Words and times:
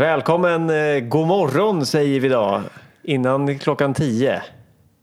Välkommen, 0.00 0.70
eh, 0.70 1.00
god 1.00 1.26
morgon 1.26 1.86
säger 1.86 2.20
vi 2.20 2.26
idag. 2.26 2.62
Innan 3.02 3.58
klockan 3.58 3.94
tio. 3.94 4.42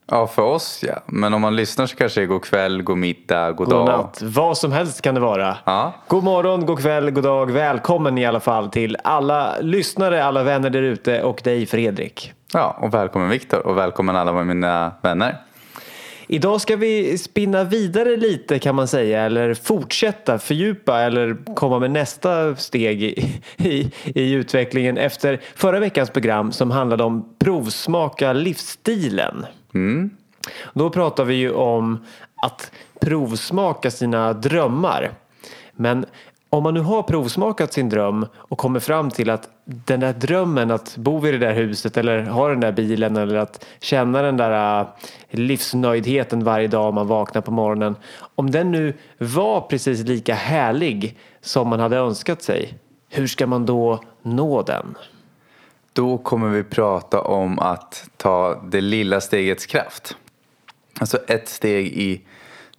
Ja, 0.08 0.28
för 0.28 0.42
oss 0.42 0.84
ja. 0.88 0.94
Men 1.06 1.34
om 1.34 1.42
man 1.42 1.56
lyssnar 1.56 1.86
så 1.86 1.96
kanske 1.96 2.20
det 2.20 2.26
är 2.26 2.28
god 2.28 2.44
kväll, 2.44 2.82
god 2.82 2.98
middag, 2.98 3.52
god, 3.52 3.68
God 3.68 3.70
dag. 3.70 3.88
natt. 3.88 4.22
Vad 4.22 4.58
som 4.58 4.72
helst 4.72 5.02
kan 5.02 5.16
det 5.16 5.22
vara. 5.22 5.58
Ja. 5.66 5.94
God 6.08 6.24
morgon, 6.24 6.66
god 6.66 6.80
kväll, 6.80 7.12
god 7.12 7.24
dag. 7.24 7.52
Välkommen 7.52 8.18
i 8.18 8.26
alla 8.26 8.40
fall 8.40 8.70
till 8.70 8.98
alla 9.04 9.60
lyssnare, 9.62 10.24
alla 10.24 10.44
vänner 10.44 10.70
där 10.70 10.82
ute 10.82 11.24
och 11.24 11.42
dig 11.44 11.66
Fredrik. 11.66 12.34
ja, 12.54 12.78
och 12.82 12.94
välkommen 12.94 13.30
Viktor 13.30 13.68
och 13.68 13.78
välkommen 13.78 14.16
alla 14.16 14.44
mina 14.44 14.92
vänner. 15.02 15.38
Idag 16.30 16.62
ska 16.62 16.76
vi 16.76 17.18
spinna 17.18 17.64
vidare 17.64 18.18
lite 18.18 18.60
kan 18.60 18.76
man 18.76 18.88
säga 18.88 19.22
eller 19.22 19.54
fortsätta 19.54 20.40
fördjupa 20.40 21.02
eller 21.02 21.56
komma 21.56 21.80
med 21.80 21.92
nästa 21.92 22.56
steg 22.56 23.04
i, 23.04 23.42
i, 23.58 23.92
i 24.06 24.32
utvecklingen 24.32 24.98
efter 24.98 25.42
förra 25.56 25.80
veckans 25.80 26.10
program 26.10 26.52
som 26.52 26.72
handlade 26.72 27.04
om 27.04 27.36
provsmaka 27.40 28.34
livsstilen. 28.34 29.46
Då 30.74 30.90
pratar 30.90 31.24
vi 31.24 31.36
ju 31.36 31.52
om 31.52 32.06
att 32.42 32.72
provsmaka 33.02 33.92
sina 33.92 34.34
drömmar. 34.34 35.12
Men 35.74 36.06
om 36.50 36.64
man 36.64 36.74
nu 36.74 36.80
har 36.80 37.04
provsmakat 37.04 37.74
sin 37.74 37.90
dröm 37.90 38.26
och 38.36 38.58
kommer 38.58 38.80
fram 38.80 39.10
till 39.10 39.30
att 39.30 39.50
den 39.66 40.00
där 40.00 40.14
drömmen 40.14 40.72
att 40.72 40.98
bo 40.98 41.28
i 41.28 41.32
det 41.32 41.38
där 41.38 41.54
huset 41.54 41.98
eller 41.98 42.24
ha 42.24 42.48
den 42.50 42.60
där 42.60 42.72
bilen 42.72 43.18
eller 43.18 43.36
att 43.36 43.66
känna 43.80 44.22
den 44.22 44.38
där 44.38 44.82
äh, 44.82 44.88
livsnöjdheten 45.30 46.44
varje 46.44 46.68
dag 46.68 46.94
man 46.94 47.08
vaknar 47.08 47.42
på 47.42 47.52
morgonen. 47.52 47.96
Om 48.36 48.52
den 48.52 48.72
nu 48.72 48.94
var 49.18 49.62
precis 49.62 50.00
lika 50.00 50.34
härlig 50.34 51.18
som 51.42 51.68
man 51.68 51.80
hade 51.80 51.98
önskat 51.98 52.42
sig. 52.42 52.74
Hur 53.10 53.28
ska 53.28 53.48
man 53.48 53.66
då 53.66 54.00
nå 54.22 54.62
den? 54.62 54.98
Då 55.94 56.18
kommer 56.18 56.50
vi 56.50 56.64
prata 56.64 57.22
om 57.22 57.60
att 57.60 58.10
ta 58.18 58.62
det 58.64 58.82
lilla 58.82 59.22
stegets 59.22 59.66
kraft. 59.66 60.18
Alltså 61.00 61.18
ett 61.18 61.50
steg 61.50 61.88
i 61.88 62.22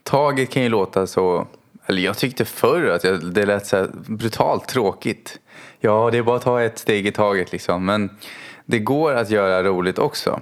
taget 0.02 0.50
kan 0.50 0.62
ju 0.62 0.68
låta 0.68 1.06
så, 1.06 1.46
eller 1.88 2.02
jag 2.02 2.18
tyckte 2.18 2.44
förr 2.44 2.88
att 2.88 3.04
jag, 3.04 3.32
det 3.32 3.46
lät 3.46 3.66
så 3.66 3.76
här 3.76 3.90
brutalt 3.92 4.68
tråkigt. 4.68 5.38
Ja, 5.80 6.08
det 6.12 6.18
är 6.18 6.22
bara 6.22 6.36
att 6.36 6.42
ta 6.42 6.62
ett 6.62 6.78
steg 6.78 7.06
i 7.06 7.12
taget 7.12 7.52
liksom. 7.52 7.84
Men 7.84 8.10
det 8.64 8.78
går 8.78 9.14
att 9.14 9.30
göra 9.30 9.62
roligt 9.62 9.98
också. 9.98 10.40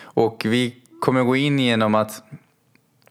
Och 0.00 0.42
vi 0.44 0.76
kommer 1.00 1.22
gå 1.22 1.36
in 1.36 1.58
genom 1.58 1.94
att, 1.94 2.22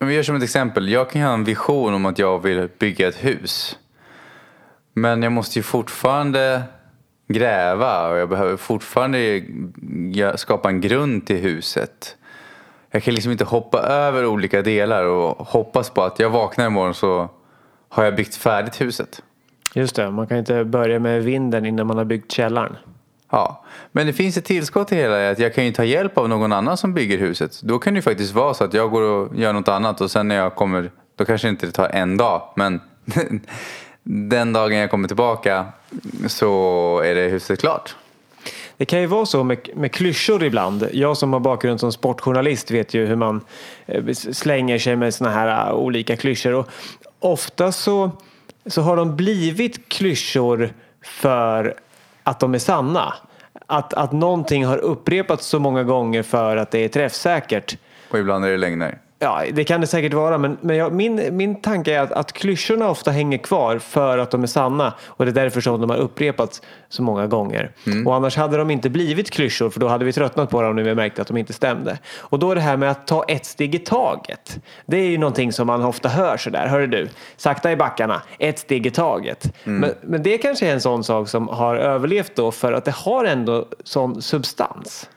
om 0.00 0.08
vi 0.08 0.14
gör 0.14 0.22
som 0.22 0.36
ett 0.36 0.42
exempel. 0.42 0.88
Jag 0.88 1.10
kan 1.10 1.20
ju 1.20 1.26
ha 1.26 1.34
en 1.34 1.44
vision 1.44 1.94
om 1.94 2.06
att 2.06 2.18
jag 2.18 2.42
vill 2.42 2.68
bygga 2.78 3.08
ett 3.08 3.24
hus. 3.24 3.78
Men 4.92 5.22
jag 5.22 5.32
måste 5.32 5.58
ju 5.58 5.62
fortfarande 5.62 6.62
gräva 7.28 8.08
och 8.08 8.18
jag 8.18 8.28
behöver 8.28 8.56
fortfarande 8.56 9.42
skapa 10.36 10.68
en 10.68 10.80
grund 10.80 11.26
till 11.26 11.36
huset. 11.36 12.16
Jag 12.90 13.02
kan 13.02 13.14
liksom 13.14 13.32
inte 13.32 13.44
hoppa 13.44 13.78
över 13.78 14.26
olika 14.26 14.62
delar 14.62 15.04
och 15.04 15.46
hoppas 15.46 15.90
på 15.90 16.02
att 16.02 16.18
jag 16.18 16.30
vaknar 16.30 16.66
imorgon 16.66 16.94
så 16.94 17.28
har 17.88 18.04
jag 18.04 18.16
byggt 18.16 18.34
färdigt 18.34 18.80
huset. 18.80 19.22
Just 19.74 19.96
det, 19.96 20.10
man 20.10 20.26
kan 20.26 20.38
inte 20.38 20.64
börja 20.64 20.98
med 20.98 21.24
vinden 21.24 21.66
innan 21.66 21.86
man 21.86 21.98
har 21.98 22.04
byggt 22.04 22.32
källaren. 22.32 22.76
Ja, 23.30 23.64
men 23.92 24.06
det 24.06 24.12
finns 24.12 24.36
ett 24.36 24.44
tillskott 24.44 24.88
till 24.88 24.98
hela 24.98 25.30
att 25.30 25.38
jag 25.38 25.54
kan 25.54 25.66
ju 25.66 25.72
ta 25.72 25.84
hjälp 25.84 26.18
av 26.18 26.28
någon 26.28 26.52
annan 26.52 26.76
som 26.76 26.94
bygger 26.94 27.18
huset. 27.18 27.60
Då 27.62 27.78
kan 27.78 27.94
det 27.94 27.98
ju 27.98 28.02
faktiskt 28.02 28.34
vara 28.34 28.54
så 28.54 28.64
att 28.64 28.74
jag 28.74 28.90
går 28.90 29.02
och 29.02 29.36
gör 29.36 29.52
något 29.52 29.68
annat 29.68 30.00
och 30.00 30.10
sen 30.10 30.28
när 30.28 30.34
jag 30.34 30.54
kommer, 30.54 30.90
då 31.16 31.24
kanske 31.24 31.48
inte 31.48 31.66
det 31.66 31.72
tar 31.72 31.88
en 31.88 32.16
dag, 32.16 32.42
men 32.54 32.80
den 34.02 34.52
dagen 34.52 34.78
jag 34.78 34.90
kommer 34.90 35.08
tillbaka 35.08 35.66
så 36.26 37.00
är 37.04 37.14
det 37.14 37.28
huset 37.28 37.60
klart. 37.60 37.96
Det 38.80 38.86
kan 38.86 39.00
ju 39.00 39.06
vara 39.06 39.26
så 39.26 39.44
med, 39.44 39.68
med 39.74 39.92
klyschor 39.92 40.44
ibland. 40.44 40.88
Jag 40.92 41.16
som 41.16 41.32
har 41.32 41.40
bakgrund 41.40 41.80
som 41.80 41.92
sportjournalist 41.92 42.70
vet 42.70 42.94
ju 42.94 43.06
hur 43.06 43.16
man 43.16 43.40
eh, 43.86 44.12
slänger 44.14 44.78
sig 44.78 44.96
med 44.96 45.14
såna 45.14 45.30
här 45.30 45.68
eh, 45.68 45.74
olika 45.74 46.16
klyschor. 46.16 46.54
Och 46.54 46.68
ofta 47.18 47.72
så, 47.72 48.10
så 48.66 48.82
har 48.82 48.96
de 48.96 49.16
blivit 49.16 49.88
klyschor 49.88 50.72
för 51.02 51.74
att 52.22 52.40
de 52.40 52.54
är 52.54 52.58
sanna. 52.58 53.14
Att, 53.66 53.94
att 53.94 54.12
någonting 54.12 54.64
har 54.64 54.78
upprepats 54.78 55.46
så 55.46 55.58
många 55.58 55.84
gånger 55.84 56.22
för 56.22 56.56
att 56.56 56.70
det 56.70 56.78
är 56.78 56.88
träffsäkert. 56.88 57.76
Och 58.10 58.18
ibland 58.18 58.44
är 58.44 58.50
det 58.50 58.56
lögner. 58.56 58.98
Ja, 59.22 59.42
det 59.52 59.64
kan 59.64 59.80
det 59.80 59.86
säkert 59.86 60.14
vara, 60.14 60.38
men, 60.38 60.58
men 60.60 60.76
jag, 60.76 60.92
min, 60.92 61.36
min 61.36 61.60
tanke 61.60 61.94
är 61.94 62.00
att, 62.00 62.12
att 62.12 62.32
klyschorna 62.32 62.90
ofta 62.90 63.10
hänger 63.10 63.38
kvar 63.38 63.78
för 63.78 64.18
att 64.18 64.30
de 64.30 64.42
är 64.42 64.46
sanna 64.46 64.94
och 65.06 65.24
det 65.24 65.30
är 65.30 65.34
därför 65.34 65.60
som 65.60 65.80
de 65.80 65.90
har 65.90 65.96
upprepats 65.96 66.62
så 66.88 67.02
många 67.02 67.26
gånger. 67.26 67.72
Och 68.06 68.14
annars 68.14 68.36
hade 68.36 68.56
de 68.56 68.70
inte 68.70 68.90
blivit 68.90 69.30
klyschor 69.30 69.70
för 69.70 69.80
då 69.80 69.88
hade 69.88 70.04
vi 70.04 70.12
tröttnat 70.12 70.50
på 70.50 70.62
dem 70.62 70.76
när 70.76 70.82
vi 70.82 70.94
märkte 70.94 71.22
att 71.22 71.28
de 71.28 71.36
inte 71.36 71.52
stämde. 71.52 71.98
Och 72.18 72.38
då 72.38 72.50
är 72.50 72.54
det 72.54 72.60
här 72.60 72.76
med 72.76 72.90
att 72.90 73.06
ta 73.06 73.24
ett 73.24 73.46
steg 73.46 73.74
i 73.74 73.78
taget. 73.78 74.58
Det 74.86 74.96
är 74.96 75.06
ju 75.06 75.18
någonting 75.18 75.52
som 75.52 75.66
man 75.66 75.84
ofta 75.84 76.08
hör 76.08 76.36
sådär, 76.36 76.66
hörru 76.66 76.86
du, 76.86 77.08
sakta 77.36 77.72
i 77.72 77.76
backarna, 77.76 78.22
ett 78.38 78.58
steg 78.58 78.86
i 78.86 78.90
taget. 78.90 79.56
Men, 79.64 79.94
men 80.02 80.22
det 80.22 80.38
kanske 80.38 80.68
är 80.68 80.72
en 80.72 80.80
sån 80.80 81.04
sak 81.04 81.28
som 81.28 81.48
har 81.48 81.76
överlevt 81.76 82.32
då 82.34 82.50
för 82.50 82.72
att 82.72 82.84
det 82.84 82.94
har 82.94 83.24
ändå 83.24 83.66
sån 83.84 84.22
substans. 84.22 85.08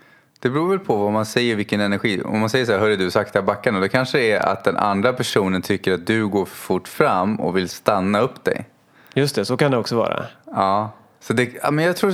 Det 0.44 0.50
beror 0.50 0.70
väl 0.70 0.80
på 0.80 0.96
vad 0.96 1.12
man 1.12 1.26
säger, 1.26 1.56
vilken 1.56 1.82
energi. 1.82 2.22
Om 2.26 2.40
man 2.40 2.50
säger 2.50 2.66
så 2.66 2.72
här, 2.72 2.80
hörru 2.80 2.96
du, 2.96 3.12
sakta 3.12 3.42
backarna. 3.42 3.80
Då 3.80 3.88
kanske 3.88 4.18
det 4.18 4.32
är 4.32 4.40
att 4.40 4.64
den 4.64 4.78
andra 4.78 5.14
personen 5.14 5.62
tycker 5.62 5.94
att 5.94 6.08
du 6.08 6.28
går 6.28 6.46
för 6.46 6.56
fort 6.56 6.88
fram 6.88 7.40
och 7.40 7.58
vill 7.58 7.70
stanna 7.70 8.20
upp 8.20 8.44
dig. 8.44 8.66
Just 9.14 9.36
det, 9.36 9.46
så 9.46 9.58
kan 9.58 9.72
det 9.72 9.78
också 9.78 9.96
vara. 9.96 10.26
Ja, 10.46 10.92
så 11.20 11.34
det, 11.34 11.50
ja, 11.64 11.72
men 11.72 11.86
jag 11.86 11.96
tror 11.96 12.12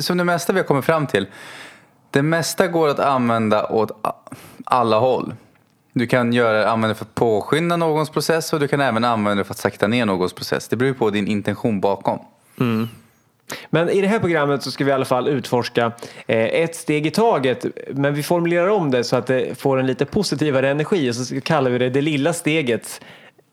som 0.00 0.18
det 0.18 0.24
mesta 0.24 0.52
vi 0.52 0.58
har 0.58 0.66
kommit 0.66 0.84
fram 0.84 1.06
till. 1.06 1.26
Det 2.10 2.22
mesta 2.22 2.66
går 2.66 2.88
att 2.88 2.98
använda 2.98 3.66
åt 3.66 3.90
alla 4.64 4.98
håll. 4.98 5.34
Du 5.92 6.06
kan 6.06 6.32
göra, 6.32 6.70
använda 6.70 6.88
det 6.88 6.98
för 6.98 7.04
att 7.04 7.14
påskynda 7.14 7.76
någons 7.76 8.10
process 8.10 8.52
och 8.52 8.60
du 8.60 8.68
kan 8.68 8.80
även 8.80 9.04
använda 9.04 9.40
det 9.40 9.44
för 9.44 9.54
att 9.54 9.58
sakta 9.58 9.86
ner 9.86 10.06
någons 10.06 10.32
process. 10.32 10.68
Det 10.68 10.76
beror 10.76 10.94
på 10.94 11.10
din 11.10 11.26
intention 11.26 11.80
bakom. 11.80 12.18
Men 13.70 13.88
i 13.90 14.00
det 14.00 14.08
här 14.08 14.18
programmet 14.18 14.62
så 14.62 14.70
ska 14.70 14.84
vi 14.84 14.90
i 14.90 14.94
alla 14.94 15.04
fall 15.04 15.28
utforska 15.28 15.92
eh, 16.26 16.44
ett 16.44 16.74
steg 16.74 17.06
i 17.06 17.10
taget. 17.10 17.66
Men 17.90 18.14
vi 18.14 18.22
formulerar 18.22 18.68
om 18.68 18.90
det 18.90 19.04
så 19.04 19.16
att 19.16 19.26
det 19.26 19.58
får 19.58 19.78
en 19.80 19.86
lite 19.86 20.04
positivare 20.04 20.70
energi 20.70 21.10
och 21.10 21.14
så 21.14 21.40
kallar 21.40 21.70
vi 21.70 21.78
det 21.78 21.90
det 21.90 22.00
lilla 22.00 22.32
stegets 22.32 23.00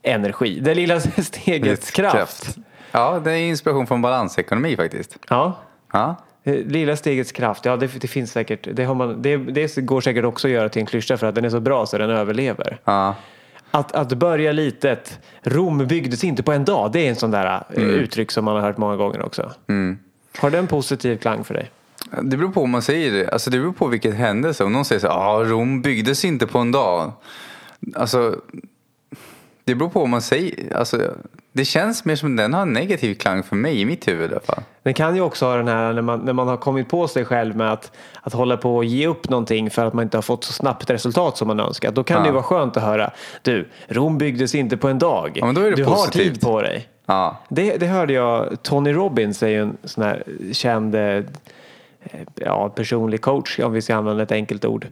energi. 0.04 0.60
Det 0.60 0.76
lilla 0.76 1.00
stegets 1.18 1.92
kraft. 1.92 2.56
Ja, 2.92 3.22
det 3.24 3.32
är 3.32 3.38
inspiration 3.38 3.88
från 3.88 4.02
balansekonomi 4.02 4.76
faktiskt. 4.76 5.18
Ja. 5.30 5.60
Ja, 5.94 6.16
Eh, 6.46 6.54
Lilla 6.54 6.96
stegets 6.96 7.32
kraft, 7.32 7.66
ja 7.66 7.78
det, 7.78 7.88
det 8.02 8.08
finns 8.08 8.32
säkert, 8.32 8.68
det, 8.74 8.84
har 8.84 8.96
man, 8.96 9.22
det, 9.22 9.38
det 9.38 9.76
går 9.76 10.02
säkert 10.02 10.26
också 10.26 10.48
att 10.48 10.52
göra 10.52 10.70
till 10.70 10.80
en 10.80 10.86
klyscha 10.86 11.18
för 11.18 11.28
att 11.28 11.36
den 11.36 11.46
är 11.46 11.50
så 11.50 11.60
bra 11.60 11.86
så 11.86 11.98
den 11.98 12.10
överlever. 12.10 12.78
ja. 12.86 13.16
Att, 13.76 13.92
att 13.92 14.14
börja 14.14 14.52
litet, 14.52 15.20
Rom 15.44 15.88
byggdes 15.88 16.24
inte 16.24 16.44
på 16.44 16.52
en 16.52 16.66
dag, 16.66 16.92
det 16.92 17.00
är 17.00 17.10
en 17.10 17.16
sån 17.16 17.32
där 17.32 17.64
eh, 17.70 17.84
uttryck 17.84 18.32
som 18.32 18.46
man 18.46 18.56
har 18.56 18.62
hört 18.62 18.78
många 18.78 18.96
gånger 18.96 19.26
också. 19.26 19.52
Har 20.38 20.52
det 20.52 20.58
en 20.58 20.68
positiv 20.68 21.18
klang 21.18 21.44
för 21.44 21.54
dig? 21.54 21.72
Det 22.22 22.38
beror 22.38 22.52
på 22.52 22.62
om 22.62 22.70
man 22.70 22.82
säger 22.82 23.12
det. 23.12 23.30
Alltså 23.30 23.50
det 23.50 23.60
beror 23.60 23.74
på 23.74 23.88
vilket 23.88 24.16
händelse. 24.16 24.64
Om 24.64 24.74
någon 24.74 24.86
säger 24.86 25.00
så 25.00 25.08
ja, 25.08 25.44
Rom 25.46 25.82
byggdes 25.82 26.26
inte 26.26 26.48
på 26.48 26.60
en 26.60 26.72
dag. 26.72 27.12
Alltså, 27.96 28.42
det 29.64 29.76
beror 29.76 29.90
på 29.90 30.04
om 30.04 30.10
man 30.10 30.22
säger, 30.22 30.76
alltså, 30.76 31.14
det 31.56 31.66
känns 31.66 32.06
mer 32.06 32.16
som 32.16 32.36
den 32.36 32.54
har 32.54 32.62
en 32.62 32.74
negativ 32.74 33.16
klang 33.16 33.44
för 33.44 33.56
mig 33.56 33.82
i 33.82 33.86
mitt 33.86 34.08
huvud 34.08 34.30
i 34.32 34.34
alla 34.34 34.42
fall. 34.42 34.64
Den 34.84 34.94
kan 34.94 35.16
ju 35.16 35.22
också 35.22 35.46
ha 35.46 35.56
den 35.56 35.68
här 35.68 35.94
när 35.94 36.02
man, 36.02 36.20
när 36.20 36.34
man 36.34 36.48
har 36.48 36.58
kommit 36.58 36.90
på 36.90 37.08
sig 37.08 37.26
själv 37.26 37.56
med 37.56 37.72
att, 37.72 37.92
att 38.22 38.34
hålla 38.34 38.58
på 38.58 38.76
och 38.76 38.86
ge 38.86 39.08
upp 39.08 39.30
någonting 39.30 39.70
för 39.70 39.86
att 39.86 39.94
man 39.94 40.04
inte 40.04 40.18
har 40.18 40.22
fått 40.22 40.44
så 40.44 40.54
snabbt 40.54 40.90
resultat 40.90 41.38
som 41.38 41.48
man 41.48 41.60
önskat. 41.60 41.96
Då 41.96 42.04
kan 42.04 42.22
det 42.22 42.28
ju 42.28 42.30
Ja. 42.30 42.34
vara 42.34 42.44
skönt 42.44 42.78
att 42.78 42.84
höra, 42.84 43.12
du, 43.42 43.68
Rom 43.88 44.18
byggdes 44.18 44.56
inte 44.56 44.78
på 44.78 44.88
en 44.88 45.00
dag. 45.00 45.32
Ja, 45.42 45.52
du 45.52 45.84
har 45.84 45.96
positivt. 45.96 46.34
tid 46.34 46.42
på 46.42 46.62
dig. 46.62 46.88
Ja, 47.06 47.38
Det, 47.50 47.78
det 47.78 47.88
hörde 47.88 48.14
jag, 48.14 48.64
Tony 48.64 48.94
Robbins 48.94 49.44
är 49.44 49.48
ju 49.48 49.62
en 49.62 49.78
sån 49.84 50.04
här 50.04 50.24
känd 50.54 50.96
eh, 50.96 51.24
ja, 52.36 52.70
personlig 52.70 53.22
coach 53.22 53.60
om 53.60 53.74
vi 53.74 53.82
ska 53.82 53.96
använda 53.96 54.24
ett 54.24 54.32
enkelt 54.32 54.66
ord. 54.66 54.88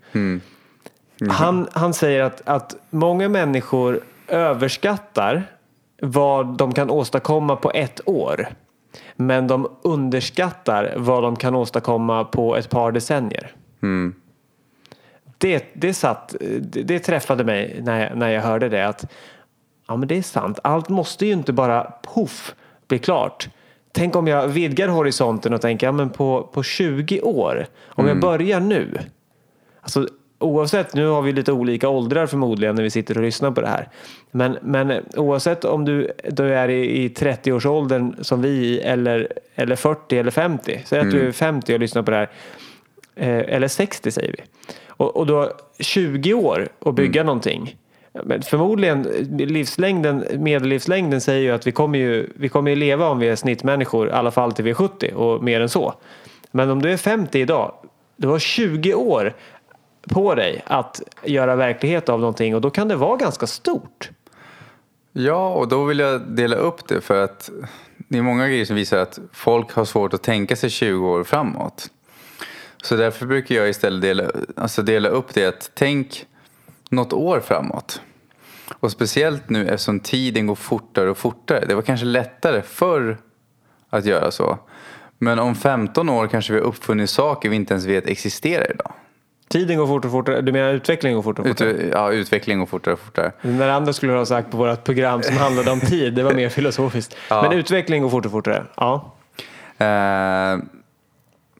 Han, 1.29 1.67
han 1.73 1.93
säger 1.93 2.23
att, 2.23 2.41
att 2.45 2.75
många 2.89 3.29
människor 3.29 3.99
överskattar 4.27 5.43
vad 6.05 6.57
de 6.57 6.73
kan 6.73 6.89
åstadkomma 6.89 7.55
på 7.55 7.71
ett 7.71 8.01
år. 8.05 8.47
Men 9.15 9.47
de 9.47 9.67
underskattar 9.81 10.93
vad 10.97 11.23
de 11.23 11.35
kan 11.35 11.55
åstadkomma 11.55 12.23
på 12.23 12.55
ett 12.55 12.69
par 12.69 12.91
decennier. 12.91 13.51
Det, 15.37 15.65
det, 15.73 15.93
satt, 15.93 16.35
det, 16.59 16.83
det 16.83 16.99
träffade 16.99 17.43
mig 17.43 17.79
när 17.81 18.03
jag, 18.03 18.17
när 18.17 18.29
jag 18.29 18.41
hörde 18.41 18.69
det. 18.69 18.87
Att, 18.87 19.11
ja 19.87 19.95
men 19.95 20.07
det 20.07 20.17
är 20.17 20.21
sant. 20.21 20.59
Allt 20.63 20.89
måste 20.89 21.25
ju 21.25 21.31
inte 21.31 21.53
bara 21.53 21.81
poff 21.83 22.55
bli 22.87 22.99
klart. 22.99 23.49
Tänk 23.91 24.15
om 24.15 24.27
jag 24.27 24.47
vidgar 24.47 24.87
horisonten 24.87 25.53
och 25.53 25.61
tänker 25.61 25.87
ja, 25.87 25.91
men 25.91 26.09
på, 26.09 26.49
på 26.53 26.63
20 26.63 27.21
år. 27.21 27.65
Om 27.85 28.07
jag 28.07 28.19
börjar 28.19 28.59
nu. 28.59 28.99
Alltså, 29.81 30.07
oavsett, 30.43 30.93
nu 30.93 31.07
har 31.07 31.21
vi 31.21 31.31
lite 31.31 31.51
olika 31.51 31.89
åldrar 31.89 32.27
förmodligen 32.27 32.75
när 32.75 32.83
vi 32.83 32.89
sitter 32.89 33.17
och 33.17 33.23
lyssnar 33.23 33.51
på 33.51 33.61
det 33.61 33.67
här. 33.67 33.89
Men, 34.31 34.57
men 34.61 35.03
oavsett 35.15 35.65
om 35.65 35.85
du, 35.85 36.11
du 36.29 36.53
är 36.53 36.69
i, 36.69 37.03
i 37.03 37.07
30-årsåldern 37.07 38.15
som 38.21 38.41
vi 38.41 38.79
eller, 38.79 39.27
eller 39.55 39.75
40 39.75 40.17
eller 40.17 40.31
50. 40.31 40.81
Säg 40.85 40.99
att 40.99 41.11
du 41.11 41.27
är 41.27 41.31
50 41.31 41.73
och 41.73 41.79
lyssnar 41.79 42.01
på 42.01 42.11
det 42.11 42.17
här. 42.17 42.29
Eh, 43.15 43.55
eller 43.55 43.67
60 43.67 44.11
säger 44.11 44.31
vi. 44.31 44.43
Och, 44.87 45.17
och 45.17 45.27
du 45.27 45.33
har 45.33 45.53
20 45.79 46.33
år 46.33 46.67
att 46.79 46.95
bygga 46.95 47.21
mm. 47.21 47.25
någonting. 47.25 47.75
Men 48.23 48.41
förmodligen, 48.41 49.01
livslängden, 49.37 50.25
medellivslängden 50.37 51.21
säger 51.21 51.41
ju 51.41 51.51
att 51.51 51.67
vi 51.67 51.71
kommer 51.71 51.99
ju, 51.99 52.29
vi 52.35 52.49
kommer 52.49 52.69
ju 52.69 52.75
leva 52.75 53.09
om 53.09 53.19
vi 53.19 53.27
är 53.27 53.35
snittmänniskor, 53.35 54.07
i 54.07 54.11
alla 54.11 54.31
fall 54.31 54.51
till 54.51 54.65
vi 54.65 54.71
är 54.71 54.75
70 54.75 55.13
och 55.15 55.43
mer 55.43 55.61
än 55.61 55.69
så. 55.69 55.93
Men 56.51 56.69
om 56.69 56.81
du 56.81 56.91
är 56.91 56.97
50 56.97 57.39
idag, 57.39 57.73
du 58.15 58.27
har 58.27 58.39
20 58.39 58.93
år 58.93 59.33
på 60.09 60.35
dig 60.35 60.63
att 60.65 61.01
göra 61.23 61.55
verklighet 61.55 62.09
av 62.09 62.19
någonting 62.19 62.55
och 62.55 62.61
då 62.61 62.69
kan 62.69 62.87
det 62.87 62.95
vara 62.95 63.17
ganska 63.17 63.47
stort. 63.47 64.09
Ja, 65.11 65.53
och 65.53 65.67
då 65.67 65.83
vill 65.83 65.99
jag 65.99 66.21
dela 66.21 66.55
upp 66.55 66.87
det 66.87 67.01
för 67.01 67.23
att 67.23 67.49
det 67.97 68.17
är 68.17 68.21
många 68.21 68.47
grejer 68.47 68.65
som 68.65 68.75
visar 68.75 68.97
att 68.97 69.19
folk 69.33 69.71
har 69.71 69.85
svårt 69.85 70.13
att 70.13 70.23
tänka 70.23 70.55
sig 70.55 70.69
20 70.69 71.09
år 71.09 71.23
framåt. 71.23 71.89
Så 72.83 72.95
därför 72.95 73.25
brukar 73.25 73.55
jag 73.55 73.69
istället 73.69 74.01
dela, 74.01 74.31
alltså 74.55 74.81
dela 74.81 75.09
upp 75.09 75.33
det 75.33 75.45
att 75.45 75.71
tänk 75.73 76.25
något 76.89 77.13
år 77.13 77.39
framåt. 77.39 78.01
Och 78.79 78.91
speciellt 78.91 79.49
nu 79.49 79.67
eftersom 79.67 79.99
tiden 79.99 80.47
går 80.47 80.55
fortare 80.55 81.09
och 81.09 81.17
fortare. 81.17 81.65
Det 81.65 81.75
var 81.75 81.81
kanske 81.81 82.05
lättare 82.05 82.61
förr 82.61 83.17
att 83.89 84.05
göra 84.05 84.31
så. 84.31 84.59
Men 85.17 85.39
om 85.39 85.55
15 85.55 86.09
år 86.09 86.27
kanske 86.27 86.53
vi 86.53 86.59
har 86.59 86.65
uppfunnit 86.65 87.09
saker 87.09 87.49
vi 87.49 87.55
inte 87.55 87.73
ens 87.73 87.85
vet 87.85 88.07
existerar 88.07 88.71
idag. 88.71 88.93
Tiden 89.53 89.77
går 89.77 89.87
fortare 89.87 90.07
och 90.07 90.11
fortare. 90.11 90.41
Du 90.41 90.51
menar 90.51 90.73
utvecklingen 90.73 91.15
går 91.15 91.23
fortare 91.23 91.43
och 91.43 91.49
fortare? 91.49 91.69
Ut, 91.69 91.93
ja, 91.93 92.11
utvecklingen 92.11 92.59
går 92.59 92.65
fortare 92.65 92.93
och 92.93 92.99
fortare. 92.99 93.31
När 93.41 93.69
andra 93.69 93.93
skulle 93.93 94.13
ha 94.13 94.25
sagt 94.25 94.51
på 94.51 94.57
vårt 94.57 94.83
program 94.83 95.23
som 95.23 95.37
handlade 95.37 95.71
om 95.71 95.79
tid, 95.79 96.13
det 96.13 96.23
var 96.23 96.33
mer 96.33 96.49
filosofiskt. 96.49 97.15
Ja. 97.29 97.41
Men 97.41 97.59
utvecklingen 97.59 98.03
går 98.03 98.09
fortare 98.09 98.27
och 98.27 98.31
fortare. 98.31 98.63
Ja. 98.75 99.11
Uh, 99.81 99.87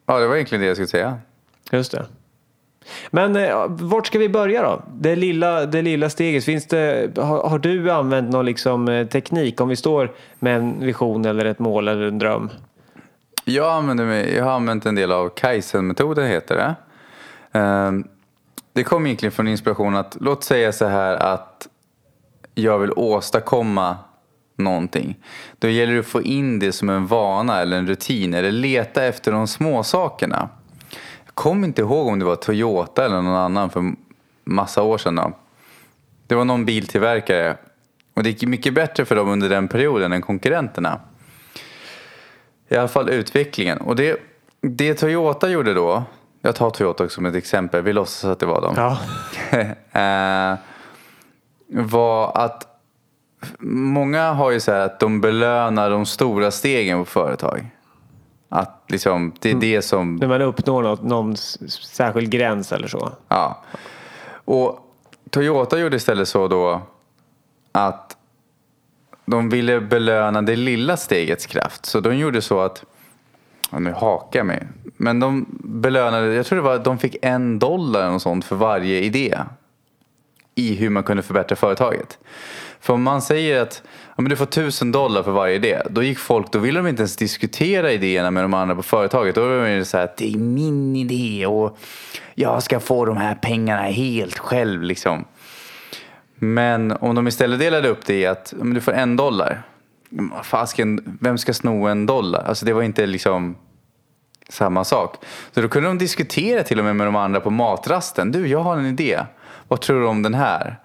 ja, 0.06 0.20
det 0.20 0.28
var 0.28 0.36
egentligen 0.36 0.62
det 0.62 0.68
jag 0.68 0.76
skulle 0.76 0.88
säga. 0.88 1.18
Just 1.72 1.92
det. 1.92 2.06
Men 3.10 3.36
eh, 3.36 3.66
vart 3.70 4.08
ska 4.08 4.20
vi 4.20 4.30
börja 4.30 4.62
då? 4.62 4.84
Det 4.94 5.16
lilla, 5.16 5.66
det 5.66 5.82
lilla 5.82 6.10
steget. 6.10 6.44
Finns 6.44 6.68
det, 6.68 7.18
har, 7.18 7.50
har 7.50 7.60
du 7.60 7.92
använt 7.92 8.32
någon 8.32 8.46
liksom, 8.46 8.88
eh, 8.88 9.08
teknik 9.08 9.62
om 9.62 9.70
vi 9.70 9.76
står 9.76 10.12
med 10.40 10.56
en 10.56 10.80
vision 10.80 11.26
eller 11.26 11.46
ett 11.46 11.60
mål 11.60 11.88
eller 11.88 12.08
en 12.08 12.20
dröm? 12.20 12.50
Jag, 13.46 13.72
använder 13.72 14.06
mig, 14.06 14.36
jag 14.36 14.44
har 14.44 14.52
använt 14.52 14.86
en 14.86 14.96
del 14.96 15.12
av 15.12 15.30
Kaizen-metoden 15.30 16.28
heter 16.28 16.56
det. 16.56 16.76
Ehm, 17.54 18.08
det 18.74 18.84
kom 18.84 19.06
egentligen 19.06 19.32
från 19.32 19.48
inspiration 19.48 19.96
att 19.96 20.18
låt 20.22 20.44
säga 20.44 20.72
så 20.72 20.86
här 20.86 21.16
att 21.16 21.68
jag 22.56 22.80
vill 22.80 22.92
åstadkomma 22.92 23.98
någonting. 24.56 25.16
Då 25.60 25.68
gäller 25.68 25.94
det 25.94 26.00
att 26.00 26.06
få 26.06 26.22
in 26.22 26.60
det 26.60 26.72
som 26.72 26.90
en 26.90 27.08
vana 27.08 27.62
eller 27.62 27.78
en 27.78 27.88
rutin 27.88 28.34
eller 28.34 28.52
leta 28.52 29.04
efter 29.04 29.32
de 29.32 29.48
små 29.48 29.84
sakerna. 29.84 30.50
Jag 31.26 31.36
kommer 31.36 31.68
inte 31.68 31.82
ihåg 31.82 32.08
om 32.08 32.20
det 32.20 32.26
var 32.26 32.36
Toyota 32.36 33.06
eller 33.06 33.22
någon 33.22 33.36
annan 33.36 33.70
för 33.70 33.94
massa 34.44 34.84
år 34.84 34.98
sedan. 34.98 35.16
Då. 35.16 35.34
Det 36.28 36.36
var 36.36 36.46
någon 36.46 36.66
biltillverkare 36.66 37.58
och 38.14 38.24
det 38.24 38.30
gick 38.30 38.44
mycket 38.44 38.74
bättre 38.74 39.06
för 39.06 39.16
dem 39.16 39.30
under 39.30 39.50
den 39.50 39.68
perioden 39.68 40.14
än 40.14 40.22
konkurrenterna. 40.22 41.00
I 42.70 42.76
alla 42.76 42.88
fall 42.88 43.10
utvecklingen. 43.10 43.78
Och 43.78 43.96
det, 43.96 44.20
det 44.62 44.94
Toyota 44.94 45.50
gjorde 45.50 45.74
då, 45.74 46.04
jag 46.46 46.56
tar 46.56 46.70
Toyota 46.70 47.10
som 47.10 47.26
ett 47.26 47.36
exempel, 47.36 47.82
vi 47.82 47.94
låtsas 47.94 48.32
att 48.32 48.40
det 48.40 48.46
var 48.46 48.62
dem. 48.62 48.74
Ja. 48.78 48.98
Eh, 49.94 50.58
var 51.68 52.38
att 52.38 52.68
många 53.60 54.32
har 54.32 54.52
ju 54.52 54.60
så 54.60 54.72
här 54.72 54.80
att 54.80 55.00
de 55.00 55.22
belönar 55.22 55.90
de 55.90 56.06
stora 56.06 56.52
stegen 56.52 57.00
på 57.00 57.06
företag. 57.06 57.70
Att 58.50 58.84
liksom, 58.88 59.34
det 59.40 59.52
är 59.52 59.56
det 59.56 59.82
som... 59.82 60.16
När 60.16 60.28
man 60.28 60.42
uppnår 60.42 60.84
något, 60.84 61.04
någon 61.04 61.38
särskild 61.38 62.30
gräns 62.30 62.72
eller 62.72 62.88
så. 62.88 63.12
Ja. 63.28 63.64
Och 64.46 64.80
Toyota 65.30 65.80
gjorde 65.80 65.96
istället 65.96 66.28
så 66.28 66.48
då 66.48 66.82
att 67.72 68.18
de 69.26 69.50
ville 69.50 69.82
belöna 69.82 70.42
det 70.42 70.56
lilla 70.56 70.98
stegets 70.98 71.46
kraft. 71.46 71.86
Så 71.86 72.00
de 72.00 72.16
gjorde 72.16 72.42
så 72.42 72.60
att, 72.60 72.84
nu 73.82 73.92
hakar 73.92 74.40
jag 74.40 74.46
mig, 74.46 74.68
men 74.98 75.20
de 75.20 75.46
belönade, 75.64 76.34
jag 76.34 76.46
tror 76.46 76.56
det 76.56 76.64
var 76.64 76.76
att 76.76 76.86
de 76.86 76.98
fick 76.98 77.16
en 77.22 77.60
dollar 77.60 78.00
eller 78.00 78.12
något 78.12 78.22
sånt 78.22 78.46
för 78.46 78.56
varje 78.56 79.00
idé 79.02 79.38
i 80.56 80.76
hur 80.76 80.90
man 80.90 81.04
kunde 81.04 81.24
förbättra 81.24 81.56
företaget. 81.56 82.20
För 82.80 82.94
om 82.94 83.04
man 83.04 83.22
säger 83.22 83.62
att 83.62 83.84
ja, 83.86 84.22
men 84.22 84.30
du 84.30 84.36
får 84.36 84.46
tusen 84.46 84.92
dollar 84.92 85.24
för 85.24 85.32
varje 85.32 85.56
idé, 85.56 85.82
då 85.90 86.04
gick 86.04 86.20
folk, 86.20 86.52
då 86.52 86.60
ville 86.60 86.80
de 86.80 86.88
inte 86.88 87.02
ens 87.02 87.16
diskutera 87.16 87.92
idéerna 87.92 88.32
med 88.32 88.44
de 88.44 88.54
andra 88.54 88.76
på 88.76 88.84
företaget. 88.84 89.36
Då 89.36 89.42
var 89.42 89.68
det 89.68 89.86
så 89.86 89.98
här 89.98 90.04
att 90.04 90.18
det 90.18 90.34
är 90.34 90.38
min 90.38 90.96
idé 90.96 91.46
och 91.46 91.78
jag 92.36 92.64
ska 92.64 92.80
få 92.80 93.06
de 93.06 93.18
här 93.18 93.36
pengarna 93.36 93.82
helt 93.82 94.38
själv 94.38 94.82
liksom. 94.82 95.26
Men 96.36 96.92
om 96.92 97.16
de 97.16 97.28
istället 97.28 97.60
delade 97.60 97.90
upp 97.90 98.06
det 98.06 98.14
i 98.14 98.26
att 98.26 98.54
men 98.58 98.74
du 98.74 98.82
får 98.82 98.92
en 98.92 99.16
dollar. 99.16 99.64
Fasken, 100.44 101.18
vem 101.22 101.38
ska 101.38 101.54
sno 101.54 101.88
en 101.88 102.06
dollar? 102.06 102.44
Alltså 102.44 102.66
det 102.66 102.74
var 102.74 102.82
inte 102.82 103.06
liksom 103.06 103.56
samma 104.50 104.84
sak. 104.84 105.16
Så 105.52 105.62
då 105.62 105.68
kunde 105.68 105.90
de 105.90 105.98
diskutera 105.98 106.64
till 106.64 106.80
och 106.80 106.86
med 106.86 106.96
med 106.96 107.08
de 107.08 107.16
andra 107.16 107.40
på 107.40 107.50
matrasten. 107.50 108.32
Du, 108.32 108.48
jag 108.48 108.60
har 108.60 108.78
en 108.78 108.86
idé. 108.86 109.20
Vad 109.68 109.82
tror 109.82 110.00
du 110.02 110.08
om 110.08 110.24
den 110.24 110.34
här? 110.34 110.80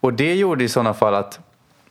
Och 0.00 0.12
det 0.12 0.34
gjorde 0.34 0.64
i 0.64 0.68
sådana 0.68 0.94
fall 0.94 1.14
att 1.14 1.40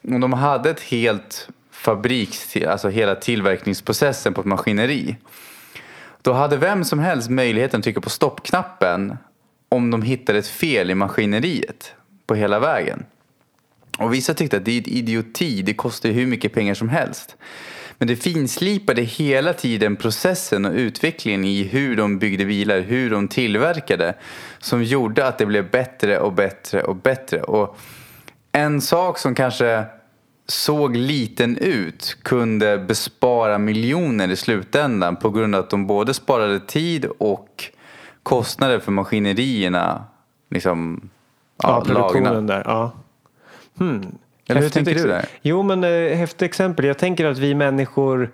om 0.03 0.21
de 0.21 0.33
hade 0.33 0.69
ett 0.69 0.81
helt 0.81 1.49
fabriks, 1.71 2.55
alltså 2.67 2.89
hela 2.89 3.15
tillverkningsprocessen 3.15 4.33
på 4.33 4.41
ett 4.41 4.47
maskineri. 4.47 5.17
Då 6.21 6.33
hade 6.33 6.57
vem 6.57 6.83
som 6.83 6.99
helst 6.99 7.29
möjligheten 7.29 7.79
att 7.79 7.83
trycka 7.83 8.01
på 8.01 8.09
stoppknappen 8.09 9.17
om 9.69 9.91
de 9.91 10.01
hittade 10.01 10.39
ett 10.39 10.47
fel 10.47 10.91
i 10.91 10.95
maskineriet 10.95 11.95
på 12.27 12.35
hela 12.35 12.59
vägen. 12.59 13.05
Och 13.97 14.13
vissa 14.13 14.33
tyckte 14.33 14.57
att 14.57 14.65
det 14.65 14.71
är 14.71 14.89
idioti, 14.89 15.61
det 15.61 15.73
kostar 15.73 16.09
hur 16.09 16.27
mycket 16.27 16.53
pengar 16.53 16.73
som 16.73 16.89
helst. 16.89 17.35
Men 17.97 18.07
det 18.07 18.15
finslipade 18.15 19.01
hela 19.01 19.53
tiden 19.53 19.95
processen 19.95 20.65
och 20.65 20.73
utvecklingen 20.73 21.45
i 21.45 21.63
hur 21.63 21.95
de 21.95 22.19
byggde 22.19 22.45
bilar, 22.45 22.79
hur 22.79 23.09
de 23.09 23.27
tillverkade 23.27 24.13
som 24.59 24.83
gjorde 24.83 25.27
att 25.27 25.37
det 25.37 25.45
blev 25.45 25.71
bättre 25.71 26.19
och 26.19 26.33
bättre 26.33 26.83
och 26.83 26.95
bättre. 26.95 27.41
Och 27.41 27.77
en 28.51 28.81
sak 28.81 29.17
som 29.17 29.35
kanske 29.35 29.85
såg 30.47 30.95
liten 30.95 31.57
ut 31.57 32.17
kunde 32.21 32.77
bespara 32.77 33.57
miljoner 33.57 34.31
i 34.31 34.35
slutändan 34.35 35.15
på 35.15 35.29
grund 35.29 35.55
av 35.55 35.63
att 35.63 35.69
de 35.69 35.87
både 35.87 36.13
sparade 36.13 36.59
tid 36.59 37.05
och 37.05 37.63
kostnader 38.23 38.79
för 38.79 38.91
maskinerierna 38.91 40.03
liksom, 40.49 41.09
ja, 41.63 41.69
ja 41.69 41.85
produktionen 41.85 42.47
där. 42.47 42.63
Ja. 42.65 42.91
Hmm. 43.79 44.17
Eller 44.47 44.61
hur 44.61 44.69
tänker 44.69 44.95
du 44.95 45.07
där? 45.07 45.25
Jo 45.41 45.63
men 45.63 45.83
eh, 45.83 46.17
häftigt 46.17 46.41
exempel. 46.41 46.85
Jag 46.85 46.97
tänker 46.97 47.25
att 47.25 47.37
vi 47.37 47.55
människor 47.55 48.31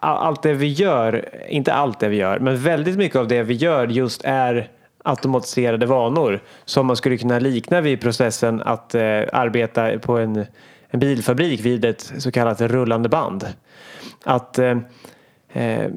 allt 0.00 0.42
det 0.42 0.54
vi 0.54 0.66
gör, 0.66 1.28
inte 1.48 1.72
allt 1.72 2.00
det 2.00 2.08
vi 2.08 2.16
gör, 2.16 2.38
men 2.38 2.56
väldigt 2.56 2.96
mycket 2.96 3.16
av 3.16 3.28
det 3.28 3.42
vi 3.42 3.54
gör 3.54 3.86
just 3.86 4.24
är 4.24 4.70
automatiserade 5.04 5.86
vanor 5.86 6.40
som 6.64 6.86
man 6.86 6.96
skulle 6.96 7.18
kunna 7.18 7.38
likna 7.38 7.80
vid 7.80 8.00
processen 8.00 8.62
att 8.62 8.94
eh, 8.94 9.22
arbeta 9.32 9.98
på 9.98 10.18
en, 10.18 10.46
en 10.90 11.00
bilfabrik 11.00 11.60
vid 11.60 11.84
ett 11.84 12.12
så 12.18 12.32
kallat 12.32 12.60
rullande 12.60 13.08
band. 13.08 13.46
Att 14.24 14.58
eh, 14.58 14.78
Eh, 15.52 15.90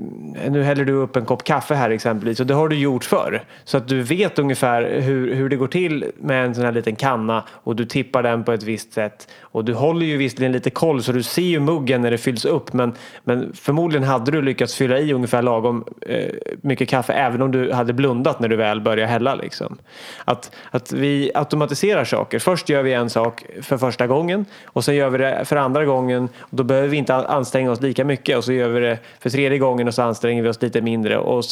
nu 0.49 0.63
häller 0.63 0.85
du 0.85 0.93
upp 0.93 1.15
en 1.15 1.25
kopp 1.25 1.43
kaffe 1.43 1.75
här 1.75 1.89
exempelvis 1.89 2.39
och 2.39 2.47
det 2.47 2.53
har 2.53 2.69
du 2.69 2.75
gjort 2.75 3.03
förr. 3.03 3.43
Så 3.63 3.77
att 3.77 3.87
du 3.87 4.01
vet 4.01 4.39
ungefär 4.39 4.99
hur, 5.01 5.35
hur 5.35 5.49
det 5.49 5.55
går 5.55 5.67
till 5.67 6.11
med 6.17 6.45
en 6.45 6.55
sån 6.55 6.65
här 6.65 6.71
liten 6.71 6.95
kanna 6.95 7.43
och 7.49 7.75
du 7.75 7.85
tippar 7.85 8.23
den 8.23 8.43
på 8.43 8.51
ett 8.51 8.63
visst 8.63 8.93
sätt. 8.93 9.27
Och 9.51 9.65
du 9.65 9.73
håller 9.73 10.05
ju 10.05 10.17
visserligen 10.17 10.51
lite 10.51 10.69
koll 10.69 11.03
så 11.03 11.11
du 11.11 11.23
ser 11.23 11.41
ju 11.41 11.59
muggen 11.59 12.01
när 12.01 12.11
det 12.11 12.17
fylls 12.17 12.45
upp 12.45 12.73
men, 12.73 12.93
men 13.23 13.53
förmodligen 13.53 14.07
hade 14.07 14.31
du 14.31 14.41
lyckats 14.41 14.75
fylla 14.75 14.99
i 14.99 15.13
ungefär 15.13 15.41
lagom 15.41 15.85
eh, 16.01 16.31
mycket 16.61 16.89
kaffe 16.89 17.13
även 17.13 17.41
om 17.41 17.51
du 17.51 17.71
hade 17.73 17.93
blundat 17.93 18.39
när 18.39 18.47
du 18.47 18.55
väl 18.55 18.81
började 18.81 19.11
hälla. 19.11 19.35
Liksom. 19.35 19.77
Att, 20.25 20.51
att 20.71 20.91
vi 20.91 21.31
automatiserar 21.33 22.05
saker. 22.05 22.39
Först 22.39 22.69
gör 22.69 22.83
vi 22.83 22.93
en 22.93 23.09
sak 23.09 23.45
för 23.61 23.77
första 23.77 24.07
gången 24.07 24.45
och 24.65 24.85
sen 24.85 24.95
gör 24.95 25.09
vi 25.09 25.17
det 25.17 25.45
för 25.45 25.55
andra 25.55 25.85
gången. 25.85 26.29
Och 26.39 26.57
då 26.57 26.63
behöver 26.63 26.87
vi 26.87 26.97
inte 26.97 27.15
anstränga 27.15 27.71
oss 27.71 27.81
lika 27.81 28.05
mycket 28.05 28.37
och 28.37 28.43
så 28.43 28.53
gör 28.53 28.69
vi 28.69 28.79
det 28.79 28.99
för 29.19 29.29
tredje 29.29 29.57
gången 29.57 29.87
och 29.87 29.93
så 29.93 30.01
anstränger 30.01 30.43
vi 30.43 30.49
oss 30.49 30.61
lite 30.61 30.81
mindre 30.81 31.17
och 31.17 31.43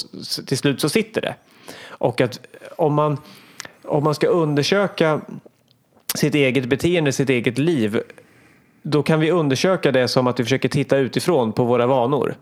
till 0.47 0.57
slut 0.57 0.81
så 0.81 0.89
sitter 0.89 1.21
det. 1.21 1.35
Och 1.87 2.21
att 2.21 2.39
om 2.75 2.93
man, 2.93 3.17
om 3.83 4.03
man 4.03 4.15
ska 4.15 4.27
undersöka 4.27 5.21
sitt 6.15 6.35
eget 6.35 6.65
beteende, 6.65 7.11
sitt 7.11 7.29
eget 7.29 7.57
liv, 7.57 8.01
då 8.81 9.03
kan 9.03 9.19
vi 9.19 9.31
undersöka 9.31 9.91
det 9.91 10.07
som 10.07 10.27
att 10.27 10.39
vi 10.39 10.43
försöker 10.43 10.69
titta 10.69 10.97
utifrån 10.97 11.53
på 11.53 11.63
våra 11.63 11.87
vanor. 11.87 12.35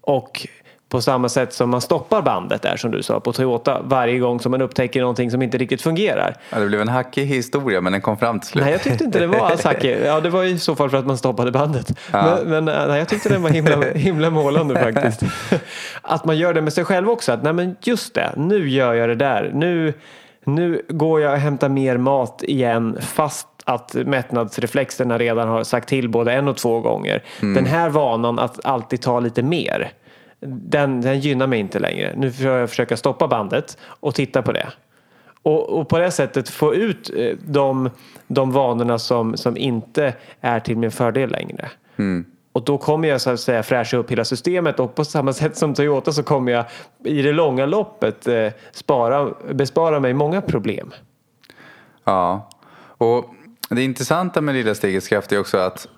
Och 0.00 0.46
på 0.92 1.02
samma 1.02 1.28
sätt 1.28 1.52
som 1.52 1.70
man 1.70 1.80
stoppar 1.80 2.22
bandet 2.22 2.62
där 2.62 2.76
som 2.76 2.90
du 2.90 3.02
sa 3.02 3.20
på 3.20 3.32
Toyota 3.32 3.82
varje 3.84 4.18
gång 4.18 4.40
som 4.40 4.50
man 4.50 4.62
upptäcker 4.62 5.00
någonting 5.00 5.30
som 5.30 5.42
inte 5.42 5.58
riktigt 5.58 5.82
fungerar. 5.82 6.36
Ja, 6.50 6.58
det 6.58 6.66
blev 6.66 6.80
en 6.80 6.88
hackig 6.88 7.24
historia 7.24 7.80
men 7.80 7.92
den 7.92 8.00
kom 8.00 8.18
fram 8.18 8.40
till 8.40 8.48
slut. 8.48 8.64
Nej, 8.64 8.72
jag 8.72 8.82
tyckte 8.82 9.04
inte 9.04 9.18
det 9.18 9.26
var 9.26 9.38
alls 9.38 9.64
hackig. 9.64 9.96
Ja, 10.04 10.20
det 10.20 10.30
var 10.30 10.44
i 10.44 10.58
så 10.58 10.76
fall 10.76 10.90
för 10.90 10.98
att 10.98 11.06
man 11.06 11.18
stoppade 11.18 11.50
bandet. 11.50 11.98
Ja. 12.12 12.38
Men, 12.44 12.64
men 12.64 12.88
nej, 12.88 12.98
jag 12.98 13.08
tyckte 13.08 13.28
den 13.28 13.42
var 13.42 13.50
himla, 13.50 13.80
himla 13.94 14.30
målande 14.30 14.92
faktiskt. 14.92 15.22
Att 16.02 16.24
man 16.24 16.38
gör 16.38 16.54
det 16.54 16.62
med 16.62 16.72
sig 16.72 16.84
själv 16.84 17.10
också. 17.10 17.32
Att 17.32 17.42
nej, 17.42 17.52
men 17.52 17.76
just 17.80 18.14
det, 18.14 18.32
nu 18.36 18.68
gör 18.68 18.94
jag 18.94 19.08
det 19.08 19.14
där. 19.14 19.50
Nu, 19.54 19.94
nu 20.44 20.82
går 20.88 21.20
jag 21.20 21.32
och 21.32 21.38
hämtar 21.38 21.68
mer 21.68 21.96
mat 21.96 22.42
igen 22.42 22.98
fast 23.00 23.48
att 23.64 23.94
mättnadsreflexerna 23.94 25.18
redan 25.18 25.48
har 25.48 25.64
sagt 25.64 25.88
till 25.88 26.08
både 26.08 26.32
en 26.32 26.48
och 26.48 26.56
två 26.56 26.80
gånger. 26.80 27.22
Den 27.54 27.66
här 27.66 27.90
vanan 27.90 28.38
att 28.38 28.64
alltid 28.64 29.00
ta 29.00 29.20
lite 29.20 29.42
mer. 29.42 29.92
Den, 30.46 31.00
den 31.00 31.20
gynnar 31.20 31.46
mig 31.46 31.58
inte 31.58 31.78
längre. 31.78 32.12
Nu 32.16 32.32
får 32.32 32.46
jag 32.46 32.70
försöka 32.70 32.96
stoppa 32.96 33.28
bandet 33.28 33.78
och 33.82 34.14
titta 34.14 34.42
på 34.42 34.52
det. 34.52 34.66
Och, 35.42 35.68
och 35.68 35.88
på 35.88 35.98
det 35.98 36.10
sättet 36.10 36.48
få 36.48 36.74
ut 36.74 37.10
eh, 37.16 37.36
de, 37.46 37.90
de 38.26 38.52
vanorna 38.52 38.98
som, 38.98 39.36
som 39.36 39.56
inte 39.56 40.14
är 40.40 40.60
till 40.60 40.76
min 40.76 40.90
fördel 40.90 41.30
längre. 41.30 41.70
Och 42.52 42.64
då 42.64 42.78
kommer 42.78 43.08
jag 43.08 43.20
så 43.20 43.30
att 43.30 43.40
säga 43.40 43.62
fräscha 43.62 43.96
upp 43.96 44.10
hela 44.10 44.24
systemet 44.24 44.80
och 44.80 44.94
på 44.94 45.04
samma 45.04 45.32
sätt 45.32 45.56
som 45.56 45.74
Toyota 45.74 46.12
så 46.12 46.22
kommer 46.22 46.52
jag 46.52 46.64
i 47.04 47.22
det 47.22 47.32
långa 47.32 47.66
loppet 47.66 48.26
eh, 48.26 48.48
spara, 48.72 49.34
bespara 49.52 50.00
mig 50.00 50.14
många 50.14 50.40
problem. 50.40 50.94
Ja, 52.04 52.50
och 52.98 53.34
det 53.70 53.82
intressanta 53.82 54.40
med 54.40 54.54
lilla 54.54 54.74
stegets 54.74 55.08
kraft 55.08 55.32
är 55.32 55.40
också 55.40 55.58
att, 55.58 55.88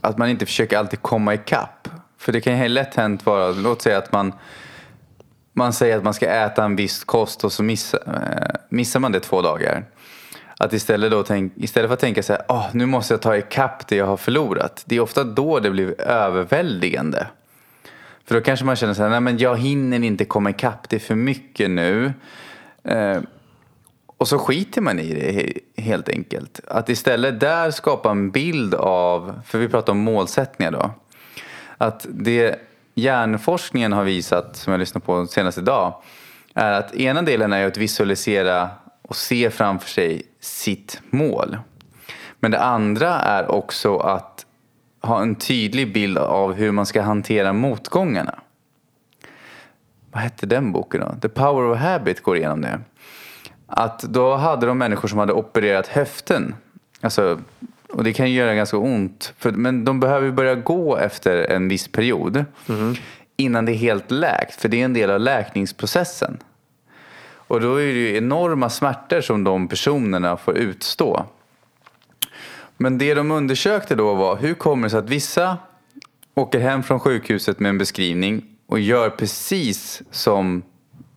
att 0.00 0.18
man 0.18 0.28
inte 0.28 0.46
försöker 0.46 0.78
alltid 0.78 1.02
komma 1.02 1.34
ikapp. 1.34 1.88
För 2.18 2.32
det 2.32 2.40
kan 2.40 2.58
ju 2.58 2.68
lätt 2.68 2.94
hänt 2.94 3.26
vara, 3.26 3.50
låt 3.50 3.82
säga 3.82 3.98
att 3.98 4.12
man, 4.12 4.32
man 5.52 5.72
säger 5.72 5.96
att 5.96 6.04
man 6.04 6.14
ska 6.14 6.26
äta 6.26 6.64
en 6.64 6.76
viss 6.76 7.04
kost 7.04 7.44
och 7.44 7.52
så 7.52 7.62
missa, 7.62 7.98
eh, 8.06 8.60
missar 8.68 9.00
man 9.00 9.12
det 9.12 9.20
två 9.20 9.42
dagar. 9.42 9.84
Att 10.62 10.72
istället, 10.72 11.10
då 11.10 11.22
tänk, 11.22 11.52
istället 11.56 11.88
för 11.88 11.94
att 11.94 12.00
tänka 12.00 12.22
så 12.22 12.32
här, 12.32 12.42
oh, 12.48 12.66
nu 12.72 12.86
måste 12.86 13.14
jag 13.14 13.22
ta 13.22 13.36
ikapp 13.36 13.88
det 13.88 13.96
jag 13.96 14.06
har 14.06 14.16
förlorat. 14.16 14.82
Det 14.86 14.96
är 14.96 15.00
ofta 15.00 15.24
då 15.24 15.60
det 15.60 15.70
blir 15.70 16.00
överväldigande. 16.00 17.26
För 18.24 18.34
då 18.34 18.40
kanske 18.40 18.64
man 18.66 18.76
känner 18.76 18.94
så 18.94 19.02
här, 19.02 19.10
nej 19.10 19.20
men 19.20 19.38
jag 19.38 19.58
hinner 19.58 20.02
inte 20.04 20.24
komma 20.24 20.50
ikapp, 20.50 20.88
det 20.88 20.96
är 20.96 21.00
för 21.00 21.14
mycket 21.14 21.70
nu. 21.70 22.12
Eh, 22.84 23.18
och 24.06 24.28
så 24.28 24.38
skiter 24.38 24.80
man 24.80 24.98
i 24.98 25.14
det 25.14 25.82
helt 25.82 26.08
enkelt. 26.08 26.60
Att 26.68 26.88
istället 26.88 27.40
där 27.40 27.70
skapa 27.70 28.10
en 28.10 28.30
bild 28.30 28.74
av, 28.74 29.40
för 29.46 29.58
vi 29.58 29.68
pratar 29.68 29.92
om 29.92 29.98
målsättningar 29.98 30.72
då. 30.72 30.90
Att 31.78 32.06
det 32.10 32.60
hjärnforskningen 32.94 33.92
har 33.92 34.04
visat, 34.04 34.56
som 34.56 34.70
jag 34.70 34.80
lyssnade 34.80 35.06
på 35.06 35.26
senast 35.26 35.58
idag, 35.58 36.02
är 36.54 36.72
att 36.72 36.94
ena 36.94 37.22
delen 37.22 37.52
är 37.52 37.66
att 37.66 37.76
visualisera 37.76 38.68
och 39.02 39.16
se 39.16 39.50
framför 39.50 39.88
sig 39.88 40.26
sitt 40.40 41.00
mål. 41.10 41.58
Men 42.40 42.50
det 42.50 42.60
andra 42.60 43.08
är 43.08 43.50
också 43.50 43.96
att 43.96 44.46
ha 45.02 45.22
en 45.22 45.34
tydlig 45.34 45.92
bild 45.92 46.18
av 46.18 46.52
hur 46.52 46.72
man 46.72 46.86
ska 46.86 47.02
hantera 47.02 47.52
motgångarna. 47.52 48.38
Vad 50.12 50.22
hette 50.22 50.46
den 50.46 50.72
boken 50.72 51.00
då? 51.00 51.14
The 51.20 51.28
Power 51.28 51.70
of 51.70 51.78
Habit 51.78 52.22
går 52.22 52.36
igenom 52.36 52.60
det. 52.60 52.80
Att 53.66 54.00
då 54.00 54.34
hade 54.36 54.66
de 54.66 54.78
människor 54.78 55.08
som 55.08 55.18
hade 55.18 55.32
opererat 55.32 55.86
höften. 55.86 56.54
Alltså, 57.00 57.40
och 57.92 58.04
det 58.04 58.12
kan 58.12 58.30
ju 58.30 58.36
göra 58.36 58.54
ganska 58.54 58.76
ont. 58.76 59.32
För, 59.38 59.50
men 59.50 59.84
de 59.84 60.00
behöver 60.00 60.30
börja 60.30 60.54
gå 60.54 60.96
efter 60.96 61.50
en 61.50 61.68
viss 61.68 61.88
period. 61.88 62.44
Innan 63.36 63.64
det 63.64 63.72
är 63.72 63.76
helt 63.76 64.10
läkt. 64.10 64.60
För 64.60 64.68
det 64.68 64.80
är 64.80 64.84
en 64.84 64.94
del 64.94 65.10
av 65.10 65.20
läkningsprocessen. 65.20 66.38
Och 67.50 67.60
då 67.60 67.74
är 67.74 67.86
det 67.86 67.92
ju 67.92 68.16
enorma 68.16 68.70
smärtor 68.70 69.20
som 69.20 69.44
de 69.44 69.68
personerna 69.68 70.36
får 70.36 70.56
utstå. 70.56 71.26
Men 72.76 72.98
det 72.98 73.14
de 73.14 73.30
undersökte 73.30 73.94
då 73.94 74.14
var 74.14 74.36
hur 74.36 74.54
kommer 74.54 74.82
det 74.82 74.90
sig 74.90 74.98
att 74.98 75.08
vissa 75.08 75.58
åker 76.34 76.60
hem 76.60 76.82
från 76.82 77.00
sjukhuset 77.00 77.60
med 77.60 77.68
en 77.68 77.78
beskrivning 77.78 78.44
och 78.66 78.80
gör 78.80 79.10
precis 79.10 80.02
som 80.10 80.62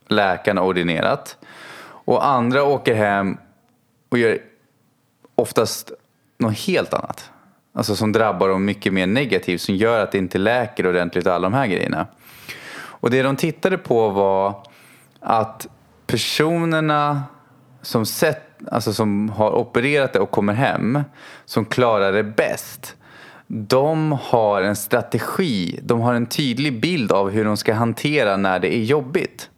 läkaren 0.08 0.56
har 0.56 0.64
ordinerat. 0.64 1.36
Och 1.84 2.26
andra 2.26 2.64
åker 2.64 2.94
hem 2.94 3.36
och 4.08 4.18
gör 4.18 4.38
oftast 5.34 5.92
något 6.38 6.58
helt 6.58 6.94
annat. 6.94 7.30
Alltså 7.74 7.96
som 7.96 8.12
drabbar 8.12 8.48
dem 8.48 8.64
mycket 8.64 8.92
mer 8.92 9.06
negativt 9.06 9.60
som 9.60 9.74
gör 9.74 10.00
att 10.00 10.12
det 10.12 10.18
inte 10.18 10.38
läker 10.38 10.86
ordentligt 10.86 11.26
och 11.26 11.32
alla 11.32 11.50
de 11.50 11.54
här 11.54 11.66
grejerna. 11.66 12.06
Och 12.76 13.10
det 13.10 13.22
de 13.22 13.36
tittade 13.36 13.78
på 13.78 14.08
var 14.08 14.66
att 15.20 15.66
personerna 16.06 17.22
som, 17.82 18.06
sett, 18.06 18.42
alltså 18.70 18.92
som 18.92 19.28
har 19.28 19.52
opererat 19.52 20.12
det 20.12 20.20
och 20.20 20.30
kommer 20.30 20.54
hem, 20.54 21.00
som 21.44 21.64
klarar 21.64 22.12
det 22.12 22.24
bäst, 22.24 22.96
de 23.46 24.12
har 24.12 24.62
en 24.62 24.76
strategi, 24.76 25.80
de 25.82 26.00
har 26.00 26.14
en 26.14 26.26
tydlig 26.26 26.80
bild 26.80 27.12
av 27.12 27.30
hur 27.30 27.44
de 27.44 27.56
ska 27.56 27.74
hantera 27.74 28.36
när 28.36 28.58
det 28.58 28.76
är 28.76 28.82
jobbigt. 28.82 29.50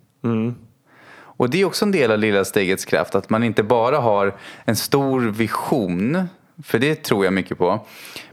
Och 1.39 1.51
det 1.51 1.61
är 1.61 1.65
också 1.65 1.85
en 1.85 1.93
del 1.93 2.11
av 2.11 2.19
lilla 2.19 2.45
stegets 2.45 2.85
kraft, 2.85 3.15
att 3.15 3.31
man 3.31 3.45
inte 3.45 3.63
bara 3.63 3.99
har 3.99 4.35
en 4.65 4.77
stor 4.77 5.21
vision, 5.21 6.29
för 6.63 6.79
det 6.79 7.03
tror 7.03 7.25
jag 7.25 7.35
mycket 7.35 7.59
på, 7.59 7.87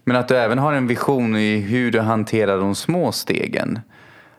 men 0.03 0.15
att 0.15 0.27
du 0.27 0.37
även 0.37 0.57
har 0.57 0.73
en 0.73 0.87
vision 0.87 1.35
i 1.35 1.57
hur 1.57 1.91
du 1.91 1.99
hanterar 1.99 2.57
de 2.57 2.75
små 2.75 3.11
stegen. 3.11 3.79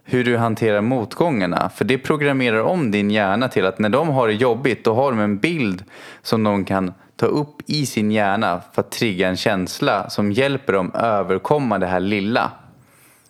Hur 0.05 0.25
du 0.25 0.37
hanterar 0.37 0.81
motgångarna, 0.81 1.71
för 1.75 1.85
det 1.85 1.99
programmerar 1.99 2.61
om 2.61 2.91
din 2.91 3.11
hjärna 3.11 3.49
till 3.49 3.67
att 3.67 3.79
när 3.79 3.89
de 3.89 4.09
har 4.09 4.29
det 4.29 4.35
jobbigt, 4.35 4.85
då 4.85 4.95
har 4.95 5.11
de 5.11 5.21
en 5.21 5.39
bild 5.39 5.85
som 6.23 6.45
de 6.45 6.65
kan 6.65 6.93
ta 7.17 7.27
upp 7.27 7.57
i 7.67 7.87
sin 7.87 8.11
hjärna 8.11 8.61
för 8.73 8.81
att 8.81 8.91
trigga 8.91 9.29
en 9.29 9.37
känsla 9.37 10.11
som 10.11 10.33
hjälper 10.33 10.73
dem 10.73 10.93
överkomma 10.95 11.79
det 11.79 11.87
här 11.87 12.01
lilla. 12.01 12.51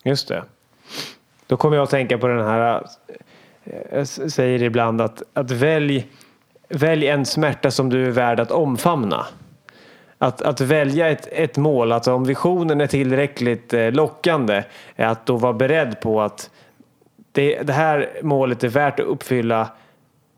Just 0.04 0.28
det. 0.28 0.44
Då 1.46 1.56
kommer 1.56 1.76
jag 1.76 1.82
att 1.82 1.90
tänka 1.90 2.18
på 2.18 2.26
den 2.26 2.46
här, 2.46 2.86
eh, 3.64 3.72
jag 3.92 4.06
säger 4.08 4.62
ibland 4.62 5.00
att, 5.00 5.22
att 5.32 5.50
välj, 5.50 6.06
välj 6.68 7.08
en 7.08 7.24
smärta 7.24 7.70
som 7.70 7.90
du 7.90 8.06
är 8.06 8.10
värd 8.10 8.40
att 8.40 8.50
omfamna. 8.50 9.26
Att, 10.18 10.42
att 10.42 10.60
välja 10.60 11.08
ett, 11.08 11.28
ett 11.32 11.56
mål, 11.56 11.92
alltså 11.92 12.14
om 12.14 12.24
visionen 12.24 12.80
är 12.80 12.86
tillräckligt 12.86 13.74
eh, 13.74 13.92
lockande, 13.92 14.62
är 14.96 15.06
att 15.06 15.26
då 15.26 15.36
vara 15.36 15.52
beredd 15.52 16.00
på 16.00 16.22
att 16.22 16.50
det, 17.34 17.62
det 17.62 17.72
här 17.72 18.08
målet 18.22 18.64
är 18.64 18.68
värt 18.68 19.00
att 19.00 19.06
uppfylla 19.06 19.68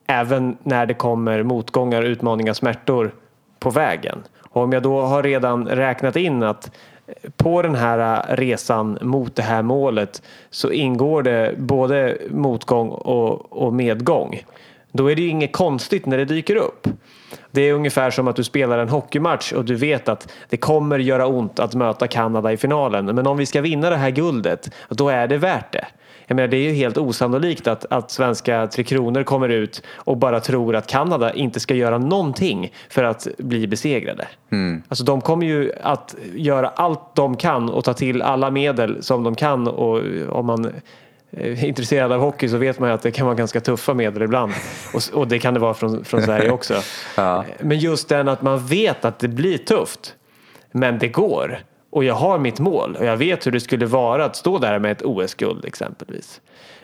även 0.07 0.57
när 0.63 0.87
det 0.87 0.95
kommer 0.95 1.43
motgångar, 1.43 2.03
utmaningar, 2.03 2.53
smärtor 2.53 3.15
på 3.59 3.71
vägen. 3.71 4.19
Och 4.41 4.63
om 4.63 4.73
jag 4.73 4.83
då 4.83 5.01
har 5.01 5.23
redan 5.23 5.69
räknat 5.69 6.17
in 6.17 6.43
att 6.43 6.71
på 7.37 7.63
den 7.63 7.75
här 7.75 8.37
resan 8.37 8.99
mot 9.03 9.37
det 9.37 9.43
här 9.43 9.63
målet 9.63 10.23
så 10.51 10.71
ingår 10.71 11.23
det 11.23 11.55
både 11.59 12.19
motgång 12.31 12.89
och, 12.89 13.53
och 13.53 13.73
medgång. 13.73 14.43
Då 14.93 15.11
är 15.11 15.17
det 15.17 15.23
ju 15.23 15.29
inget 15.29 15.53
konstigt 15.53 16.07
när 16.07 16.19
det 16.19 16.25
dyker 16.25 16.57
upp. 16.57 16.89
Det 17.51 17.63
är 17.63 17.73
ungefär 17.73 18.11
som 18.11 18.29
att 18.29 18.37
du 18.37 18.45
spelar 18.45 18.79
en 18.79 18.89
hockeymatch 18.89 19.53
och 19.53 19.65
du 19.65 19.75
vet 19.75 20.09
att 20.09 20.33
det 20.49 20.57
kommer 20.57 20.99
göra 20.99 21.27
ont 21.27 21.59
att 21.61 21.75
möta 21.75 22.07
Kanada 22.09 22.53
i 22.53 22.57
finalen. 22.57 23.07
Men 23.07 23.27
om 23.27 23.37
vi 23.37 23.47
ska 23.47 23.61
vinna 23.61 23.91
det 23.91 23.97
här 23.97 24.11
guldet, 24.11 24.71
då 24.89 25.09
är 25.09 25.29
det 25.29 25.39
värt 25.39 25.73
det. 25.73 25.87
Jag 26.27 26.37
menar, 26.37 26.49
det 26.49 26.57
är 26.57 26.71
ju 26.71 26.73
helt 26.73 26.99
osannolikt 26.99 27.67
att, 27.67 27.87
att 27.91 28.11
svenska 28.11 28.67
Tre 28.67 28.85
Kronor 28.85 29.23
kommer 29.23 29.49
ut 29.49 29.83
och 29.95 30.17
bara 30.17 30.41
tror 30.41 30.77
att 30.77 30.87
Kanada 30.87 31.33
inte 31.33 31.61
ska 31.61 31.75
göra 31.75 31.99
någonting 31.99 32.73
för 32.89 33.05
att 33.05 33.27
bli 33.39 33.67
besegrade. 33.67 34.29
Alltså 34.89 35.05
de 35.05 35.21
kommer 35.21 35.47
ju 35.47 35.73
att 35.83 36.15
göra 36.35 36.69
allt 36.69 37.15
de 37.15 37.37
kan 37.37 37.71
och 37.71 37.85
ta 37.85 37.95
till 37.95 38.23
alla 38.23 38.51
medel 38.51 39.03
som 39.03 39.25
de 39.25 39.35
kan 39.35 39.69
och 39.69 40.03
om 40.29 40.47
man 40.47 40.73
är 41.31 41.65
intresserad 41.65 42.13
av 42.13 42.21
hockey 42.21 42.49
så 42.49 42.57
vet 42.57 42.79
man 42.79 42.89
ju 42.89 42.95
att 42.95 43.03
det 43.03 43.11
kan 43.11 43.27
vara 43.27 43.37
ganska 43.37 43.61
tuffa 43.61 43.95
medel 43.95 44.23
ibland. 44.23 44.53
Och, 44.95 45.19
och 45.21 45.29
det 45.29 45.39
kan 45.39 45.55
det 45.55 45.61
vara 45.61 45.75
från, 45.75 46.05
från 46.05 46.23
Sverige 46.23 46.51
också. 46.51 46.75
Ja. 47.17 47.45
Men 47.61 47.79
just 47.79 48.09
den 48.09 48.29
att 48.29 48.43
man 48.43 48.67
vet 48.67 49.05
att 49.05 49.19
det 49.19 49.29
blir 49.29 49.59
tufft. 49.59 50.15
Men 50.73 50.99
det 50.99 51.09
går. 51.09 51.59
Och 51.97 52.05
jag 52.05 52.15
har 52.15 52.39
mitt 52.39 52.61
mål 52.61 52.97
och 52.97 53.05
jag 53.05 53.17
vet 53.17 53.47
hur 53.47 53.53
det 53.53 53.61
skulle 53.61 53.87
vara 53.87 54.25
att 54.25 54.37
stå 54.37 54.59
där 54.59 54.79
med 54.79 54.93
ett 54.93 55.03
OS-guld 55.03 55.65
exempelvis. 55.65 56.41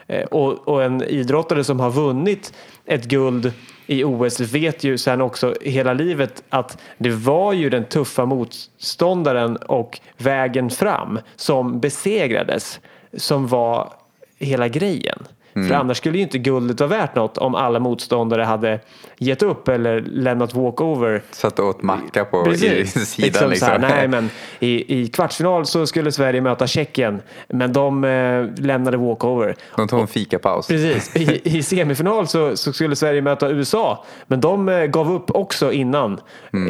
Eh, 0.06 0.24
och, 0.24 0.68
och 0.68 0.84
en 0.84 1.02
idrottare 1.02 1.64
som 1.64 1.80
har 1.80 1.90
vunnit 1.90 2.54
ett 2.84 3.04
guld 3.04 3.52
i 3.86 4.04
OS 4.04 4.40
vet 4.40 4.84
ju 4.84 4.98
sen 4.98 5.20
också 5.20 5.54
hela 5.60 5.92
livet 5.92 6.42
att 6.48 6.78
det 6.98 7.10
var 7.10 7.52
ju 7.52 7.70
den 7.70 7.84
tuffa 7.84 8.24
motståndaren 8.24 9.56
och 9.56 10.00
vägen 10.16 10.70
fram 10.70 11.18
som 11.36 11.80
besegrades 11.80 12.80
som 13.16 13.46
var 13.46 13.92
hela 14.38 14.68
grejen. 14.68 15.18
För 15.52 15.72
annars 15.72 15.96
skulle 15.96 16.18
ju 16.18 16.22
inte 16.22 16.38
guldet 16.38 16.80
vara 16.80 16.90
värt 16.90 17.14
något 17.14 17.38
om 17.38 17.54
alla 17.54 17.78
motståndare 17.78 18.42
hade 18.42 18.80
gett 19.18 19.42
upp 19.42 19.68
eller 19.68 20.00
lämnat 20.00 20.54
walkover. 20.54 21.22
Satt 21.30 21.58
och 21.58 21.66
åt 21.66 21.82
macka 21.82 22.24
på 22.24 22.44
Precis. 22.44 22.96
i 22.96 23.00
sidan 23.06 23.26
liksom 23.26 23.50
liksom. 23.50 23.68
här, 23.68 23.78
nej, 23.78 24.08
men 24.08 24.30
i, 24.58 25.02
I 25.02 25.08
kvartsfinal 25.08 25.66
så 25.66 25.86
skulle 25.86 26.12
Sverige 26.12 26.40
möta 26.40 26.66
Tjeckien, 26.66 27.22
men 27.48 27.72
de 27.72 28.04
eh, 28.04 28.64
lämnade 28.64 28.96
walkover. 28.96 29.56
De 29.76 29.88
tog 29.88 30.00
en 30.00 30.06
fikapaus. 30.06 30.66
Precis. 30.66 31.16
I, 31.16 31.40
I 31.58 31.62
semifinal 31.62 32.28
så, 32.28 32.56
så 32.56 32.72
skulle 32.72 32.96
Sverige 32.96 33.22
möta 33.22 33.50
USA, 33.50 34.04
men 34.26 34.40
de 34.40 34.68
eh, 34.68 34.84
gav 34.84 35.12
upp 35.12 35.30
också 35.30 35.72
innan, 35.72 36.20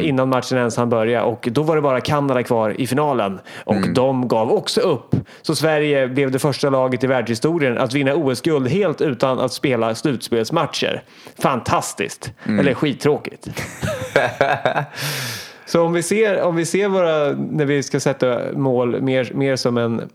innan 0.01 0.29
matchen 0.29 0.57
ens 0.57 0.77
hann 0.77 0.89
börja 0.89 1.23
och 1.23 1.47
då 1.51 1.63
var 1.63 1.75
det 1.75 1.81
bara 1.81 2.01
Kanada 2.01 2.43
kvar 2.43 2.81
i 2.81 2.87
finalen 2.87 3.39
och 3.65 3.89
de 3.93 4.27
gav 4.27 4.51
också 4.51 4.81
upp. 4.81 5.15
Så 5.41 5.55
Sverige 5.55 6.07
blev 6.07 6.31
det 6.31 6.39
första 6.39 6.69
laget 6.69 7.03
i 7.03 7.07
världshistorien 7.07 7.77
att 7.77 7.93
vinna 7.93 8.15
OS-guld 8.15 8.67
helt 8.73 9.01
utan 9.01 9.39
att 9.39 9.53
spela 9.53 9.95
slutspelsmatcher. 9.95 11.03
Fantastiskt! 11.39 12.31
Eller 12.43 12.73
skittråkigt. 12.73 13.47
Så 15.65 15.81
om 15.81 15.93
vi 15.93 16.03
ser, 16.03 16.41
om 16.41 16.55
vi 16.55 16.65
ser 16.65 16.87
våra, 16.87 17.31
när 17.31 17.65
vi 17.65 17.83
ska 17.83 17.99
sätta 17.99 18.39
mål 18.53 19.01
mer, 19.01 19.31
mer 19.33 19.55
som 19.55 19.77
en 19.77 20.09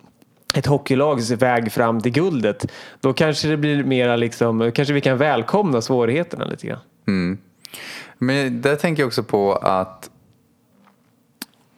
ett 0.55 0.67
hockeylags 0.67 1.31
väg 1.31 1.73
fram 1.73 2.01
till 2.01 2.13
guldet, 2.13 2.73
då 3.01 3.13
kanske 3.13 3.49
det 3.49 3.57
blir 3.57 3.85
mera 3.85 4.17
liksom, 4.17 4.73
kanske 4.75 4.95
vi 4.95 5.01
kan 5.01 5.19
välkomna 5.19 5.81
svårigheterna 5.81 6.45
lite 6.45 6.67
grann. 6.67 6.81
Men 8.19 8.63
där 8.63 8.77
tänker 8.77 9.03
jag 9.03 9.07
också 9.07 9.23
på 9.23 9.55
att 9.55 10.11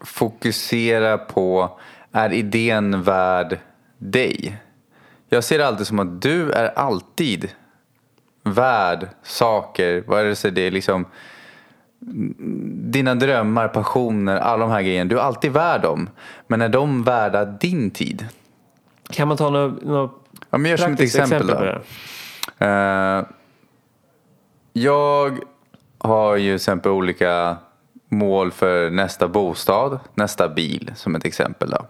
fokusera 0.04 1.18
på, 1.18 1.78
är 2.12 2.32
idén 2.32 3.02
värd 3.02 3.58
dig? 3.98 4.56
Jag 5.32 5.44
ser 5.44 5.58
det 5.58 5.66
alltid 5.66 5.86
som 5.86 5.98
att 5.98 6.22
du 6.22 6.52
är 6.52 6.78
alltid 6.78 7.48
värd 8.42 9.08
saker, 9.22 10.04
vare 10.06 10.36
sig 10.36 10.50
det 10.50 10.60
är 10.60 10.70
liksom 10.70 11.06
dina 12.90 13.14
drömmar, 13.14 13.68
passioner, 13.68 14.36
alla 14.36 14.66
de 14.66 14.70
här 14.70 14.82
grejerna. 14.82 15.08
Du 15.08 15.18
är 15.18 15.22
alltid 15.22 15.52
värd 15.52 15.82
dem. 15.82 16.08
Men 16.46 16.62
är 16.62 16.68
de 16.68 17.02
värda 17.02 17.44
din 17.44 17.90
tid? 17.90 18.28
Kan 19.10 19.28
man 19.28 19.36
ta 19.36 19.50
något, 19.50 19.84
något 19.84 20.20
Ja, 20.50 20.58
men 20.58 20.70
gör 20.70 20.76
som 20.76 20.92
ett 20.92 21.00
exempel, 21.00 21.40
exempel, 21.40 21.56
på 21.56 21.64
det? 21.64 22.66
Eh, 22.66 23.24
jag 24.72 25.38
har 25.98 26.36
ju 26.36 26.48
till 26.48 26.54
exempel 26.54 26.92
olika 26.92 27.56
mål 28.08 28.52
för 28.52 28.90
nästa 28.90 29.28
bostad, 29.28 29.98
nästa 30.14 30.48
bil 30.48 30.92
som 30.94 31.14
ett 31.14 31.24
exempel. 31.24 31.70
Då. 31.70 31.86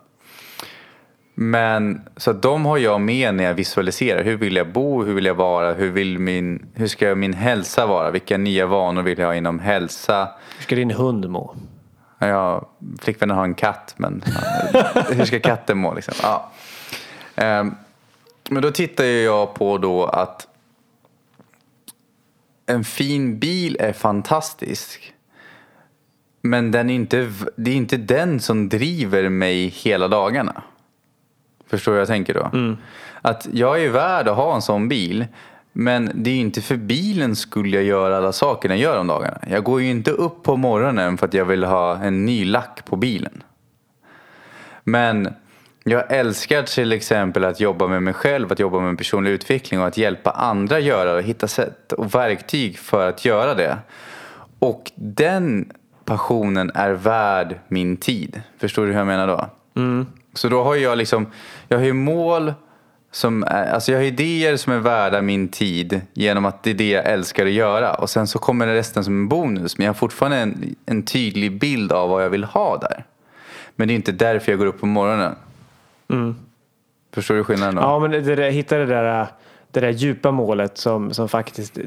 Men 1.42 2.00
så 2.16 2.30
att 2.30 2.42
de 2.42 2.66
har 2.66 2.78
jag 2.78 3.00
med 3.00 3.34
när 3.34 3.44
jag 3.44 3.54
visualiserar. 3.54 4.24
Hur 4.24 4.36
vill 4.36 4.56
jag 4.56 4.72
bo? 4.72 5.04
Hur 5.04 5.14
vill 5.14 5.24
jag 5.24 5.34
vara? 5.34 5.72
Hur, 5.72 5.90
vill 5.90 6.18
min, 6.18 6.66
hur 6.74 6.86
ska 6.86 7.14
min 7.14 7.32
hälsa 7.32 7.86
vara? 7.86 8.10
Vilka 8.10 8.38
nya 8.38 8.66
vanor 8.66 9.02
vill 9.02 9.18
jag 9.18 9.26
ha 9.26 9.34
inom 9.34 9.58
hälsa? 9.58 10.28
Hur 10.56 10.62
ska 10.62 10.74
din 10.76 10.90
hund 10.90 11.30
må? 11.30 11.54
Ja, 12.18 12.68
flickvännen 12.98 13.36
har 13.36 13.44
en 13.44 13.54
katt, 13.54 13.94
men 13.96 14.24
ja, 14.72 15.02
hur 15.10 15.24
ska 15.24 15.40
katten 15.40 15.78
må? 15.78 15.94
Liksom? 15.94 16.14
Ja. 16.22 16.50
Ehm, 17.34 17.74
men 18.50 18.62
då 18.62 18.70
tittar 18.70 19.04
jag 19.04 19.54
på 19.54 19.78
då 19.78 20.04
att 20.04 20.46
en 22.66 22.84
fin 22.84 23.38
bil 23.38 23.76
är 23.80 23.92
fantastisk. 23.92 25.14
Men 26.42 26.70
den 26.70 26.90
är 26.90 26.94
inte, 26.94 27.32
det 27.56 27.70
är 27.70 27.74
inte 27.74 27.96
den 27.96 28.40
som 28.40 28.68
driver 28.68 29.28
mig 29.28 29.68
hela 29.68 30.08
dagarna. 30.08 30.62
Förstår 31.70 31.92
du 31.92 31.96
vad 31.96 32.00
jag 32.00 32.08
tänker 32.08 32.34
då? 32.34 32.50
Att 33.22 33.48
jag 33.52 33.84
är 33.84 33.88
värd 33.88 34.28
att 34.28 34.36
ha 34.36 34.54
en 34.54 34.62
sån 34.62 34.88
bil. 34.88 35.26
Men 35.72 36.10
det 36.14 36.30
är 36.30 36.34
ju 36.34 36.40
inte 36.40 36.60
för 36.60 36.76
bilen 36.76 37.36
skulle 37.36 37.76
jag 37.76 37.84
göra 37.84 38.16
alla 38.16 38.32
saker 38.32 38.68
jag 38.68 38.78
gör 38.78 39.00
om 39.00 39.06
dagarna. 39.06 39.38
Jag 39.50 39.64
går 39.64 39.80
ju 39.80 39.90
inte 39.90 40.10
upp 40.10 40.42
på 40.42 40.56
morgonen 40.56 41.18
för 41.18 41.26
att 41.26 41.34
jag 41.34 41.44
vill 41.44 41.64
ha 41.64 41.96
en 41.96 42.24
ny 42.26 42.44
lack 42.44 42.84
på 42.84 42.96
bilen. 42.96 43.42
Men 44.84 45.34
jag 45.84 46.12
älskar 46.12 46.62
till 46.62 46.92
exempel 46.92 47.44
att 47.44 47.60
jobba 47.60 47.86
med 47.86 48.02
mig 48.02 48.14
själv, 48.14 48.52
att 48.52 48.58
jobba 48.58 48.80
med 48.80 48.98
personlig 48.98 49.30
utveckling 49.30 49.80
och 49.80 49.86
att 49.86 49.96
hjälpa 49.96 50.30
andra 50.30 50.80
göra 50.80 51.12
det 51.12 51.16
och 51.16 51.22
hitta 51.22 51.48
sätt 51.48 51.92
och 51.92 52.14
verktyg 52.14 52.78
för 52.78 53.08
att 53.08 53.24
göra 53.24 53.54
det. 53.54 53.78
Och 54.58 54.92
den 54.94 55.72
passionen 56.04 56.70
är 56.74 56.90
värd 56.90 57.58
min 57.68 57.96
tid. 57.96 58.42
Förstår 58.58 58.86
du 58.86 58.92
hur 58.92 58.98
jag 58.98 59.06
menar 59.06 59.26
då? 59.26 59.46
Så 60.34 60.48
då 60.48 60.62
har 60.62 60.76
jag 60.76 60.98
liksom, 60.98 61.26
jag 61.68 61.78
har 61.78 61.84
ju 61.84 61.92
mål 61.92 62.54
som 63.12 63.44
alltså 63.48 63.92
jag 63.92 63.98
har 63.98 64.04
idéer 64.04 64.56
som 64.56 64.72
är 64.72 64.78
värda 64.78 65.22
min 65.22 65.48
tid 65.48 66.00
genom 66.12 66.44
att 66.44 66.62
det 66.62 66.70
är 66.70 66.74
det 66.74 66.90
jag 66.90 67.06
älskar 67.06 67.46
att 67.46 67.52
göra. 67.52 67.94
Och 67.94 68.10
sen 68.10 68.26
så 68.26 68.38
kommer 68.38 68.66
resten 68.66 69.04
som 69.04 69.14
en 69.14 69.28
bonus. 69.28 69.78
Men 69.78 69.84
jag 69.84 69.92
har 69.92 69.98
fortfarande 69.98 70.36
en, 70.36 70.74
en 70.86 71.02
tydlig 71.02 71.58
bild 71.60 71.92
av 71.92 72.08
vad 72.08 72.24
jag 72.24 72.30
vill 72.30 72.44
ha 72.44 72.78
där. 72.78 73.04
Men 73.76 73.88
det 73.88 73.94
är 73.94 73.96
inte 73.96 74.12
därför 74.12 74.52
jag 74.52 74.58
går 74.58 74.66
upp 74.66 74.80
på 74.80 74.86
morgonen. 74.86 75.34
Förstår 77.14 77.34
du 77.34 77.44
skillnaden 77.44 77.74
då? 77.74 77.82
Ja, 77.82 77.98
men 77.98 78.10
det 78.10 78.20
där, 78.20 78.50
hitta 78.50 78.76
det 78.76 78.86
där, 78.86 79.26
det 79.70 79.80
där 79.80 79.90
djupa 79.90 80.30
målet 80.30 80.78
som, 80.78 81.14
som 81.14 81.28
faktiskt 81.28 81.78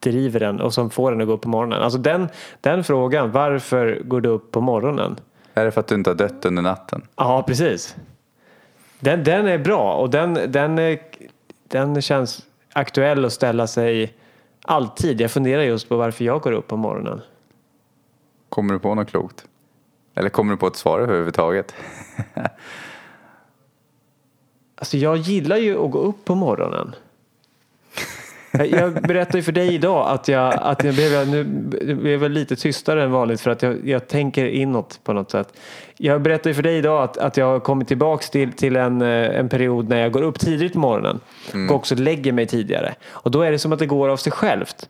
driver 0.00 0.40
den 0.40 0.60
och 0.60 0.74
som 0.74 0.90
får 0.90 1.10
den 1.12 1.20
att 1.20 1.26
gå 1.26 1.32
upp 1.32 1.42
på 1.42 1.48
morgonen. 1.48 1.82
Alltså 1.82 1.98
den, 1.98 2.28
den 2.60 2.84
frågan, 2.84 3.32
varför 3.32 4.00
går 4.04 4.20
du 4.20 4.28
upp 4.28 4.50
på 4.52 4.60
morgonen? 4.60 5.16
Är 5.56 5.64
det 5.64 5.70
för 5.70 5.80
att 5.80 5.86
du 5.86 5.94
inte 5.94 6.10
har 6.10 6.14
dött 6.14 6.44
under 6.44 6.62
natten? 6.62 7.02
Ja, 7.16 7.44
precis. 7.46 7.96
Den, 9.00 9.24
den 9.24 9.46
är 9.46 9.58
bra 9.58 9.94
och 9.94 10.10
den, 10.10 10.34
den, 10.34 10.78
är, 10.78 10.98
den 11.68 12.02
känns 12.02 12.46
aktuell 12.72 13.24
att 13.24 13.32
ställa 13.32 13.66
sig 13.66 14.14
alltid. 14.62 15.20
Jag 15.20 15.30
funderar 15.30 15.62
just 15.62 15.88
på 15.88 15.96
varför 15.96 16.24
jag 16.24 16.40
går 16.40 16.52
upp 16.52 16.66
på 16.66 16.76
morgonen. 16.76 17.20
Kommer 18.48 18.74
du 18.74 18.80
på 18.80 18.94
något 18.94 19.08
klokt? 19.08 19.44
Eller 20.14 20.28
kommer 20.28 20.52
du 20.52 20.56
på 20.56 20.66
ett 20.66 20.76
svar 20.76 21.00
överhuvudtaget? 21.00 21.74
Alltså 24.78 24.96
jag 24.96 25.16
gillar 25.16 25.56
ju 25.56 25.84
att 25.84 25.90
gå 25.90 25.98
upp 25.98 26.24
på 26.24 26.34
morgonen. 26.34 26.94
Jag- 28.58 28.66
Jag 28.68 28.92
berättade 29.02 29.38
ju 29.38 29.42
för 29.42 29.52
dig 29.52 29.74
idag 29.74 30.08
att 30.08 30.28
jag, 30.28 30.54
att 30.62 30.84
jag 30.84 30.94
blev, 30.94 31.28
nu 31.28 31.44
blev 31.94 32.22
jag 32.22 32.30
lite 32.30 32.56
tystare 32.56 33.02
än 33.02 33.10
vanligt 33.10 33.40
för 33.40 33.50
att 33.50 33.62
jag, 33.62 33.88
jag 33.88 34.08
tänker 34.08 34.46
inåt 34.46 35.00
på 35.04 35.12
något 35.12 35.30
sätt. 35.30 35.48
Jag 35.96 36.22
berättade 36.22 36.48
ju 36.48 36.54
för 36.54 36.62
dig 36.62 36.76
idag 36.76 37.02
att, 37.02 37.18
att 37.18 37.36
jag 37.36 37.46
har 37.46 37.60
kommit 37.60 37.88
tillbaks 37.88 38.30
till, 38.30 38.52
till 38.52 38.76
en, 38.76 39.02
eh, 39.02 39.38
en 39.38 39.48
period 39.48 39.88
när 39.88 40.00
jag 40.00 40.12
går 40.12 40.22
upp 40.22 40.38
tidigt 40.40 40.72
på 40.72 40.78
morgonen 40.78 41.20
och 41.70 41.76
också 41.76 41.94
lägger 41.94 42.32
mig 42.32 42.46
tidigare. 42.46 42.94
Och 43.10 43.30
då 43.30 43.42
är 43.42 43.50
det 43.50 43.58
som 43.58 43.72
att 43.72 43.78
det 43.78 43.86
går 43.86 44.08
av 44.08 44.16
sig 44.16 44.32
självt. 44.32 44.88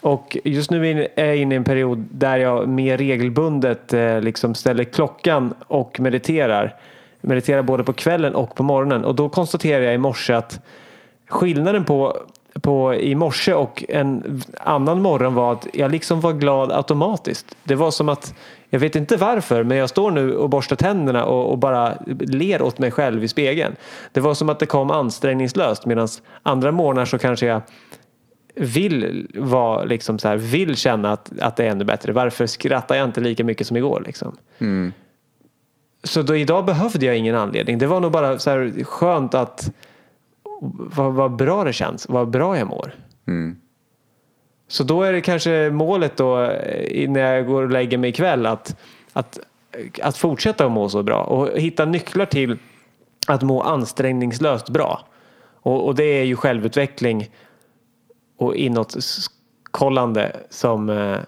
Och 0.00 0.36
just 0.44 0.70
nu 0.70 1.08
är 1.16 1.24
jag 1.26 1.36
inne 1.36 1.54
i 1.54 1.56
en 1.56 1.64
period 1.64 2.04
där 2.10 2.36
jag 2.36 2.68
mer 2.68 2.98
regelbundet 2.98 3.92
eh, 3.92 4.20
liksom 4.20 4.54
ställer 4.54 4.84
klockan 4.84 5.54
och 5.66 6.00
mediterar. 6.00 6.74
Mediterar 7.20 7.62
både 7.62 7.84
på 7.84 7.92
kvällen 7.92 8.34
och 8.34 8.54
på 8.54 8.62
morgonen. 8.62 9.04
Och 9.04 9.14
då 9.14 9.28
konstaterar 9.28 9.82
jag 9.84 9.94
i 9.94 9.98
morse 9.98 10.32
att 10.32 10.60
skillnaden 11.28 11.84
på, 11.84 12.16
på 12.62 12.94
i 12.94 13.14
morse 13.14 13.54
och 13.54 13.84
en 13.88 14.42
annan 14.60 15.02
morgon 15.02 15.34
var 15.34 15.52
att 15.52 15.66
jag 15.72 15.90
liksom 15.90 16.20
var 16.20 16.32
glad 16.32 16.72
automatiskt. 16.72 17.56
Det 17.64 17.74
var 17.74 17.90
som 17.90 18.08
att, 18.08 18.34
jag 18.70 18.80
vet 18.80 18.96
inte 18.96 19.16
varför, 19.16 19.62
men 19.62 19.76
jag 19.76 19.88
står 19.88 20.10
nu 20.10 20.36
och 20.36 20.50
borstar 20.50 20.76
tänderna 20.76 21.24
och, 21.24 21.50
och 21.50 21.58
bara 21.58 21.94
ler 22.20 22.62
åt 22.62 22.78
mig 22.78 22.90
själv 22.90 23.24
i 23.24 23.28
spegeln. 23.28 23.76
Det 24.12 24.20
var 24.20 24.34
som 24.34 24.48
att 24.48 24.58
det 24.58 24.66
kom 24.66 24.90
ansträngningslöst 24.90 25.86
medan 25.86 26.08
andra 26.42 26.72
morgnar 26.72 27.04
så 27.04 27.18
kanske 27.18 27.46
jag 27.46 27.60
vill 28.54 29.26
vara 29.34 29.84
liksom 29.84 30.18
så 30.18 30.28
här, 30.28 30.36
vill 30.36 30.76
känna 30.76 31.12
att, 31.12 31.32
att 31.40 31.56
det 31.56 31.64
är 31.64 31.70
ännu 31.70 31.84
bättre. 31.84 32.12
Varför 32.12 32.46
skrattar 32.46 32.94
jag 32.94 33.04
inte 33.04 33.20
lika 33.20 33.44
mycket 33.44 33.66
som 33.66 33.76
igår 33.76 34.02
liksom? 34.06 34.36
Så 36.02 36.22
då, 36.22 36.36
idag 36.36 36.64
behövde 36.64 37.06
jag 37.06 37.16
ingen 37.16 37.34
anledning. 37.34 37.78
Det 37.78 37.86
var 37.86 38.00
nog 38.00 38.12
bara 38.12 38.38
så 38.38 38.50
här 38.50 38.84
skönt 38.84 39.34
att 39.34 39.70
vad, 40.72 41.12
vad 41.12 41.36
bra 41.36 41.64
det 41.64 41.72
känns, 41.72 42.08
vad 42.08 42.30
bra 42.30 42.58
jag 42.58 42.68
mår. 42.68 42.94
Mm. 43.26 43.56
Så 44.68 44.84
då 44.84 45.02
är 45.02 45.12
det 45.12 45.20
kanske 45.20 45.70
målet 45.70 46.16
då 46.16 46.40
eh, 46.42 47.10
när 47.10 47.34
jag 47.34 47.46
går 47.46 47.62
och 47.62 47.70
lägger 47.70 47.98
mig 47.98 48.10
ikväll 48.10 48.46
att, 48.46 48.76
att, 49.12 49.38
att 50.02 50.16
fortsätta 50.16 50.66
att 50.66 50.72
må 50.72 50.88
så 50.88 51.02
bra 51.02 51.22
och 51.22 51.58
hitta 51.58 51.84
nycklar 51.84 52.26
till 52.26 52.58
att 53.26 53.42
må 53.42 53.62
ansträngningslöst 53.62 54.68
bra. 54.68 55.06
Och, 55.62 55.86
och 55.86 55.94
det 55.94 56.04
är 56.04 56.24
ju 56.24 56.36
självutveckling 56.36 57.30
och 58.36 58.54
inåtkollande 58.54 60.36
som, 60.50 60.90
eh, 60.90 61.18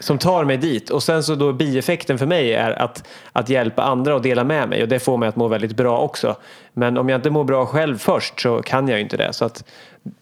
som 0.00 0.18
tar 0.18 0.44
mig 0.44 0.56
dit. 0.56 0.90
Och 0.90 1.02
sen 1.02 1.22
så 1.22 1.34
då 1.34 1.52
bieffekten 1.52 2.18
för 2.18 2.26
mig 2.26 2.54
är 2.54 2.82
att, 2.82 3.08
att 3.32 3.48
hjälpa 3.48 3.82
andra 3.82 4.14
och 4.14 4.22
dela 4.22 4.44
med 4.44 4.68
mig 4.68 4.82
och 4.82 4.88
det 4.88 4.98
får 4.98 5.16
mig 5.16 5.28
att 5.28 5.36
må 5.36 5.48
väldigt 5.48 5.76
bra 5.76 5.98
också. 5.98 6.36
Men 6.72 6.98
om 6.98 7.08
jag 7.08 7.18
inte 7.18 7.30
mår 7.30 7.44
bra 7.44 7.66
själv 7.66 7.98
först 7.98 8.40
så 8.40 8.62
kan 8.62 8.88
jag 8.88 8.96
ju 8.98 9.02
inte 9.02 9.16
det. 9.16 9.32
Så 9.32 9.44
att, 9.44 9.64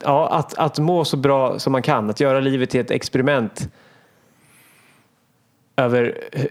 ja, 0.05 0.29
att, 0.29 0.55
att 0.59 0.79
må 0.79 1.05
så 1.05 1.17
bra 1.17 1.59
som 1.59 1.73
man 1.73 1.83
kan, 1.83 2.11
att 2.11 2.21
göra 2.21 2.41
livet 2.41 2.71
till 2.71 2.81
ett 2.81 2.91
experiment 2.91 3.69
över 5.77 6.19
hu- 6.33 6.49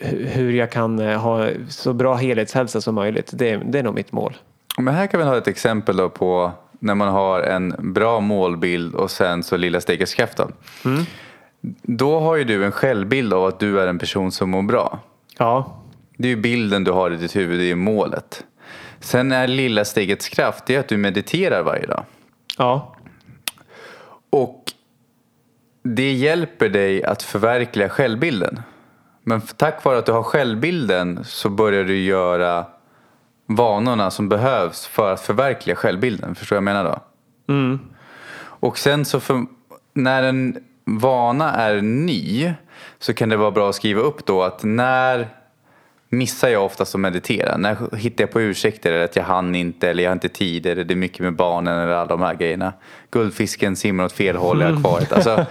hu- 0.00 0.26
hur 0.26 0.52
jag 0.52 0.70
kan 0.70 0.98
eh, 0.98 1.20
ha 1.20 1.48
så 1.68 1.92
bra 1.92 2.14
helhetshälsa 2.14 2.80
som 2.80 2.94
möjligt. 2.94 3.30
Det, 3.32 3.56
det 3.56 3.78
är 3.78 3.82
nog 3.82 3.94
mitt 3.94 4.12
mål. 4.12 4.36
Men 4.78 4.94
här 4.94 5.06
kan 5.06 5.20
vi 5.20 5.26
ha 5.26 5.36
ett 5.38 5.48
exempel 5.48 5.96
då 5.96 6.08
på 6.08 6.52
när 6.78 6.94
man 6.94 7.08
har 7.08 7.40
en 7.40 7.92
bra 7.92 8.20
målbild 8.20 8.94
och 8.94 9.10
sen 9.10 9.42
så 9.42 9.56
lilla 9.56 9.80
stegets 9.80 10.14
kraft 10.14 10.36
då. 10.36 10.48
Då 11.82 12.20
har 12.20 12.36
ju 12.36 12.44
du 12.44 12.64
en 12.64 12.72
självbild 12.72 13.32
av 13.32 13.44
att 13.44 13.60
du 13.60 13.80
är 13.80 13.86
en 13.86 13.98
person 13.98 14.32
som 14.32 14.50
mår 14.50 14.62
bra. 14.62 15.00
Ja. 15.38 15.82
Det 16.16 16.28
är 16.28 16.30
ju 16.30 16.42
bilden 16.42 16.84
du 16.84 16.90
har 16.90 17.10
i 17.10 17.16
ditt 17.16 17.36
huvud, 17.36 17.60
det 17.60 17.70
är 17.70 17.74
målet. 17.74 18.44
Sen 19.00 19.32
är 19.32 19.46
lilla 19.46 19.84
stegets 19.84 20.28
kraft, 20.28 20.66
det 20.66 20.74
är 20.74 20.80
att 20.80 20.88
du 20.88 20.96
mediterar 20.96 21.62
varje 21.62 21.86
dag. 21.86 22.04
Ja. 22.58 22.96
Och 24.30 24.62
det 25.82 26.12
hjälper 26.12 26.68
dig 26.68 27.04
att 27.04 27.22
förverkliga 27.22 27.88
självbilden. 27.88 28.60
Men 29.22 29.40
tack 29.40 29.84
vare 29.84 29.98
att 29.98 30.06
du 30.06 30.12
har 30.12 30.22
självbilden 30.22 31.24
så 31.24 31.48
börjar 31.48 31.84
du 31.84 31.98
göra 31.98 32.66
vanorna 33.46 34.10
som 34.10 34.28
behövs 34.28 34.86
för 34.86 35.12
att 35.12 35.20
förverkliga 35.20 35.76
självbilden. 35.76 36.34
Förstår 36.34 36.56
du 36.56 36.62
vad 36.62 36.68
jag 36.68 36.84
menar 36.84 37.02
då? 37.46 37.52
Mm. 37.52 37.80
Och 38.40 38.78
sen 38.78 39.04
så 39.04 39.20
för, 39.20 39.46
när 39.94 40.22
en 40.22 40.64
vana 40.84 41.54
är 41.54 41.80
ny 41.82 42.52
så 42.98 43.14
kan 43.14 43.28
det 43.28 43.36
vara 43.36 43.50
bra 43.50 43.68
att 43.68 43.74
skriva 43.74 44.00
upp 44.00 44.26
då 44.26 44.42
att 44.42 44.62
när 44.62 45.28
missar 46.08 46.48
jag 46.48 46.64
oftast 46.64 46.94
att 46.94 47.00
meditera? 47.00 47.56
När 47.56 47.96
hittar 47.96 48.24
jag 48.24 48.30
på 48.30 48.40
ursäkter 48.40 48.92
eller 48.92 49.04
att 49.04 49.16
jag 49.16 49.24
hann 49.24 49.54
inte 49.54 49.90
eller 49.90 50.02
jag 50.02 50.10
har 50.10 50.16
inte 50.16 50.28
tid 50.28 50.66
eller 50.66 50.84
det 50.84 50.94
är 50.94 50.96
mycket 50.96 51.20
med 51.20 51.36
barnen 51.36 51.78
eller 51.78 51.92
alla 51.92 52.06
de 52.06 52.20
här 52.20 52.34
grejerna. 52.34 52.72
Guldfisken 53.10 53.76
simmar 53.76 54.04
åt 54.04 54.12
fel 54.12 54.36
håll 54.36 54.62
i 54.62 54.64
akvariet. 54.64 55.12
Alltså, 55.12 55.46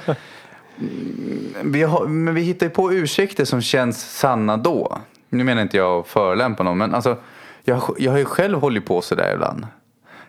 mm, 0.80 1.54
vi 1.64 1.84
har, 1.84 2.08
men 2.08 2.36
vi 2.36 2.42
hittar 2.42 2.66
ju 2.66 2.70
på 2.70 2.94
ursäkter 2.94 3.46
som 3.46 3.62
känns 3.62 4.18
sanna 4.18 4.58
då. 4.58 4.98
Nu 5.30 5.44
menar 5.44 5.62
inte 5.62 5.78
jag 5.78 6.00
att 6.00 6.08
förolämpa 6.08 6.64
någon 6.64 6.78
men 6.78 6.96
alltså 6.96 7.18
jag, 7.64 7.82
jag 7.98 8.12
har 8.12 8.20
ju 8.20 8.26
själv 8.26 8.60
hållit 8.60 8.86
på 8.86 9.02
sådär 9.02 9.34
ibland. 9.34 9.66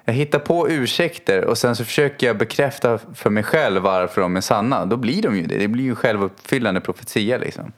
Jag 0.04 0.14
hittar 0.14 0.38
på 0.38 0.68
ursäkter 0.70 1.44
och 1.44 1.58
sen 1.58 1.76
så 1.76 1.84
försöker 1.84 2.26
jag 2.26 2.38
bekräfta 2.38 2.98
för 3.14 3.30
mig 3.30 3.42
själv 3.42 3.82
varför 3.82 4.20
de 4.20 4.36
är 4.36 4.40
sanna. 4.40 4.86
Då 4.86 4.96
blir 4.96 5.22
de 5.22 5.36
ju 5.36 5.46
det. 5.46 5.58
Det 5.58 5.68
blir 5.68 5.84
ju 5.84 5.94
självuppfyllande 5.94 6.80
profetia 6.80 7.38
liksom. 7.38 7.72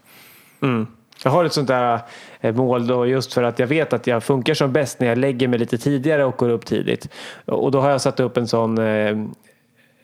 Mm. 0.63 0.87
Jag 1.25 1.31
har 1.31 1.45
ett 1.45 1.53
sånt 1.53 1.69
där 1.69 2.01
eh, 2.41 2.55
mål 2.55 2.87
då 2.87 3.07
just 3.07 3.33
för 3.33 3.43
att 3.43 3.59
jag 3.59 3.67
vet 3.67 3.93
att 3.93 4.07
jag 4.07 4.25
funkar 4.25 4.55
som 4.55 4.73
bäst 4.73 5.01
när 5.01 5.07
jag 5.07 5.19
lägger 5.19 5.49
mig 5.49 5.59
lite 5.59 5.79
tidigare 5.79 6.25
och 6.25 6.37
går 6.37 6.49
upp 6.49 6.67
tidigt. 6.67 7.09
Och 7.45 7.71
då 7.71 7.81
har 7.81 7.91
jag 7.91 8.01
satt 8.01 8.21
upp 8.21 8.37
en 8.37 8.49
sån 8.49 8.79
eh, 8.79 9.17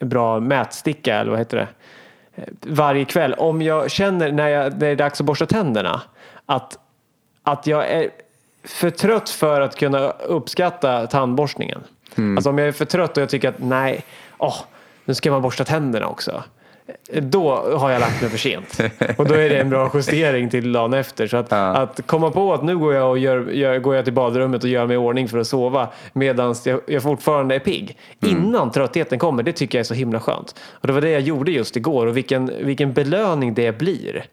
bra 0.00 0.40
mätsticka, 0.40 1.16
eller 1.16 1.30
vad 1.30 1.38
heter 1.38 1.56
det? 1.56 1.68
Eh, 2.34 2.44
varje 2.60 3.04
kväll. 3.04 3.34
Om 3.34 3.62
jag 3.62 3.90
känner 3.90 4.32
när, 4.32 4.48
jag, 4.48 4.72
när 4.72 4.78
det 4.80 4.86
är 4.86 4.96
dags 4.96 5.20
att 5.20 5.26
borsta 5.26 5.46
tänderna 5.46 6.00
att, 6.46 6.78
att 7.42 7.66
jag 7.66 7.88
är 7.88 8.10
för 8.64 8.90
trött 8.90 9.30
för 9.30 9.60
att 9.60 9.76
kunna 9.76 10.10
uppskatta 10.10 11.06
tandborstningen. 11.06 11.80
Alltså 12.36 12.50
om 12.50 12.58
jag 12.58 12.68
är 12.68 12.72
för 12.72 12.84
trött 12.84 13.16
och 13.16 13.22
jag 13.22 13.28
tycker 13.28 13.48
att 13.48 13.58
nej, 13.58 14.04
åh, 14.38 14.56
nu 15.04 15.14
ska 15.14 15.30
man 15.30 15.42
borsta 15.42 15.64
tänderna 15.64 16.06
också. 16.06 16.42
Då 17.12 17.54
har 17.76 17.90
jag 17.90 18.00
lagt 18.00 18.20
mig 18.20 18.30
för 18.30 18.38
sent. 18.38 18.80
Och 19.18 19.26
då 19.26 19.34
är 19.34 19.48
det 19.50 19.58
en 19.58 19.70
bra 19.70 19.90
justering 19.94 20.50
till 20.50 20.72
dagen 20.72 20.94
efter. 20.94 21.26
Så 21.26 21.36
att, 21.36 21.46
Ja. 21.50 21.56
att 21.76 22.06
komma 22.06 22.30
på 22.30 22.54
att 22.54 22.62
nu 22.64 22.78
går 22.78 22.94
jag, 22.94 23.10
och 23.10 23.18
gör, 23.18 23.50
gör, 23.50 23.78
går 23.78 23.94
jag 23.96 24.04
till 24.04 24.12
badrummet 24.14 24.62
och 24.64 24.70
gör 24.70 24.86
mig 24.86 24.94
i 24.94 24.96
ordning 24.96 25.28
för 25.28 25.38
att 25.38 25.46
sova 25.46 25.88
medan 26.12 26.54
jag, 26.64 26.80
jag 26.86 27.02
fortfarande 27.02 27.54
är 27.54 27.58
pigg. 27.58 27.98
Innan 28.20 28.70
tröttheten 28.70 29.18
kommer, 29.18 29.42
det 29.42 29.52
tycker 29.52 29.78
jag 29.78 29.80
är 29.80 29.84
så 29.84 29.94
himla 29.94 30.20
skönt. 30.20 30.54
Och 30.70 30.86
det 30.86 30.92
var 30.92 31.00
det 31.00 31.10
jag 31.10 31.20
gjorde 31.20 31.50
just 31.50 31.76
igår 31.76 32.06
och 32.06 32.16
vilken, 32.16 32.50
vilken 32.60 32.92
belöning 32.92 33.54
det 33.54 33.78
blir. 33.78 34.24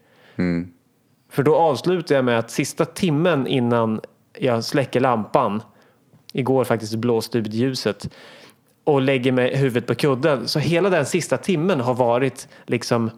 För 1.32 1.42
då 1.42 1.56
avslutar 1.56 2.14
jag 2.14 2.24
med 2.24 2.38
att 2.38 2.50
sista 2.50 2.84
timmen 2.84 3.46
innan 3.46 4.00
jag 4.38 4.64
släcker 4.64 5.00
lampan, 5.00 5.62
igår 6.38 6.64
faktiskt 6.64 6.94
blåste 6.94 7.38
ut 7.38 7.54
ljuset, 7.54 8.08
och 8.84 9.00
lägger 9.00 9.32
mig 9.32 9.56
huvudet 9.56 9.86
på 9.86 9.94
kudden. 9.94 10.48
Så 10.48 10.58
hela 10.58 10.90
den 10.90 11.06
sista 11.06 11.36
timmen 11.36 11.80
har 11.80 11.94
varit 11.94 12.48
liksom 12.66 13.10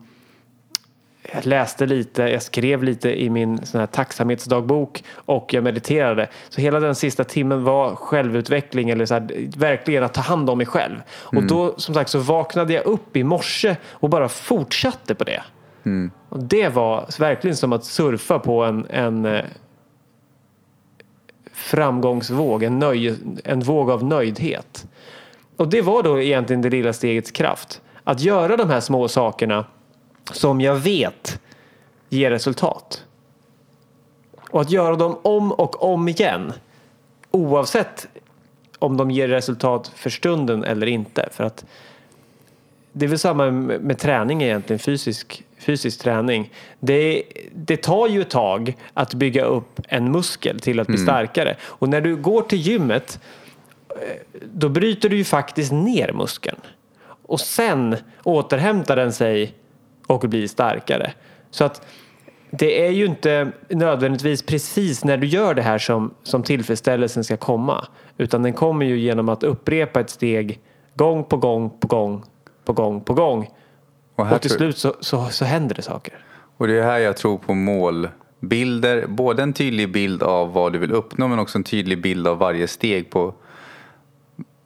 jag 1.32 1.46
läste 1.46 1.86
lite, 1.86 2.22
jag 2.22 2.42
skrev 2.42 2.82
lite 2.82 3.22
i 3.22 3.30
min 3.30 3.66
sån 3.66 3.80
här 3.80 3.86
tacksamhetsdagbok 3.86 5.04
och 5.14 5.54
jag 5.54 5.64
mediterade. 5.64 6.28
Så 6.48 6.60
hela 6.60 6.80
den 6.80 6.94
sista 6.94 7.24
timmen 7.24 7.64
var 7.64 7.94
självutveckling 7.94 8.90
eller 8.90 9.06
så 9.06 9.14
här, 9.14 9.50
verkligen 9.56 10.04
att 10.04 10.14
ta 10.14 10.20
hand 10.20 10.50
om 10.50 10.58
mig 10.58 10.66
själv. 10.66 10.96
Och 11.10 11.42
då 11.46 11.74
som 11.76 11.94
sagt 11.94 12.10
så 12.10 12.18
vaknade 12.18 12.72
jag 12.72 12.86
upp 12.86 13.16
i 13.16 13.24
morse 13.24 13.76
och 13.90 14.10
bara 14.10 14.28
fortsatte 14.28 15.14
på 15.14 15.24
det. 15.24 15.42
Och 16.28 16.42
det 16.42 16.68
var 16.68 17.06
verkligen 17.18 17.56
som 17.56 17.72
att 17.72 17.84
surfa 17.84 18.38
på 18.38 18.64
en, 18.64 18.86
en 18.90 19.24
eh, 19.24 19.44
framgångsvåg, 21.60 22.62
en, 22.62 22.78
nöj, 22.78 23.14
en 23.44 23.60
våg 23.60 23.90
av 23.90 24.04
nöjdhet. 24.04 24.86
Och 25.56 25.68
det 25.68 25.82
var 25.82 26.02
då 26.02 26.20
egentligen 26.20 26.62
det 26.62 26.70
lilla 26.70 26.92
stegets 26.92 27.30
kraft. 27.30 27.80
Att 28.04 28.20
göra 28.20 28.56
de 28.56 28.70
här 28.70 28.80
små 28.80 29.08
sakerna 29.08 29.64
som 30.32 30.60
jag 30.60 30.76
vet 30.76 31.40
ger 32.08 32.30
resultat. 32.30 33.04
Och 34.50 34.60
att 34.60 34.70
göra 34.70 34.96
dem 34.96 35.18
om 35.22 35.52
och 35.52 35.92
om 35.92 36.08
igen. 36.08 36.52
Oavsett 37.30 38.08
om 38.78 38.96
de 38.96 39.10
ger 39.10 39.28
resultat 39.28 39.92
för 39.94 40.10
stunden 40.10 40.64
eller 40.64 40.86
inte. 40.86 41.28
För 41.32 41.44
att 41.44 41.64
det 42.92 43.04
är 43.04 43.08
väl 43.08 43.18
samma 43.18 43.50
med, 43.50 43.80
med 43.80 43.98
träning 43.98 44.42
egentligen, 44.42 44.78
fysisk, 44.78 45.44
fysisk 45.60 46.00
träning. 46.00 46.52
Det, 46.80 47.22
det 47.54 47.76
tar 47.76 48.08
ju 48.08 48.20
ett 48.20 48.30
tag 48.30 48.76
att 48.94 49.14
bygga 49.14 49.44
upp 49.44 49.80
en 49.88 50.12
muskel 50.12 50.60
till 50.60 50.80
att 50.80 50.86
bli 50.86 50.98
starkare. 50.98 51.56
Och 51.62 51.88
när 51.88 52.00
du 52.00 52.16
går 52.16 52.42
till 52.42 52.58
gymmet 52.58 53.20
eh, 53.88 53.96
då 54.52 54.68
bryter 54.68 55.08
du 55.08 55.16
ju 55.16 55.24
faktiskt 55.24 55.72
ner 55.72 56.12
muskeln. 56.12 56.60
Och 57.22 57.40
sen 57.40 57.96
återhämtar 58.24 58.96
den 58.96 59.12
sig 59.12 59.54
och 60.06 60.20
blir 60.20 60.46
starkare. 60.46 61.12
Så 61.50 61.64
att 61.64 61.86
det 62.50 62.86
är 62.86 62.90
ju 62.90 63.06
inte 63.06 63.52
nödvändigtvis 63.68 64.42
precis 64.42 65.04
när 65.04 65.16
du 65.16 65.26
gör 65.26 65.54
det 65.54 65.62
här 65.62 65.78
som, 65.78 66.14
som 66.22 66.42
tillfredsställelsen 66.42 67.24
ska 67.24 67.36
komma. 67.36 67.86
Utan 68.18 68.42
den 68.42 68.52
kommer 68.52 68.86
ju 68.86 68.98
genom 68.98 69.28
att 69.28 69.42
upprepa 69.42 70.00
ett 70.00 70.10
steg 70.10 70.60
gång 70.94 71.24
på 71.24 71.36
gång 71.36 71.70
på 71.70 71.86
gång 71.86 72.24
på 72.64 72.72
gång 72.72 73.00
på 73.00 73.14
gång. 73.14 73.48
Och, 74.20 74.32
Och 74.32 74.40
till 74.40 74.50
tror- 74.50 74.58
slut 74.58 74.78
så, 74.78 74.94
så, 75.00 75.26
så 75.30 75.44
händer 75.44 75.74
det 75.74 75.82
saker. 75.82 76.14
och 76.56 76.66
det 76.66 76.78
är 76.78 76.82
här 76.82 76.98
jag 76.98 77.16
tror 77.16 77.38
på 77.38 77.54
målbilder. 77.54 79.06
Både 79.06 79.42
en 79.42 79.52
tydlig 79.52 79.92
bild 79.92 80.22
av 80.22 80.52
vad 80.52 80.72
du 80.72 80.78
vill 80.78 80.92
uppnå 80.92 81.28
men 81.28 81.38
också 81.38 81.58
en 81.58 81.64
tydlig 81.64 82.02
bild 82.02 82.26
av 82.26 82.38
varje 82.38 82.68
steg 82.68 83.10
på 83.10 83.34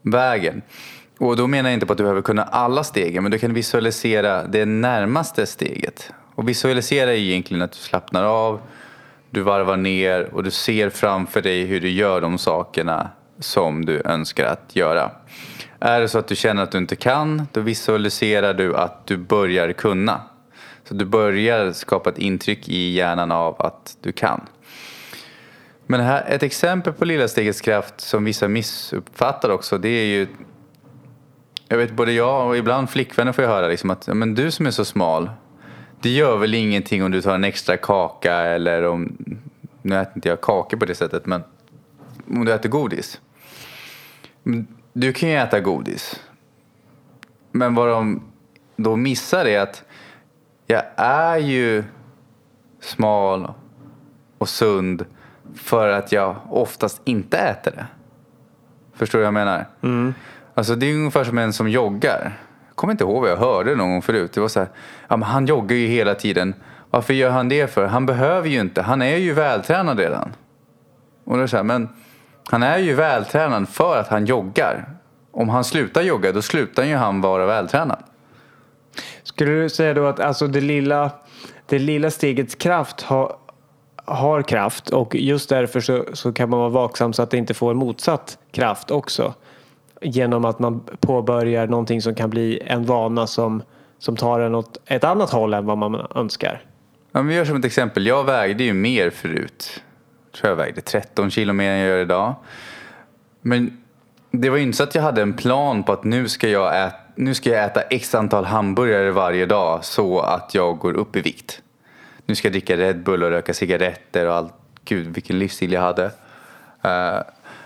vägen. 0.03 0.63
Och 1.19 1.37
då 1.37 1.47
menar 1.47 1.71
jag 1.71 1.75
inte 1.75 1.87
på 1.87 1.93
att 1.93 1.99
du 1.99 2.05
behöver 2.05 2.23
kunna 2.23 2.43
alla 2.43 2.85
stegen 2.85 3.23
men 3.23 3.33
du 3.33 3.39
kan 3.39 3.55
visualisera 3.55 4.47
det 4.47 4.65
närmaste 4.65 5.47
steget. 5.47 6.11
Och 6.35 6.49
visualisera 6.49 7.11
är 7.13 7.17
egentligen 7.17 7.63
att 7.63 7.73
du 7.73 7.79
slappnar 7.79 8.25
av, 8.25 8.61
du 9.31 9.41
varvar 9.41 9.77
ner 9.77 10.35
och 10.35 10.45
du 10.45 10.51
ser 10.51 10.91
framför 10.91 11.43
dig 11.43 11.65
hur 11.65 11.81
du 11.81 11.91
gör 11.91 12.21
de 12.21 12.39
sakerna 12.39 13.09
som 13.39 13.85
du 13.85 14.03
önskar 14.05 14.45
att 14.47 14.77
göra. 14.77 15.11
Är 15.81 16.01
det 16.01 16.09
så 16.09 16.19
att 16.19 16.29
du 16.29 16.37
känner 16.37 16.63
att 16.63 16.73
du 16.73 16.79
inte 16.79 16.97
kan, 16.97 17.49
då 17.53 17.61
visualiserar 17.61 18.55
du 18.55 18.77
att 18.77 19.07
du 19.07 19.17
börjar 19.17 19.73
kunna. 19.73 20.21
Så 20.85 20.95
du 20.95 21.05
börjar 21.05 21.73
skapa 21.73 22.11
ett 22.11 22.19
intryck 22.19 22.69
i 22.69 22.93
hjärnan 22.93 23.33
av 23.33 23.63
att 23.63 23.97
du 24.01 24.13
kan. 24.13 24.41
Men 25.87 26.01
här, 26.01 26.25
ett 26.29 26.43
exempel 26.43 26.93
på 26.93 27.05
lilla 27.05 27.29
stegets 27.29 27.61
kraft 27.61 28.01
som 28.01 28.25
vissa 28.25 28.49
missuppfattar 28.49 29.51
också, 29.51 29.79
det 29.79 29.89
är 29.89 30.05
ju 30.05 30.27
jag 31.69 31.79
vet 31.79 31.93
både 31.93 32.13
jag 32.13 32.47
och 32.47 32.57
ibland 32.57 32.91
flickvänner 32.91 33.33
får 33.33 33.45
jag 33.45 33.51
höra 33.51 33.69
liksom 33.69 33.91
att 33.91 34.07
men 34.07 34.35
du 34.35 34.51
som 34.51 34.67
är 34.67 34.71
så 34.71 34.85
smal, 34.85 35.31
det 36.01 36.09
gör 36.09 36.37
väl 36.37 36.55
ingenting 36.55 37.05
om 37.05 37.11
du 37.11 37.23
tar 37.23 37.35
en 37.35 37.45
extra 37.45 37.77
kaka 37.77 38.35
eller 38.35 38.87
om, 38.87 39.17
nu 39.83 40.01
äter 40.01 40.13
inte 40.17 40.29
jag 40.29 40.41
kakor 40.41 40.77
på 40.77 40.85
det 40.85 40.95
sättet, 40.95 41.27
men 41.27 41.43
om 42.29 42.45
du 42.45 42.53
äter 42.53 42.69
godis. 42.69 43.21
Du 44.97 45.13
kan 45.13 45.29
ju 45.29 45.35
äta 45.37 45.61
godis. 45.61 46.21
Men 47.51 47.75
vad 47.75 47.89
de 47.89 48.23
då 48.77 48.97
missar 48.97 49.45
är 49.45 49.61
att 49.61 49.83
jag 50.67 50.83
är 50.97 51.37
ju 51.37 51.85
smal 52.81 53.53
och 54.39 54.49
sund 54.49 55.05
för 55.55 55.89
att 55.89 56.13
jag 56.13 56.37
oftast 56.51 57.01
inte 57.05 57.39
äter 57.39 57.71
det. 57.71 57.87
Förstår 58.95 59.19
du 59.19 59.23
vad 59.23 59.27
jag 59.27 59.35
menar? 59.35 59.67
Alltså 60.55 60.75
det 60.75 60.87
är 60.87 60.95
ungefär 60.95 61.25
som 61.25 61.39
en 61.39 61.53
som 61.53 61.69
joggar. 61.69 62.39
Jag 62.69 62.77
kommer 62.77 62.93
inte 62.93 63.05
ihåg 63.05 63.23
vad 63.23 63.31
jag 63.31 63.37
hörde 63.37 63.75
någon 63.75 63.91
gång 63.91 64.03
förut. 64.03 64.33
Det 64.33 64.41
var 64.41 64.49
så 64.49 64.61
här, 64.61 64.69
ja, 65.09 65.17
men 65.17 65.29
han 65.29 65.47
joggar 65.47 65.77
ju 65.77 65.87
hela 65.87 66.15
tiden. 66.15 66.55
Varför 66.91 67.15
gör 67.15 67.31
han 67.31 67.49
det 67.49 67.67
för? 67.71 67.87
Han 67.87 68.07
behöver 68.07 68.49
ju 68.49 68.61
inte. 68.61 68.83
Han 68.83 69.03
är 69.03 69.17
ju 69.17 69.33
vältränad 69.33 69.99
redan. 69.99 70.33
Och 71.25 71.37
det 71.37 71.43
är 71.43 71.47
så 71.47 71.57
här, 71.57 71.65
men 71.65 71.89
han 72.51 72.63
är 72.63 72.79
ju 72.79 72.95
vältränad 72.95 73.69
för 73.69 73.99
att 73.99 74.09
han 74.09 74.27
joggar. 74.27 74.89
Om 75.31 75.49
han 75.49 75.65
slutar 75.65 76.03
jogga 76.03 76.33
då 76.33 76.43
slutar 76.43 76.85
ju 76.85 76.97
han 76.97 77.21
vara 77.21 77.47
vältränad. 77.47 77.99
Skulle 79.23 79.53
du 79.53 79.69
säga 79.69 79.95
då 79.95 80.07
att 80.07 80.21
alltså 80.21 80.47
det 80.47 80.61
lilla, 80.61 81.11
det 81.67 81.79
lilla 81.79 82.11
stegets 82.11 82.55
kraft 82.55 83.01
har, 83.01 83.37
har 84.05 84.43
kraft 84.43 84.91
och 84.91 85.15
just 85.15 85.49
därför 85.49 85.81
så, 85.81 86.05
så 86.13 86.33
kan 86.33 86.51
man 86.51 86.59
vara 86.59 86.69
vaksam 86.69 87.13
så 87.13 87.23
att 87.23 87.31
det 87.31 87.37
inte 87.37 87.55
får 87.55 87.75
motsatt 87.75 88.39
kraft 88.53 88.91
också. 88.91 89.35
genom 90.01 90.45
att 90.45 90.59
man 90.59 90.81
påbörjar 91.01 91.67
någonting 91.67 92.03
som 92.03 92.15
kan 92.15 92.31
bli 92.31 92.63
en 92.67 92.85
vana 92.85 93.27
som, 93.27 93.63
som 93.99 94.17
tar 94.17 94.41
en 94.41 94.55
åt 94.55 94.79
ett 94.87 95.05
annat 95.05 95.31
håll 95.31 95.55
än 95.55 95.67
vad 95.67 95.79
man 95.79 96.07
önskar. 96.15 96.63
Men 97.13 97.27
vi 97.27 97.35
gör 97.35 97.45
som 97.45 97.57
ett 97.57 97.65
exempel. 97.65 98.07
Jag 98.07 98.25
vägde 98.25 98.65
ju 98.65 98.73
mer 98.73 99.11
förut. 99.11 99.83
Jag 100.35 100.39
tror 100.39 100.51
jag 100.51 100.57
vägde 100.57 100.81
13 100.81 101.31
kilo 101.31 101.53
mer 101.53 101.71
än 101.71 101.79
jag 101.79 101.89
gör 101.89 102.03
idag. 102.03 102.35
Men 103.41 103.83
det 104.31 104.51
var 104.51 104.57
ju 104.57 104.63
inte 104.63 104.77
så 104.77 104.83
att 104.83 104.95
jag 104.95 105.03
hade 105.03 105.23
en 105.23 105.33
plan 105.33 105.83
på 105.83 105.93
att 105.93 106.05
nu 106.05 106.29
ska 106.29 106.49
jag 106.49 106.87
äta, 106.87 106.97
nu 107.15 107.35
ska 107.35 107.51
jag 107.51 107.65
äta 107.65 107.81
x 107.81 108.15
antal 108.15 108.45
hamburgare 108.45 109.11
varje 109.11 109.47
dag 109.47 109.85
så 109.85 110.21
att 110.21 110.55
jag 110.55 110.79
går 110.79 110.95
upp 110.95 111.17
i 111.17 111.21
vikt. 111.21 111.63
Nu 112.27 112.35
ska 112.35 112.49
jag 112.49 112.53
dricka 112.53 112.77
Red 112.77 113.03
Bull 113.03 113.23
och 113.23 113.31
röka 113.31 113.55
cigaretter 113.55 114.27
och 114.27 114.35
allt. 114.35 114.53
Gud 114.85 115.07
vilken 115.07 115.39
livsstil 115.39 115.73
jag 115.73 115.81
hade. 115.81 116.05
Uh, 116.05 117.23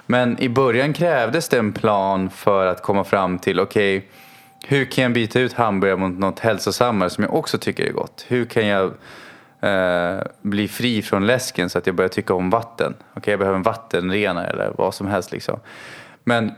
men 0.06 0.42
i 0.42 0.48
början 0.48 0.92
krävdes 0.92 1.48
det 1.48 1.58
en 1.58 1.72
plan 1.72 2.30
för 2.30 2.66
att 2.66 2.82
komma 2.82 3.04
fram 3.04 3.38
till 3.38 3.60
okej 3.60 3.98
okay, 3.98 4.08
hur 4.66 4.84
kan 4.84 5.02
jag 5.02 5.12
byta 5.12 5.40
ut 5.40 5.52
hamburgare 5.52 5.96
mot 5.96 6.18
något 6.18 6.38
hälsosammare 6.38 7.10
som 7.10 7.24
jag 7.24 7.34
också 7.34 7.58
tycker 7.58 7.84
är 7.84 7.92
gott? 7.92 8.24
Hur 8.28 8.44
kan 8.44 8.66
jag 8.66 8.92
eh, 9.60 10.18
bli 10.42 10.68
fri 10.68 11.02
från 11.02 11.26
läsken 11.26 11.70
så 11.70 11.78
att 11.78 11.86
jag 11.86 11.96
börjar 11.96 12.08
tycka 12.08 12.34
om 12.34 12.50
vatten? 12.50 12.94
Okej, 12.98 13.20
okay, 13.20 13.32
jag 13.32 13.38
behöver 13.38 13.56
en 13.56 13.62
vattenrenare 13.62 14.46
eller 14.46 14.72
vad 14.78 14.94
som 14.94 15.06
helst 15.06 15.32
liksom. 15.32 15.60
Men 16.24 16.52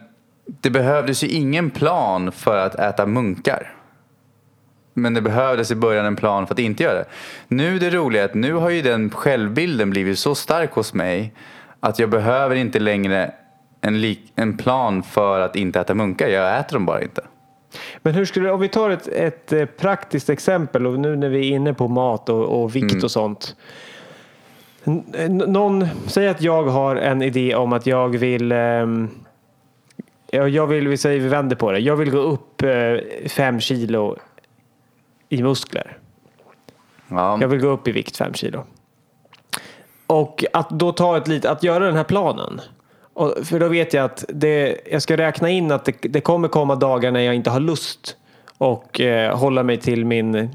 det 0.47 0.71
behövdes 0.71 1.25
ju 1.25 1.29
ingen 1.29 1.71
plan 1.71 2.33
för 2.33 2.57
att 2.57 2.75
äta 2.75 3.07
munkar. 3.07 3.75
Men 4.95 5.15
det 5.15 5.21
behövdes 5.21 5.71
i 5.71 5.75
början 5.75 6.07
en 6.07 6.17
plan 6.17 6.47
för 6.47 6.55
att 6.55 6.59
inte 6.59 6.83
göra 6.83 6.95
det. 6.95 7.05
Nu 7.49 7.79
det 7.79 7.91
roliga 7.91 8.23
är 8.23 8.27
att 8.27 8.35
nu 8.35 8.53
har 8.53 8.71
ju 8.71 8.83
den 8.83 9.11
självbilden 9.11 9.91
blivit 9.91 10.19
så 10.19 10.35
stark 10.35 10.73
hos 10.73 10.95
mig 10.95 11.35
att 11.81 11.99
jag 11.99 12.11
behöver 12.11 12.57
inte 12.57 12.79
längre 12.79 13.33
en, 13.81 14.01
lik, 14.01 14.33
en 14.35 14.57
plan 14.57 15.03
för 15.03 15.41
att 15.41 15.57
inte 15.57 15.81
äta 15.81 15.95
munkar. 15.95 16.29
Jag 16.29 16.59
äter 16.59 16.73
dem 16.73 16.87
bara 16.87 17.03
inte. 17.03 17.23
Men 18.03 18.15
hur 18.15 18.25
skulle 18.25 18.51
om 18.51 18.61
vi 18.61 18.69
tar 18.69 18.91
ett, 18.91 19.09
ett 19.09 19.53
eh, 19.53 19.65
praktiskt 19.65 20.31
exempel 20.31 20.87
och 20.87 20.99
nu 20.99 21.17
när 21.17 21.29
vi 21.29 21.39
är 21.39 21.57
inne 21.57 21.75
på 21.75 21.89
mat 21.89 22.29
och, 22.29 22.63
och 22.63 22.77
vikt 22.77 22.93
mm. 22.93 23.05
och 23.05 23.11
sånt. 23.11 23.57
Någon, 25.29 25.89
säg 26.07 26.29
att 26.29 26.43
jag 26.43 26.63
har 26.63 26.97
en 26.97 27.23
idé 27.23 27.55
om 27.55 27.73
att 27.73 27.87
jag 27.87 28.19
vill 28.19 28.53
um, 28.53 29.11
jag 30.33 30.67
vill, 30.67 30.89
vi 30.89 30.97
säger 30.97 31.21
vi 31.21 31.29
vänder 31.29 31.57
på 31.57 31.73
det. 31.73 31.79
Jag 31.79 31.97
vill 31.97 32.11
gå 32.11 32.19
upp 32.19 32.63
uh, 32.63 33.29
fem 33.29 33.61
kilo 33.61 34.17
i 35.29 35.43
muskler. 35.43 35.99
Ja. 37.09 37.39
Jag 37.41 37.49
vill 37.49 37.61
gå 37.61 37.69
upp 37.69 37.89
i 37.89 37.93
vikt 37.93 38.17
fem 38.17 38.35
kilo. 38.35 38.65
Och 40.07 40.45
att 40.53 40.71
då 40.71 40.93
ta 40.93 41.17
ett 41.17 41.29
lite, 41.29 41.51
att 41.51 41.63
göra 41.63 41.87
den 41.87 41.97
här 41.97 42.05
planen. 42.05 42.61
Och, 43.15 43.35
för 43.47 43.61
då 43.61 43.69
vet 43.69 43.95
jag 43.95 44.05
att 44.05 44.25
det, 44.29 44.81
jag 44.91 45.03
ska 45.03 45.17
räkna 45.17 45.51
in 45.51 45.73
att 45.73 45.85
det, 45.85 45.95
det 46.01 46.21
kommer 46.21 46.49
komma 46.49 46.75
dagar 46.75 47.11
när 47.13 47.21
jag 47.21 47.35
inte 47.35 47.51
har 47.51 47.61
lust 47.61 48.17
och 48.59 49.01
eh, 49.01 49.37
hålla 49.37 49.63
mig 49.63 49.77
till 49.77 50.05
min 50.05 50.51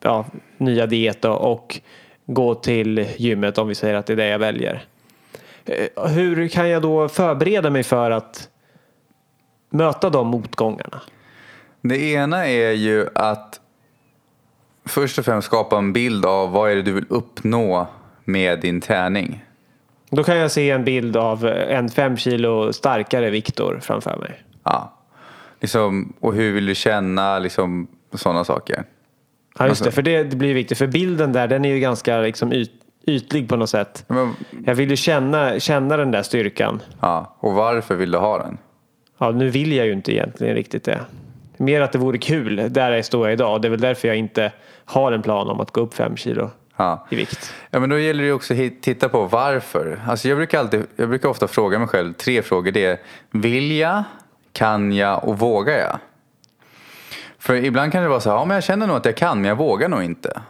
ja, 0.00 0.26
nya 0.58 0.86
diet 0.86 1.24
och 1.24 1.80
gå 2.26 2.54
till 2.54 3.06
gymmet 3.16 3.58
om 3.58 3.68
vi 3.68 3.74
säger 3.74 3.94
att 3.94 4.06
det 4.06 4.12
är 4.12 4.16
det 4.16 4.28
jag 4.28 4.38
väljer. 4.38 4.84
Eh, 5.64 6.06
hur 6.06 6.48
kan 6.48 6.68
jag 6.68 6.82
då 6.82 7.08
förbereda 7.08 7.70
mig 7.70 7.82
för 7.82 8.10
att 8.10 8.48
möta 9.70 10.10
de 10.10 10.26
motgångarna? 10.26 11.00
Det 11.80 12.12
ena 12.12 12.46
är 12.46 12.72
ju 12.72 13.08
att 13.14 13.60
först 14.84 15.18
och 15.18 15.24
främst 15.24 15.46
skapa 15.46 15.78
en 15.78 15.92
bild 15.92 16.26
av 16.26 16.50
vad 16.50 16.70
är 16.70 16.76
det 16.76 16.82
du 16.82 16.92
vill 16.92 17.06
uppnå 17.08 17.86
med 18.24 18.60
din 18.60 18.80
träning. 18.80 19.45
Då 20.10 20.24
kan 20.24 20.36
jag 20.36 20.50
se 20.50 20.70
en 20.70 20.84
bild 20.84 21.16
av 21.16 21.46
en 21.46 21.88
fem 21.88 22.16
kilo 22.16 22.72
starkare 22.72 23.30
Viktor 23.30 23.78
framför 23.82 24.16
mig. 24.16 24.42
Ja, 24.64 24.92
liksom, 25.60 26.12
och 26.20 26.34
hur 26.34 26.52
vill 26.52 26.66
du 26.66 26.74
känna, 26.74 27.38
liksom 27.38 27.86
sådana 28.14 28.44
saker. 28.44 28.84
Ja, 29.58 29.68
just 29.68 29.84
det, 29.84 29.90
för 29.90 30.02
det, 30.02 30.24
det 30.24 30.36
blir 30.36 30.54
viktigt. 30.54 30.78
För 30.78 30.86
bilden 30.86 31.32
där, 31.32 31.48
den 31.48 31.64
är 31.64 31.68
ju 31.68 31.80
ganska 31.80 32.18
liksom 32.18 32.52
yt, 32.52 32.70
ytlig 33.06 33.48
på 33.48 33.56
något 33.56 33.70
sätt. 33.70 34.04
Men, 34.08 34.34
jag 34.66 34.74
vill 34.74 34.90
ju 34.90 34.96
känna, 34.96 35.60
känna 35.60 35.96
den 35.96 36.10
där 36.10 36.22
styrkan. 36.22 36.82
Ja, 37.00 37.36
och 37.40 37.52
varför 37.52 37.94
vill 37.94 38.10
du 38.10 38.18
ha 38.18 38.38
den? 38.38 38.58
Ja, 39.18 39.30
nu 39.30 39.50
vill 39.50 39.72
jag 39.72 39.86
ju 39.86 39.92
inte 39.92 40.12
egentligen 40.12 40.54
riktigt 40.54 40.84
det. 40.84 41.00
Mer 41.56 41.80
att 41.80 41.92
det 41.92 41.98
vore 41.98 42.18
kul, 42.18 42.68
där 42.70 43.02
står 43.02 43.26
jag 43.26 43.32
idag. 43.32 43.62
Det 43.62 43.68
är 43.68 43.70
väl 43.70 43.80
därför 43.80 44.08
jag 44.08 44.16
inte 44.16 44.52
har 44.84 45.12
en 45.12 45.22
plan 45.22 45.48
om 45.48 45.60
att 45.60 45.70
gå 45.70 45.80
upp 45.80 45.94
fem 45.94 46.16
kilo 46.16 46.50
ja. 46.76 47.06
i 47.10 47.16
vikt. 47.16 47.54
Ja, 47.70 47.80
men 47.80 47.90
då 47.90 47.98
gäller 47.98 48.24
det 48.24 48.32
också 48.32 48.54
att 48.54 48.82
titta 48.82 49.08
på 49.08 49.24
varför. 49.24 50.02
Alltså 50.06 50.28
jag, 50.28 50.36
brukar 50.36 50.58
alltid, 50.58 50.86
jag 50.96 51.08
brukar 51.08 51.28
ofta 51.28 51.48
fråga 51.48 51.78
mig 51.78 51.88
själv 51.88 52.12
tre 52.12 52.42
frågor. 52.42 52.70
Det 52.70 52.84
är 52.84 52.98
vill 53.30 53.72
jag, 53.72 54.04
kan 54.52 54.92
jag 54.92 55.24
och 55.24 55.38
vågar 55.38 55.78
jag? 55.78 55.98
För 57.38 57.54
ibland 57.54 57.92
kan 57.92 58.02
det 58.02 58.08
vara 58.08 58.20
så 58.20 58.30
här, 58.30 58.36
ja 58.36 58.44
men 58.44 58.54
jag 58.54 58.64
känner 58.64 58.86
nog 58.86 58.96
att 58.96 59.04
jag 59.04 59.16
kan 59.16 59.40
men 59.40 59.48
jag 59.48 59.56
vågar 59.56 59.88
nog 59.88 60.02
inte. 60.02 60.28
Okej, 60.28 60.42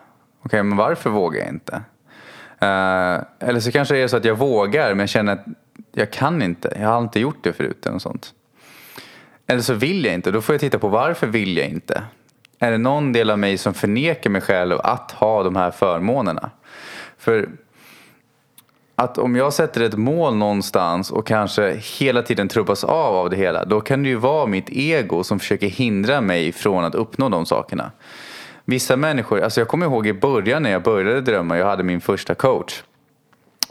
okay, 0.45 0.63
men 0.63 0.77
varför 0.77 1.11
vågar 1.11 1.41
jag 1.41 1.49
inte? 1.49 1.83
Uh, 2.63 3.49
eller 3.49 3.61
så 3.61 3.73
kanske 3.73 3.95
det 3.95 4.01
är 4.01 4.09
så 4.09 4.17
att 4.17 4.25
jag 4.25 4.35
vågar 4.35 4.89
men 4.89 4.99
jag 4.99 5.09
känner 5.09 5.33
att 5.33 5.45
jag 5.93 6.13
kan 6.13 6.43
inte. 6.43 6.77
Jag 6.81 6.89
har 6.89 6.99
inte 6.99 7.21
gjort 7.21 7.39
det 7.45 7.53
förut 7.53 7.87
eller 7.87 7.99
sånt. 7.99 8.35
Eller 9.47 9.61
så 9.61 9.75
vill 9.75 10.05
jag 10.05 10.15
inte. 10.15 10.31
Då 10.31 10.41
får 10.41 10.55
jag 10.55 10.61
titta 10.61 10.79
på 10.79 10.89
varför 10.89 11.27
vill 11.27 11.57
jag 11.57 11.69
inte? 11.69 12.03
Är 12.59 12.71
det 12.71 12.79
någon 12.79 13.13
del 13.13 13.31
av 13.31 13.39
mig 13.39 13.59
som 13.59 13.75
förnekar 13.75 14.31
mig 14.31 14.41
själv 14.41 14.79
att 14.81 15.11
ha 15.11 15.43
de 15.43 15.57
här 15.57 15.71
förmånerna? 15.71 16.51
För 17.19 17.49
att 18.95 19.19
om 19.19 19.37
jag 19.37 19.53
sätter 19.53 19.81
ett 19.81 19.99
mål 19.99 20.37
någonstans 20.37 21.11
och 21.11 21.27
kanske 21.27 21.81
hela 21.99 22.23
tiden 22.23 22.49
trubbas 22.49 22.85
av 22.85 23.15
av 23.15 23.31
det 23.31 23.37
hela, 23.37 23.65
då 23.65 23.81
kan 23.81 24.03
det 24.03 24.09
ju 24.09 24.17
vara 24.17 24.47
mitt 24.47 24.69
ego 24.69 25.25
som 25.25 25.39
försöker 25.39 25.69
hindra 25.69 26.21
mig 26.21 26.53
från 26.53 26.85
att 26.85 26.95
uppnå 26.95 27.29
de 27.29 27.47
sakerna. 27.47 27.91
Vissa 28.65 28.97
människor, 28.97 29.41
alltså 29.41 29.61
jag 29.61 29.69
kommer 29.69 29.87
ihåg 29.87 30.07
i 30.07 30.13
början 30.13 30.63
när 30.63 30.71
jag 30.71 30.83
började 30.83 31.21
drömma, 31.21 31.59
jag 31.59 31.67
hade 31.67 31.83
min 31.83 32.01
första 32.01 32.35
coach. 32.35 32.83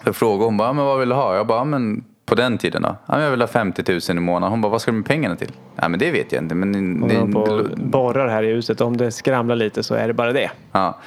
Jag 0.06 0.16
frågade 0.16 0.46
hon 0.46 0.58
bara, 0.58 0.74
men 0.74 0.86
vad 0.86 1.00
vill 1.00 1.10
du 1.10 1.16
ha? 1.16 1.36
Jag 1.36 1.48
bara, 1.48 1.64
men 1.64 2.04
på 2.26 2.36
den 2.36 2.58
tiden 2.58 2.82
då? 2.82 2.96
Ja, 3.06 3.22
jag 3.22 3.32
vill 3.32 3.42
ha 3.42 3.48
50 3.48 3.84
000 3.92 4.02
i 4.10 4.14
månaden. 4.14 4.52
Hon 4.52 4.62
bara, 4.62 4.70
vad 4.70 4.82
ska 4.82 4.92
du 4.92 4.98
med 4.98 5.06
pengarna 5.06 5.36
till? 5.36 5.52
Ja, 5.76 5.90
men 5.90 6.00
det 6.00 6.12
vet 6.12 6.32
jag 6.32 6.44
inte. 6.44 6.56
Men 6.56 6.74
Hon 6.76 7.08
det, 7.08 7.34
på 7.34 7.68
borrar 7.76 8.28
här 8.28 8.44
i 8.44 8.54
huset. 8.54 8.82
Om 8.82 8.98
det 8.98 9.12
skramlar 9.12 9.56
lite 9.56 9.84
så 9.84 9.96
är 9.96 10.08
det 10.08 10.14
bara 10.14 10.34
det. 10.34 10.52
Ja. 10.72 11.00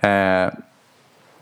Eh, 0.00 0.50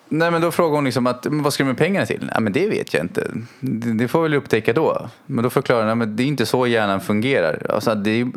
nej, 0.08 0.30
men 0.30 0.40
då 0.40 0.50
frågar 0.50 0.74
hon 0.74 0.84
liksom 0.84 1.06
att, 1.06 1.26
vad 1.30 1.52
ska 1.52 1.64
du 1.64 1.68
med 1.68 1.78
pengarna 1.78 2.06
till? 2.06 2.30
Ja, 2.34 2.40
men 2.40 2.52
det 2.52 2.68
vet 2.68 2.94
jag 2.94 3.04
inte. 3.04 3.30
Det, 3.60 3.92
det 3.92 4.08
får 4.08 4.22
vi 4.22 4.22
väl 4.22 4.34
upptäcka 4.34 4.72
då. 4.72 5.08
Men 5.26 5.44
då 5.44 5.50
förklarar 5.50 5.88
hon 5.88 6.02
att 6.02 6.16
det 6.16 6.22
är 6.22 6.26
inte 6.26 6.46
så 6.46 6.66
hjärnan 6.66 7.00
fungerar. 7.00 7.66
Alltså, 7.70 7.94
det 7.94 8.20
är, 8.20 8.28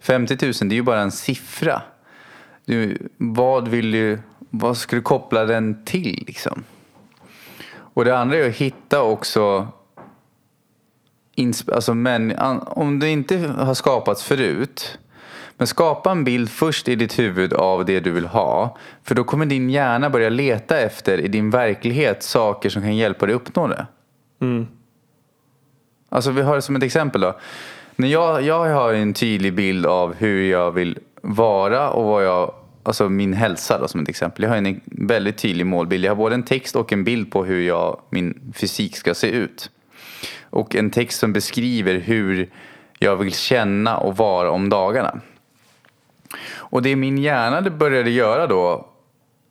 50 0.00 0.36
000 0.44 0.52
det 0.52 0.64
är 0.64 0.76
ju 0.76 0.82
bara 0.82 1.00
en 1.00 1.10
siffra. 1.10 1.82
Du, 2.64 2.98
vad 3.16 3.68
vill 3.68 3.90
du, 3.90 4.18
vad 4.50 4.76
ska 4.76 4.96
du 4.96 5.02
koppla 5.02 5.44
den 5.44 5.84
till 5.84 6.24
liksom? 6.26 6.64
Och 7.70 8.04
det 8.04 8.18
andra 8.18 8.36
är 8.36 8.48
att 8.48 8.54
hitta 8.54 9.02
också 9.02 9.68
alltså, 11.72 11.94
men, 11.94 12.34
om 12.66 12.98
det 12.98 13.08
inte 13.08 13.38
har 13.38 13.74
skapats 13.74 14.24
förut 14.24 14.98
men 15.58 15.66
skapa 15.66 16.10
en 16.10 16.24
bild 16.24 16.50
först 16.50 16.88
i 16.88 16.94
ditt 16.94 17.18
huvud 17.18 17.52
av 17.52 17.84
det 17.84 18.00
du 18.00 18.10
vill 18.10 18.26
ha. 18.26 18.76
För 19.02 19.14
då 19.14 19.24
kommer 19.24 19.46
din 19.46 19.70
hjärna 19.70 20.10
börja 20.10 20.28
leta 20.28 20.78
efter 20.78 21.20
i 21.20 21.28
din 21.28 21.50
verklighet 21.50 22.22
saker 22.22 22.68
som 22.68 22.82
kan 22.82 22.96
hjälpa 22.96 23.26
dig 23.26 23.34
uppnå 23.34 23.66
det. 23.66 23.86
Mm. 24.40 24.66
Alltså 26.08 26.30
vi 26.30 26.42
har 26.42 26.56
det 26.56 26.62
som 26.62 26.76
ett 26.76 26.82
exempel 26.82 27.20
då. 27.20 27.38
När 27.96 28.08
jag, 28.08 28.42
jag 28.42 28.74
har 28.74 28.92
en 28.92 29.14
tydlig 29.14 29.54
bild 29.54 29.86
av 29.86 30.14
hur 30.14 30.50
jag 30.50 30.72
vill 30.72 30.98
vara 31.22 31.90
och 31.90 32.04
vad 32.04 32.24
jag, 32.24 32.54
alltså 32.82 33.08
min 33.08 33.32
hälsa 33.32 33.78
då 33.78 33.88
som 33.88 34.00
ett 34.00 34.08
exempel. 34.08 34.42
Jag 34.42 34.50
har 34.50 34.56
en 34.56 34.80
väldigt 34.84 35.38
tydlig 35.38 35.66
målbild. 35.66 36.04
Jag 36.04 36.10
har 36.10 36.16
både 36.16 36.34
en 36.34 36.42
text 36.42 36.76
och 36.76 36.92
en 36.92 37.04
bild 37.04 37.32
på 37.32 37.44
hur 37.44 37.60
jag, 37.60 38.00
min 38.10 38.52
fysik 38.54 38.96
ska 38.96 39.14
se 39.14 39.30
ut 39.30 39.70
och 40.50 40.74
en 40.74 40.90
text 40.90 41.18
som 41.18 41.32
beskriver 41.32 41.94
hur 41.94 42.50
jag 42.98 43.16
vill 43.16 43.34
känna 43.34 43.98
och 43.98 44.16
vara 44.16 44.50
om 44.50 44.68
dagarna. 44.68 45.20
Och 46.50 46.82
det 46.82 46.96
min 46.96 47.18
hjärna 47.18 47.70
började 47.70 48.10
göra 48.10 48.46
då, 48.46 48.88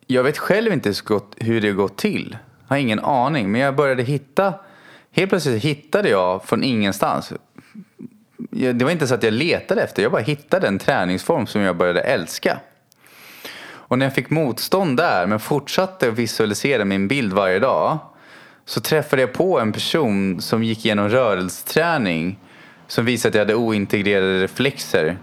jag 0.08 0.24
vet 0.24 0.38
själv 0.38 0.74
inte 0.74 0.94
hur 1.38 1.62
det 1.62 1.72
gått 1.72 1.98
till. 1.98 2.38
Jag 2.68 2.76
har 2.76 2.78
ingen 2.78 3.00
aning, 3.00 3.52
men 3.52 3.62
jag 3.62 3.76
började 3.76 4.04
hitta, 4.04 4.54
helt 5.12 5.30
plötsligt 5.30 5.64
hittade 5.64 6.10
jag 6.10 6.44
från 6.44 6.64
ingenstans. 6.64 7.34
Det 8.50 8.84
var 8.84 8.92
inte 8.92 9.08
så 9.08 9.14
att 9.14 9.24
jag 9.24 9.34
letade 9.34 9.82
efter, 9.82 10.04
jag 10.04 10.12
bara 10.12 10.22
hittade 10.22 10.68
en 10.68 10.80
träningsform 10.80 11.48
som 11.48 11.62
jag 11.62 11.78
började 11.78 12.02
älska. 12.02 12.60
Och 13.90 14.00
när 14.00 14.06
jag 14.06 14.16
fick 14.16 14.30
motstånd 14.30 14.98
där, 14.98 15.28
men 15.28 15.40
fortsatte 15.40 16.12
visualisera 16.12 16.86
min 16.86 17.08
bild 17.08 17.34
varje 17.34 17.60
dag, 17.60 17.98
så 18.68 18.82
träffade 18.82 19.22
jag 19.22 19.34
på 19.34 19.60
en 19.60 19.72
person 19.72 20.42
som 20.42 20.64
gick 20.64 20.86
igenom 20.86 21.10
rörelseträning 21.10 22.40
som 22.88 23.06
visade 23.06 23.30
att 23.30 23.36
jag 23.36 23.42
hade 23.42 23.56
ointegrerade 23.56 24.44
reflexer, 24.44 25.18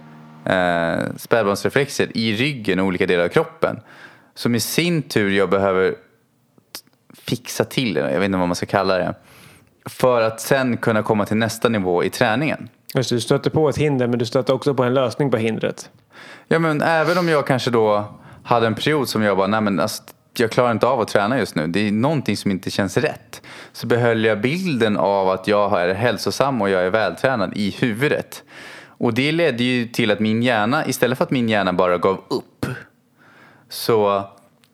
eh, 0.44 1.16
spädbarnsreflexer 1.16 2.16
i 2.16 2.36
ryggen 2.36 2.80
och 2.80 2.86
olika 2.86 3.06
delar 3.06 3.24
av 3.24 3.28
kroppen. 3.28 3.80
Som 4.34 4.54
i 4.54 4.60
sin 4.60 5.02
tur 5.02 5.30
jag 5.30 5.50
behöver 5.50 5.94
fixa 7.18 7.64
till, 7.64 7.96
jag 7.96 8.04
vet 8.04 8.24
inte 8.24 8.38
vad 8.38 8.48
man 8.48 8.56
ska 8.56 8.66
kalla 8.66 8.98
det, 8.98 9.14
för 9.86 10.22
att 10.22 10.40
sen 10.40 10.76
kunna 10.76 11.02
komma 11.02 11.26
till 11.26 11.36
nästa 11.36 11.68
nivå 11.68 12.04
i 12.04 12.10
träningen. 12.10 12.68
Just 12.94 13.10
du 13.10 13.20
stöter 13.20 13.50
på 13.50 13.68
ett 13.68 13.78
hinder 13.78 14.06
men 14.06 14.18
du 14.18 14.26
stöter 14.26 14.54
också 14.54 14.74
på 14.74 14.84
en 14.84 14.94
lösning 14.94 15.30
på 15.30 15.36
hindret. 15.36 15.90
Ja, 16.48 16.58
men 16.58 16.82
även 16.82 17.18
om 17.18 17.28
jag 17.28 17.46
kanske 17.46 17.70
då 17.70 18.14
hade 18.44 18.66
en 18.66 18.74
period 18.74 19.08
som 19.08 19.22
jag 19.22 19.36
bara, 19.36 19.46
nej 19.46 19.60
men 19.60 19.80
alltså, 19.80 20.02
jag 20.40 20.50
klarar 20.50 20.72
inte 20.72 20.86
av 20.86 21.00
att 21.00 21.08
träna 21.08 21.38
just 21.38 21.54
nu. 21.54 21.66
Det 21.66 21.88
är 21.88 21.92
någonting 21.92 22.36
som 22.36 22.50
inte 22.50 22.70
känns 22.70 22.96
rätt. 22.96 23.42
Så 23.72 23.86
behöll 23.86 24.24
jag 24.24 24.40
bilden 24.40 24.96
av 24.96 25.28
att 25.28 25.48
jag 25.48 25.82
är 25.82 25.94
hälsosam 25.94 26.62
och 26.62 26.70
jag 26.70 26.82
är 26.82 26.90
vältränad 26.90 27.52
i 27.56 27.70
huvudet. 27.70 28.42
Och 28.86 29.14
det 29.14 29.32
ledde 29.32 29.64
ju 29.64 29.86
till 29.88 30.10
att 30.10 30.20
min 30.20 30.42
hjärna, 30.42 30.86
istället 30.86 31.18
för 31.18 31.24
att 31.24 31.30
min 31.30 31.48
hjärna 31.48 31.72
bara 31.72 31.98
gav 31.98 32.24
upp, 32.28 32.66
så 33.68 34.24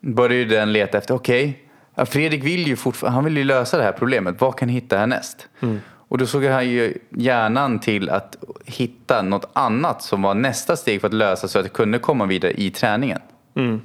började 0.01 0.55
den 0.55 0.73
leta 0.73 0.97
efter, 0.97 1.13
okej, 1.13 1.63
okay, 1.93 2.05
Fredrik 2.05 2.43
vill 2.43 2.67
ju 2.67 2.75
fortfarande, 2.75 3.15
han 3.15 3.25
vill 3.25 3.37
ju 3.37 3.43
lösa 3.43 3.77
det 3.77 3.83
här 3.83 3.91
problemet, 3.91 4.41
vad 4.41 4.55
kan 4.55 4.69
jag 4.69 4.73
hitta 4.73 4.97
härnäst? 4.97 5.47
Mm. 5.59 5.79
Och 6.11 6.17
då 6.17 6.25
såg 6.25 6.45
han 6.45 6.69
ju 6.69 6.97
hjärnan 7.09 7.79
till 7.79 8.09
att 8.09 8.35
hitta 8.65 9.21
något 9.21 9.49
annat 9.53 10.01
som 10.01 10.21
var 10.21 10.33
nästa 10.33 10.75
steg 10.75 11.01
för 11.01 11.07
att 11.07 11.13
lösa 11.13 11.47
så 11.47 11.59
att 11.59 11.65
jag 11.65 11.73
kunde 11.73 11.99
komma 11.99 12.25
vidare 12.25 12.51
i 12.51 12.71
träningen. 12.71 13.19
Mm. 13.55 13.81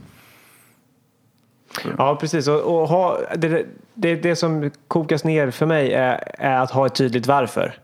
Ja, 1.98 2.16
precis. 2.16 2.48
Och, 2.48 2.60
och 2.60 2.88
ha, 2.88 3.20
det, 3.36 3.66
det, 3.94 4.14
det 4.14 4.36
som 4.36 4.70
kokas 4.88 5.24
ner 5.24 5.50
för 5.50 5.66
mig 5.66 5.92
är, 5.92 6.32
är 6.38 6.58
att 6.58 6.70
ha 6.70 6.86
ett 6.86 6.94
tydligt 6.94 7.26
varför. 7.26 7.74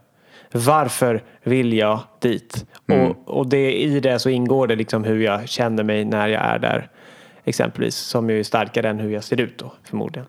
Varför 0.53 1.23
vill 1.43 1.73
jag 1.73 2.01
dit? 2.19 2.67
Mm. 2.89 3.07
Och, 3.07 3.39
och 3.39 3.47
det, 3.47 3.83
i 3.83 4.01
det 4.01 4.19
så 4.19 4.29
ingår 4.29 4.67
det 4.67 4.77
liksom 4.77 5.05
hur 5.05 5.21
jag 5.21 5.49
känner 5.49 5.83
mig 5.83 6.05
när 6.05 6.29
jag 6.29 6.43
är 6.43 6.59
där. 6.59 6.89
Exempelvis, 7.45 7.97
som 7.97 8.31
ju 8.31 8.39
är 8.39 8.43
starkare 8.43 8.89
än 8.89 9.01
hur 9.01 9.11
jag 9.11 9.25
ser 9.25 9.41
ut 9.41 9.59
då 9.59 9.73
förmodligen. 9.85 10.27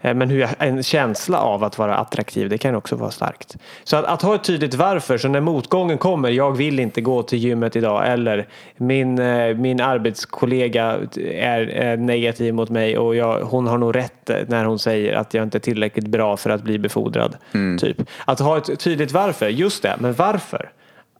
Eh, 0.00 0.14
men 0.14 0.30
hur 0.30 0.40
jag, 0.40 0.50
en 0.58 0.82
känsla 0.82 1.38
av 1.38 1.64
att 1.64 1.78
vara 1.78 1.96
attraktiv, 1.96 2.48
det 2.48 2.58
kan 2.58 2.74
också 2.74 2.96
vara 2.96 3.10
starkt. 3.10 3.56
Så 3.84 3.96
att, 3.96 4.04
att, 4.04 4.22
ha 4.22 4.34
ett 4.34 4.44
tydligt 4.44 4.74
varför, 4.74 5.18
så 5.18 5.28
när 5.28 5.40
motgången 5.40 5.98
kommer, 5.98 6.30
jag 6.30 6.56
vill 6.56 6.80
inte 6.80 7.00
gå 7.00 7.22
till 7.22 7.38
gymmet 7.38 7.76
idag 7.76 8.12
eller 8.12 8.48
min, 8.76 9.18
eh, 9.18 9.56
min 9.56 9.80
arbetskollega 9.80 10.98
är, 11.32 11.60
är 11.60 11.96
negativ 11.96 12.54
mot 12.54 12.70
mig 12.70 12.98
och 12.98 13.16
jag, 13.16 13.40
hon 13.40 13.66
har 13.66 13.78
nog 13.78 13.96
rätt 13.96 14.30
när 14.48 14.64
hon 14.64 14.78
säger 14.78 15.14
att 15.14 15.34
jag 15.34 15.42
inte 15.42 15.58
är 15.58 15.60
tillräckligt 15.60 16.06
bra 16.06 16.36
för 16.36 16.50
att 16.50 16.62
bli 16.62 16.78
befordrad. 16.78 17.36
Mm. 17.54 17.78
Typ. 17.78 17.96
Att 18.24 18.40
ha 18.40 18.58
ett 18.58 18.80
tydligt 18.80 19.12
varför, 19.12 19.48
just 19.48 19.82
det, 19.82 19.96
men 19.98 20.12
varför? 20.12 20.70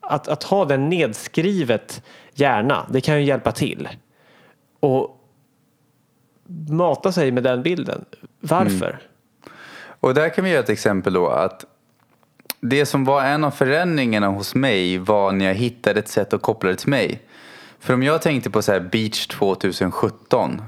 Att, 0.00 0.28
att 0.28 0.42
ha 0.42 0.64
den 0.64 0.88
nedskrivet 0.88 2.02
gärna, 2.34 2.86
det 2.90 3.00
kan 3.00 3.16
ju 3.16 3.24
hjälpa 3.24 3.52
till. 3.52 3.88
Och 4.80 5.15
mata 6.68 7.12
sig 7.12 7.30
med 7.30 7.42
den 7.42 7.62
bilden. 7.62 8.04
Varför? 8.40 8.88
Mm. 8.88 9.00
Och 10.00 10.14
där 10.14 10.28
kan 10.28 10.44
vi 10.44 10.50
göra 10.50 10.62
ett 10.62 10.70
exempel 10.70 11.12
då 11.12 11.28
att 11.28 11.64
det 12.60 12.86
som 12.86 13.04
var 13.04 13.24
en 13.24 13.44
av 13.44 13.50
förändringarna 13.50 14.28
hos 14.28 14.54
mig 14.54 14.98
var 14.98 15.32
när 15.32 15.44
jag 15.44 15.54
hittade 15.54 16.00
ett 16.00 16.08
sätt 16.08 16.32
att 16.32 16.42
koppla 16.42 16.70
det 16.70 16.76
till 16.76 16.88
mig. 16.88 17.22
För 17.78 17.94
om 17.94 18.02
jag 18.02 18.22
tänkte 18.22 18.50
på 18.50 18.62
så 18.62 18.72
här 18.72 18.80
Beach 18.80 19.26
2017, 19.26 20.62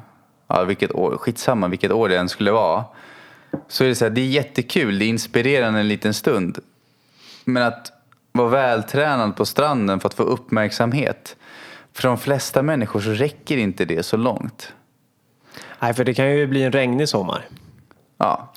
ja, 0.46 0.64
vilket 0.64 0.92
år, 0.92 1.16
skitsamma 1.16 1.68
vilket 1.68 1.92
år 1.92 2.08
det 2.08 2.18
än 2.18 2.28
skulle 2.28 2.50
vara. 2.50 2.84
Så 3.68 3.84
är 3.84 3.88
det 3.88 3.94
så 3.94 4.04
här, 4.04 4.10
det 4.10 4.20
är 4.20 4.26
jättekul, 4.26 4.98
det 4.98 5.04
är 5.04 5.08
inspirerande 5.08 5.80
en 5.80 5.88
liten 5.88 6.14
stund. 6.14 6.58
Men 7.44 7.62
att 7.62 7.92
vara 8.32 8.48
vältränad 8.48 9.36
på 9.36 9.44
stranden 9.44 10.00
för 10.00 10.08
att 10.08 10.14
få 10.14 10.22
uppmärksamhet. 10.22 11.36
För 11.92 12.08
de 12.08 12.18
flesta 12.18 12.62
människor 12.62 13.00
så 13.00 13.10
räcker 13.10 13.56
inte 13.56 13.84
det 13.84 14.02
så 14.02 14.16
långt. 14.16 14.72
Nej, 15.78 15.94
för 15.94 16.04
det 16.04 16.14
kan 16.14 16.30
ju 16.30 16.46
bli 16.46 16.62
en 16.62 16.72
regnig 16.72 17.08
sommar. 17.08 17.44
Ja, 18.18 18.52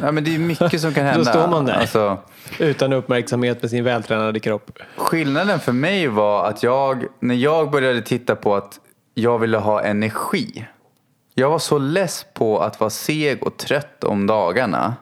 ja 0.00 0.12
men 0.12 0.24
det 0.24 0.34
är 0.34 0.38
mycket 0.38 0.80
som 0.80 0.94
kan 0.94 1.06
hända. 1.06 1.18
Då 1.18 1.24
står 1.24 1.48
man 1.48 1.64
där 1.64 1.74
alltså, 1.74 2.18
utan 2.58 2.92
uppmärksamhet 2.92 3.62
med 3.62 3.70
sin 3.70 3.84
vältränade 3.84 4.40
kropp. 4.40 4.70
Skillnaden 4.96 5.60
för 5.60 5.72
mig 5.72 6.08
var 6.08 6.46
att 6.46 6.62
jag, 6.62 7.04
när 7.20 7.34
jag 7.34 7.70
började 7.70 8.02
titta 8.02 8.36
på 8.36 8.54
att 8.54 8.80
jag 9.14 9.38
ville 9.38 9.58
ha 9.58 9.82
energi. 9.82 10.66
Jag 11.34 11.50
var 11.50 11.58
så 11.58 11.78
less 11.78 12.26
på 12.34 12.58
att 12.58 12.80
vara 12.80 12.90
seg 12.90 13.42
och 13.42 13.56
trött 13.56 14.04
om 14.04 14.26
dagarna. 14.26 14.94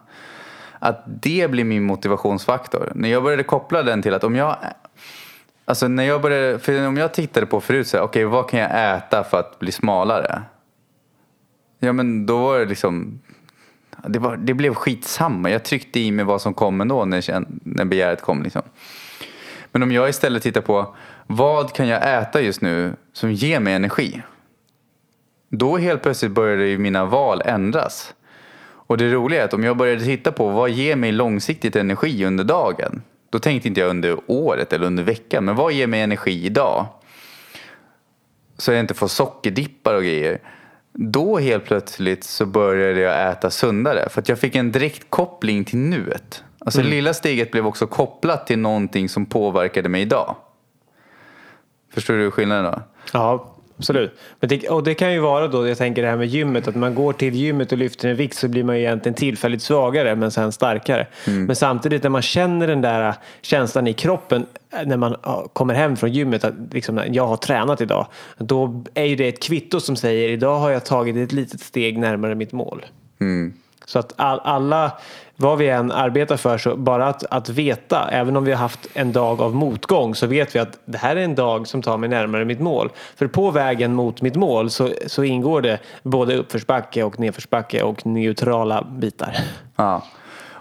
Att 0.78 1.04
det 1.06 1.50
blir 1.50 1.64
min 1.64 1.82
motivationsfaktor. 1.82 2.92
När 2.94 3.08
jag 3.08 3.22
började 3.22 3.42
koppla 3.42 3.82
den 3.82 4.02
till 4.02 4.14
att 4.14 4.24
om 4.24 4.36
jag 4.36 4.56
Alltså 5.64 5.88
när 5.88 6.04
jag 6.04 6.22
började, 6.22 6.58
för 6.58 6.86
om 6.86 6.96
jag 6.96 7.14
tittade 7.14 7.46
på 7.46 7.60
förut 7.60 7.88
så 7.88 7.96
okej 7.98 8.06
okay, 8.06 8.24
vad 8.24 8.50
kan 8.50 8.60
jag 8.60 8.96
äta 8.96 9.24
för 9.24 9.40
att 9.40 9.58
bli 9.58 9.72
smalare? 9.72 10.42
Ja 11.84 11.92
men 11.92 12.26
då 12.26 12.38
var 12.38 12.58
det 12.58 12.64
liksom 12.64 13.20
det, 14.06 14.18
var, 14.18 14.36
det 14.36 14.54
blev 14.54 14.74
skitsamma. 14.74 15.50
Jag 15.50 15.64
tryckte 15.64 16.00
i 16.00 16.10
mig 16.10 16.24
vad 16.24 16.42
som 16.42 16.54
kom 16.54 16.80
ändå 16.80 17.04
när, 17.04 17.44
när 17.64 17.84
begäret 17.84 18.22
kom. 18.22 18.42
Liksom. 18.42 18.62
Men 19.72 19.82
om 19.82 19.92
jag 19.92 20.08
istället 20.08 20.42
tittar 20.42 20.60
på 20.60 20.96
vad 21.26 21.72
kan 21.72 21.88
jag 21.88 22.18
äta 22.22 22.40
just 22.40 22.60
nu 22.60 22.96
som 23.12 23.32
ger 23.32 23.60
mig 23.60 23.74
energi? 23.74 24.22
Då 25.48 25.76
helt 25.76 26.02
plötsligt 26.02 26.32
började 26.32 26.66
ju 26.66 26.78
mina 26.78 27.04
val 27.04 27.42
ändras. 27.44 28.14
Och 28.64 28.98
det 28.98 29.12
roliga 29.12 29.40
är 29.40 29.44
att 29.44 29.54
om 29.54 29.64
jag 29.64 29.76
började 29.76 30.04
titta 30.04 30.32
på 30.32 30.48
vad 30.48 30.70
ger 30.70 30.96
mig 30.96 31.12
långsiktigt 31.12 31.76
energi 31.76 32.24
under 32.24 32.44
dagen? 32.44 33.02
Då 33.30 33.38
tänkte 33.38 33.68
inte 33.68 33.80
jag 33.80 33.90
under 33.90 34.18
året 34.26 34.72
eller 34.72 34.86
under 34.86 35.02
veckan, 35.02 35.44
men 35.44 35.56
vad 35.56 35.72
ger 35.72 35.86
mig 35.86 36.00
energi 36.00 36.46
idag? 36.46 36.86
Så 38.58 38.72
jag 38.72 38.80
inte 38.80 38.94
får 38.94 39.08
sockerdippar 39.08 39.94
och 39.94 40.02
grejer. 40.02 40.40
Då 40.92 41.38
helt 41.38 41.64
plötsligt 41.64 42.24
så 42.24 42.46
började 42.46 43.00
jag 43.00 43.32
äta 43.32 43.50
sundare 43.50 44.08
för 44.08 44.20
att 44.20 44.28
jag 44.28 44.38
fick 44.38 44.56
en 44.56 44.72
direkt 44.72 45.06
koppling 45.08 45.64
till 45.64 45.78
nuet. 45.78 46.44
Alltså 46.58 46.80
mm. 46.80 46.90
lilla 46.90 47.14
steget 47.14 47.50
blev 47.50 47.66
också 47.66 47.86
kopplat 47.86 48.46
till 48.46 48.58
någonting 48.58 49.08
som 49.08 49.26
påverkade 49.26 49.88
mig 49.88 50.02
idag. 50.02 50.36
Förstår 51.94 52.14
du 52.14 52.30
skillnaden 52.30 52.72
då? 52.72 52.82
Ja, 53.12 53.51
Absolut. 53.82 54.18
Men 54.40 54.48
det, 54.48 54.68
och 54.68 54.82
det 54.82 54.94
kan 54.94 55.12
ju 55.12 55.18
vara 55.18 55.48
då, 55.48 55.68
jag 55.68 55.78
tänker 55.78 56.02
det 56.02 56.08
här 56.08 56.16
med 56.16 56.26
gymmet, 56.26 56.68
att 56.68 56.74
man 56.74 56.94
går 56.94 57.12
till 57.12 57.34
gymmet 57.34 57.72
och 57.72 57.78
lyfter 57.78 58.08
en 58.08 58.16
vikt 58.16 58.36
så 58.36 58.48
blir 58.48 58.64
man 58.64 58.76
egentligen 58.76 59.14
tillfälligt 59.14 59.62
svagare 59.62 60.16
men 60.16 60.30
sen 60.30 60.52
starkare. 60.52 61.06
Mm. 61.26 61.44
Men 61.44 61.56
samtidigt 61.56 62.02
när 62.02 62.10
man 62.10 62.22
känner 62.22 62.66
den 62.66 62.80
där 62.80 63.14
känslan 63.40 63.86
i 63.86 63.92
kroppen 63.92 64.46
när 64.84 64.96
man 64.96 65.16
kommer 65.52 65.74
hem 65.74 65.96
från 65.96 66.12
gymmet 66.12 66.44
att 66.44 66.54
liksom, 66.70 67.00
jag 67.08 67.26
har 67.26 67.36
tränat 67.36 67.80
idag. 67.80 68.06
Då 68.38 68.84
är 68.94 69.04
ju 69.04 69.16
det 69.16 69.28
ett 69.28 69.42
kvitto 69.42 69.80
som 69.80 69.96
säger 69.96 70.28
idag 70.28 70.58
har 70.58 70.70
jag 70.70 70.84
tagit 70.84 71.16
ett 71.16 71.32
litet 71.32 71.60
steg 71.60 71.98
närmare 71.98 72.34
mitt 72.34 72.52
mål. 72.52 72.84
Mm. 73.20 73.52
Så 73.86 73.98
att 73.98 74.12
all, 74.16 74.40
alla, 74.44 74.92
vad 75.42 75.58
vi 75.58 75.68
än 75.68 75.92
arbetar 75.92 76.36
för, 76.36 76.58
så 76.58 76.76
bara 76.76 77.08
att, 77.08 77.24
att 77.30 77.48
veta, 77.48 78.08
även 78.10 78.36
om 78.36 78.44
vi 78.44 78.52
har 78.52 78.58
haft 78.58 78.88
en 78.94 79.12
dag 79.12 79.40
av 79.40 79.54
motgång, 79.54 80.14
så 80.14 80.26
vet 80.26 80.54
vi 80.54 80.58
att 80.58 80.78
det 80.84 80.98
här 80.98 81.16
är 81.16 81.20
en 81.20 81.34
dag 81.34 81.66
som 81.66 81.82
tar 81.82 81.98
mig 81.98 82.08
närmare 82.08 82.44
mitt 82.44 82.60
mål. 82.60 82.90
För 83.16 83.26
på 83.26 83.50
vägen 83.50 83.94
mot 83.94 84.22
mitt 84.22 84.36
mål 84.36 84.70
så, 84.70 84.90
så 85.06 85.24
ingår 85.24 85.62
det 85.62 85.78
både 86.02 86.36
uppförsbacke 86.36 87.02
och 87.02 87.18
nedförsbacke 87.18 87.82
och 87.82 88.06
neutrala 88.06 88.82
bitar. 88.82 89.36
Ja. 89.76 90.02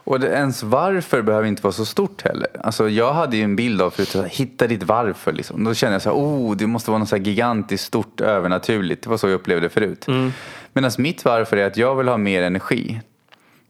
Och 0.03 0.23
ens 0.23 0.63
varför 0.63 1.21
behöver 1.21 1.47
inte 1.47 1.61
vara 1.61 1.73
så 1.73 1.85
stort 1.85 2.21
heller. 2.21 2.47
Alltså 2.63 2.89
jag 2.89 3.13
hade 3.13 3.37
ju 3.37 3.43
en 3.43 3.55
bild 3.55 3.81
av 3.81 3.89
förut, 3.89 4.15
att 4.15 4.27
hitta 4.27 4.67
ditt 4.67 4.83
varför. 4.83 5.31
Liksom. 5.33 5.63
Då 5.63 5.73
kände 5.73 5.95
jag 5.95 6.01
så 6.01 6.09
här, 6.09 6.17
oh, 6.17 6.55
det 6.55 6.67
måste 6.67 6.91
vara 6.91 6.99
något 6.99 7.09
så 7.09 7.17
gigantiskt 7.17 7.87
stort 7.87 8.21
övernaturligt. 8.21 9.03
Det 9.03 9.09
var 9.09 9.17
så 9.17 9.27
jag 9.27 9.33
upplevde 9.33 9.65
det 9.65 9.69
förut. 9.69 10.07
Mm. 10.07 10.31
Medan 10.73 10.91
mitt 10.97 11.25
varför 11.25 11.57
är 11.57 11.67
att 11.67 11.77
jag 11.77 11.95
vill 11.95 12.07
ha 12.07 12.17
mer 12.17 12.43
energi. 12.43 13.01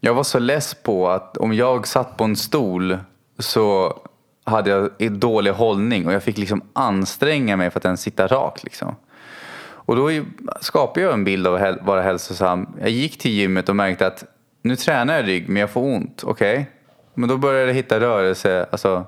Jag 0.04 0.14
var 0.14 0.22
så 0.22 0.38
less 0.38 0.74
på 0.74 1.08
att 1.08 1.36
om 1.36 1.54
jag 1.54 1.86
satt 1.86 2.16
på 2.16 2.24
en 2.24 2.36
stol 2.36 2.98
så 3.38 3.98
hade 4.44 4.70
jag 4.70 5.12
dålig 5.12 5.50
hållning 5.50 6.06
och 6.06 6.12
jag 6.12 6.22
fick 6.22 6.38
liksom 6.38 6.62
anstränga 6.72 7.56
mig 7.56 7.70
för 7.70 7.78
att 7.78 7.84
ens 7.84 8.00
sitta 8.00 8.26
rakt. 8.26 8.64
Liksom. 8.64 8.96
Och 9.62 9.96
då 9.96 10.10
skapade 10.60 11.00
jag 11.00 11.12
en 11.12 11.24
bild 11.24 11.46
av 11.46 11.54
att 11.54 11.82
vara 11.82 12.02
hälsosam. 12.02 12.68
Jag 12.80 12.90
gick 12.90 13.18
till 13.18 13.30
gymmet 13.30 13.68
och 13.68 13.76
märkte 13.76 14.06
att 14.06 14.24
nu 14.62 14.76
tränar 14.76 15.14
jag 15.14 15.28
rygg 15.28 15.48
men 15.48 15.60
jag 15.60 15.70
får 15.70 15.82
ont. 15.82 16.22
Okej, 16.24 16.52
okay. 16.52 16.64
men 17.14 17.28
då 17.28 17.36
började 17.36 17.66
jag 17.66 17.74
hitta 17.74 18.00
rörelse, 18.00 18.66
alltså, 18.72 19.04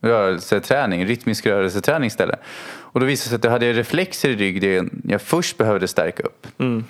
rörelseträning, 0.00 1.06
rytmisk 1.06 1.46
rörelseträning 1.46 2.06
istället. 2.06 2.40
Och 2.66 3.00
då 3.00 3.06
visade 3.06 3.24
det 3.24 3.28
sig 3.28 3.36
att 3.36 3.44
jag 3.44 3.50
hade 3.50 3.72
reflexer 3.72 4.28
i 4.28 4.36
ryggen 4.36 5.02
jag 5.04 5.22
först 5.22 5.58
behövde 5.58 5.88
stärka 5.88 6.22
upp. 6.22 6.46
Mm. 6.58 6.84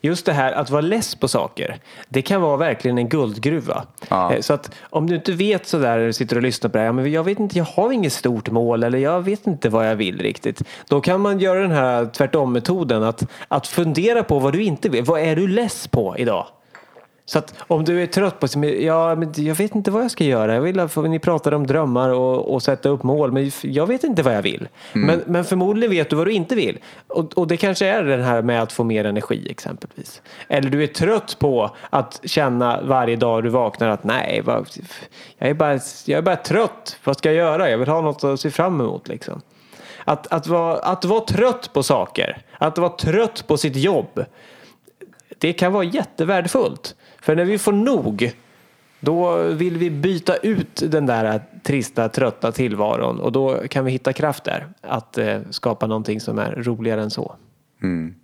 Just 0.00 0.26
det 0.26 0.32
här 0.32 0.52
att 0.52 0.70
vara 0.70 0.80
less 0.80 1.14
på 1.14 1.28
saker, 1.28 1.78
det 2.08 2.22
kan 2.22 2.42
vara 2.42 2.56
verkligen 2.56 2.98
en 2.98 3.08
guldgruva. 3.08 3.84
Ja. 4.08 4.32
Eh, 4.32 4.40
så 4.40 4.54
att 4.54 4.74
om 4.82 5.06
du 5.06 5.14
inte 5.14 5.32
vet 5.32 5.66
sådär 5.66 6.12
sitter 6.12 6.36
och 6.36 6.42
lyssnar 6.42 6.70
på 6.70 6.78
det 6.78 6.84
här, 6.84 6.92
men 6.92 7.12
jag 7.12 7.24
vet 7.24 7.40
inte, 7.40 7.58
jag 7.58 7.64
har 7.64 7.92
inget 7.92 8.12
stort 8.12 8.50
mål 8.50 8.82
eller 8.82 8.98
jag 8.98 9.22
vet 9.22 9.46
inte 9.46 9.68
vad 9.68 9.88
jag 9.88 9.96
vill 9.96 10.18
riktigt. 10.18 10.62
Då 10.88 11.00
kan 11.00 11.20
man 11.20 11.38
göra 11.38 11.60
den 11.60 11.70
här 11.70 12.06
tvärtom-metoden 12.06 13.02
att, 13.02 13.26
att 13.48 13.66
fundera 13.66 14.22
på 14.22 14.38
vad 14.38 14.52
du 14.52 14.62
inte 14.62 14.88
vill. 14.88 15.04
Vad 15.04 15.20
är 15.20 15.36
du 15.36 15.48
less 15.48 15.88
på 15.88 16.18
idag? 16.18 16.46
Så 17.26 17.38
att 17.38 17.54
om 17.58 17.84
du 17.84 18.02
är 18.02 18.06
trött 18.06 18.40
på 18.40 18.46
ja, 18.66 19.14
men 19.14 19.32
jag 19.36 19.54
vet 19.54 19.74
inte 19.74 19.90
vad 19.90 20.04
jag 20.04 20.10
ska 20.10 20.24
göra. 20.24 20.54
Jag 20.54 20.60
vill 20.60 20.88
för 20.88 21.02
ni 21.02 21.18
pratar 21.18 21.52
om 21.52 21.66
drömmar 21.66 22.10
och, 22.10 22.54
och 22.54 22.62
sätta 22.62 22.88
upp 22.88 23.02
mål, 23.02 23.32
men 23.32 23.50
jag 23.62 23.86
vet 23.86 24.04
inte 24.04 24.22
vad 24.22 24.36
jag 24.36 24.42
vill. 24.42 24.68
Mm. 24.94 25.06
Men, 25.06 25.22
men 25.26 25.44
förmodligen 25.44 25.90
vet 25.90 26.10
du 26.10 26.16
vad 26.16 26.26
du 26.26 26.32
inte 26.32 26.54
vill. 26.54 26.78
Och, 27.06 27.38
och 27.38 27.46
det 27.46 27.56
kanske 27.56 27.86
är 27.86 28.02
det 28.02 28.22
här 28.22 28.42
med 28.42 28.62
att 28.62 28.72
få 28.72 28.84
mer 28.84 29.04
energi 29.04 29.46
exempelvis. 29.50 30.22
Eller 30.48 30.70
du 30.70 30.82
är 30.82 30.86
trött 30.86 31.36
på 31.38 31.76
att 31.90 32.20
känna 32.24 32.82
varje 32.82 33.16
dag 33.16 33.42
du 33.42 33.48
vaknar 33.48 33.88
att 33.88 34.04
nej, 34.04 34.42
jag 35.38 35.48
är 35.48 35.54
bara, 35.54 35.80
jag 36.06 36.18
är 36.18 36.22
bara 36.22 36.36
trött. 36.36 36.98
Vad 37.04 37.18
ska 37.18 37.28
jag 37.28 37.36
göra? 37.36 37.70
Jag 37.70 37.78
vill 37.78 37.88
ha 37.88 38.00
något 38.00 38.24
att 38.24 38.40
se 38.40 38.50
fram 38.50 38.80
emot 38.80 39.08
liksom. 39.08 39.40
Att, 40.04 40.32
att, 40.32 40.46
vara, 40.46 40.78
att 40.78 41.04
vara 41.04 41.20
trött 41.20 41.72
på 41.72 41.82
saker, 41.82 42.42
att 42.58 42.78
vara 42.78 42.90
trött 42.90 43.46
på 43.46 43.56
sitt 43.56 43.76
jobb, 43.76 44.24
det 45.38 45.52
kan 45.52 45.72
vara 45.72 45.84
jättevärdefullt. 45.84 46.94
För 47.24 47.36
när 47.36 47.44
vi 47.44 47.58
får 47.58 47.72
nog, 47.72 48.32
då 49.00 49.42
vill 49.42 49.78
vi 49.78 49.90
byta 49.90 50.36
ut 50.36 50.82
den 50.86 51.06
där 51.06 51.42
trista, 51.62 52.08
trötta 52.08 52.52
tillvaron 52.52 53.20
och 53.20 53.32
då 53.32 53.68
kan 53.68 53.84
vi 53.84 53.90
hitta 53.90 54.12
kraft 54.12 54.44
där 54.44 54.66
att 54.80 55.18
eh, 55.18 55.40
skapa 55.50 55.86
någonting 55.86 56.20
som 56.20 56.38
är 56.38 56.52
roligare 56.52 57.02
än 57.02 57.10
så. 57.10 57.36
Mm. 57.82 58.14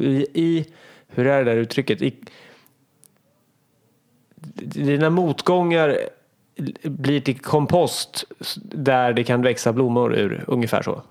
I, 0.00 0.26
I, 0.34 0.66
hur 1.08 1.26
är 1.26 1.44
det 1.44 1.50
där 1.50 1.56
uttrycket? 1.56 2.02
I, 2.02 2.14
dina 4.64 5.10
motgångar 5.10 5.98
blir 6.82 7.20
till 7.20 7.38
kompost 7.38 8.24
där 8.64 9.12
det 9.12 9.24
kan 9.24 9.42
växa 9.42 9.72
blommor 9.72 10.14
ur, 10.14 10.44
ungefär 10.46 10.82
så. 10.82 11.02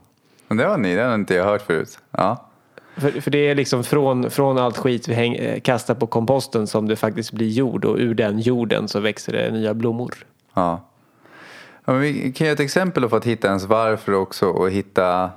Det 0.48 0.66
var 0.66 0.78
ni, 0.78 0.96
det 0.96 1.02
har 1.02 1.16
inte 1.16 1.34
jag 1.34 1.46
hört 1.46 1.62
förut. 1.62 2.00
Ja. 2.12 2.51
För, 3.02 3.22
för 3.22 3.32
det 3.32 3.38
är 3.38 3.56
liksom 3.56 3.84
från, 3.84 4.32
från 4.32 4.58
allt 4.58 4.78
skit 4.78 5.08
vi 5.08 5.14
häng, 5.14 5.36
eh, 5.36 5.60
kastar 5.60 5.96
på 5.96 6.08
komposten 6.08 6.68
som 6.68 6.88
det 6.88 6.96
faktiskt 6.96 7.32
blir 7.32 7.50
jord 7.50 7.86
och 7.86 7.98
ur 7.98 8.14
den 8.14 8.40
jorden 8.40 8.88
så 8.88 9.00
växer 9.00 9.34
det 9.34 9.52
nya 9.52 9.74
blommor. 9.74 10.14
Ja. 10.54 10.90
ja 11.86 11.94
vi 11.94 12.34
kan 12.34 12.48
ge 12.48 12.54
ett 12.54 12.60
exempel 12.60 13.10
för 13.10 13.18
att 13.18 13.26
hitta 13.26 13.48
ens 13.48 13.66
varför 13.66 14.14
också 14.14 14.46
och 14.46 14.72
hitta 14.72 15.30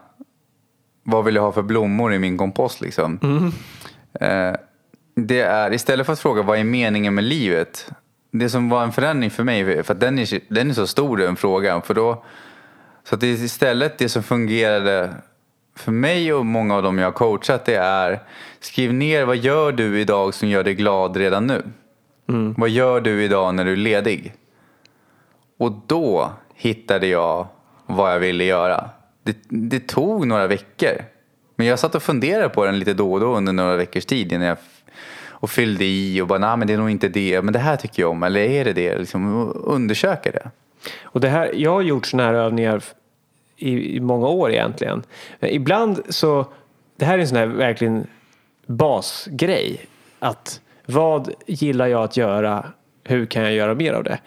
vad 1.03 1.25
vill 1.25 1.35
jag 1.35 1.43
ha 1.43 1.53
för 1.53 1.63
blommor 1.63 2.15
i 2.15 2.19
min 2.19 2.39
kompost 2.39 2.81
liksom. 2.81 3.19
Mm. 3.23 3.53
Eh, 4.21 4.57
det 5.17 5.41
är 5.41 5.73
istället 5.73 6.07
för 6.07 6.13
att 6.13 6.21
fråga 6.21 6.43
vad 6.43 6.59
är 6.59 6.65
meningen 6.65 7.15
med 7.15 7.25
livet. 7.25 7.91
Det 8.31 8.49
som 8.49 8.69
var 8.69 8.83
en 8.83 8.93
förändring 8.93 9.31
för 9.31 9.45
mig, 9.45 9.83
för 9.85 9.95
att 9.95 10.01
den 10.01 10.19
är, 10.19 10.41
den 10.55 10.71
är 10.71 10.75
så 10.75 10.87
stor 10.87 11.17
den 11.17 11.37
frågan. 11.37 11.83
För 11.83 11.95
då, 11.95 12.25
så 13.05 13.15
att 13.15 13.21
det 13.21 13.27
är 13.27 13.33
istället 13.33 13.99
det 13.99 14.09
som 14.09 14.23
fungerade 14.23 15.15
för 15.77 15.93
mig 15.93 16.33
och 16.33 16.47
många 16.47 16.75
av 16.75 16.83
dem 16.83 16.99
jag 16.99 17.07
har 17.07 17.13
coachat 17.13 17.65
det 17.65 17.77
är 17.77 18.21
skriv 18.61 18.95
ner 18.95 19.25
vad 19.25 19.37
gör 19.37 19.73
du 19.73 20.01
idag 20.01 20.35
som 20.35 20.49
gör 20.49 20.65
dig 20.65 20.75
glad 20.75 21.17
redan 21.17 21.47
nu. 21.47 21.63
Mm. 22.29 22.55
Vad 22.59 22.69
gör 22.69 23.01
du 23.01 23.25
idag 23.25 23.55
när 23.55 23.65
du 23.65 23.73
är 23.73 23.77
ledig? 23.77 24.35
Och 25.59 25.73
då 25.87 26.33
hittade 26.55 27.07
jag 27.07 27.47
vad 27.87 28.13
jag 28.13 28.19
ville 28.19 28.45
göra. 28.45 28.91
Det, 29.23 29.37
det 29.49 29.89
tog 29.89 30.27
några 30.27 30.47
veckor. 30.47 31.05
Men 31.57 31.67
jag 31.67 31.79
satt 31.79 31.95
och 31.95 32.03
funderade 32.03 32.49
på 32.49 32.65
den 32.65 32.79
lite 32.79 32.95
då 32.95 33.13
och 33.13 33.21
då 33.21 33.37
under 33.37 33.53
några 33.53 33.77
veckors 33.77 34.05
tid 34.05 34.33
innan 34.33 34.47
jag 34.47 34.57
och 35.45 35.51
fyllde 35.51 35.85
i 35.85 36.21
och 36.21 36.27
bara, 36.27 36.39
nej 36.39 36.57
men 36.57 36.67
det 36.69 36.75
är 36.75 36.79
nog 36.79 36.91
inte 36.91 37.09
det, 37.09 37.43
men 37.43 37.53
det 37.53 37.59
här 37.59 37.77
tycker 37.77 38.03
jag 38.03 38.11
om, 38.11 38.23
eller 38.23 38.41
är 38.41 38.65
det 38.65 38.73
det? 38.73 38.99
Liksom, 38.99 39.53
undersöka 39.65 40.31
det. 40.31 40.51
Och 41.03 41.21
det 41.21 41.29
här, 41.29 41.53
jag 41.55 41.73
har 41.73 41.83
gjort 41.83 42.07
sådana 42.07 42.29
här 42.29 42.35
övningar 42.35 42.83
i, 43.65 43.97
i 43.97 44.01
många 44.01 44.29
år 44.29 44.53
egentligen. 44.53 45.03
Men 45.41 45.51
ibland 45.51 46.03
så, 46.09 46.47
det 46.97 47.05
här 47.05 47.15
är 47.15 47.23
en 47.23 47.29
sån 47.29 47.39
här 47.39 47.47
verkligen 47.47 48.07
basgrej. 48.67 49.81
Att 50.19 50.61
vad 50.87 51.31
gillar 51.47 51.87
jag 51.87 52.03
att 52.03 52.17
göra? 52.17 52.67
Hur 53.05 53.27
kan 53.27 53.43
jag 53.43 53.53
göra 53.53 53.75
mer 53.75 53.93
av 53.93 54.05
det? 54.05 54.19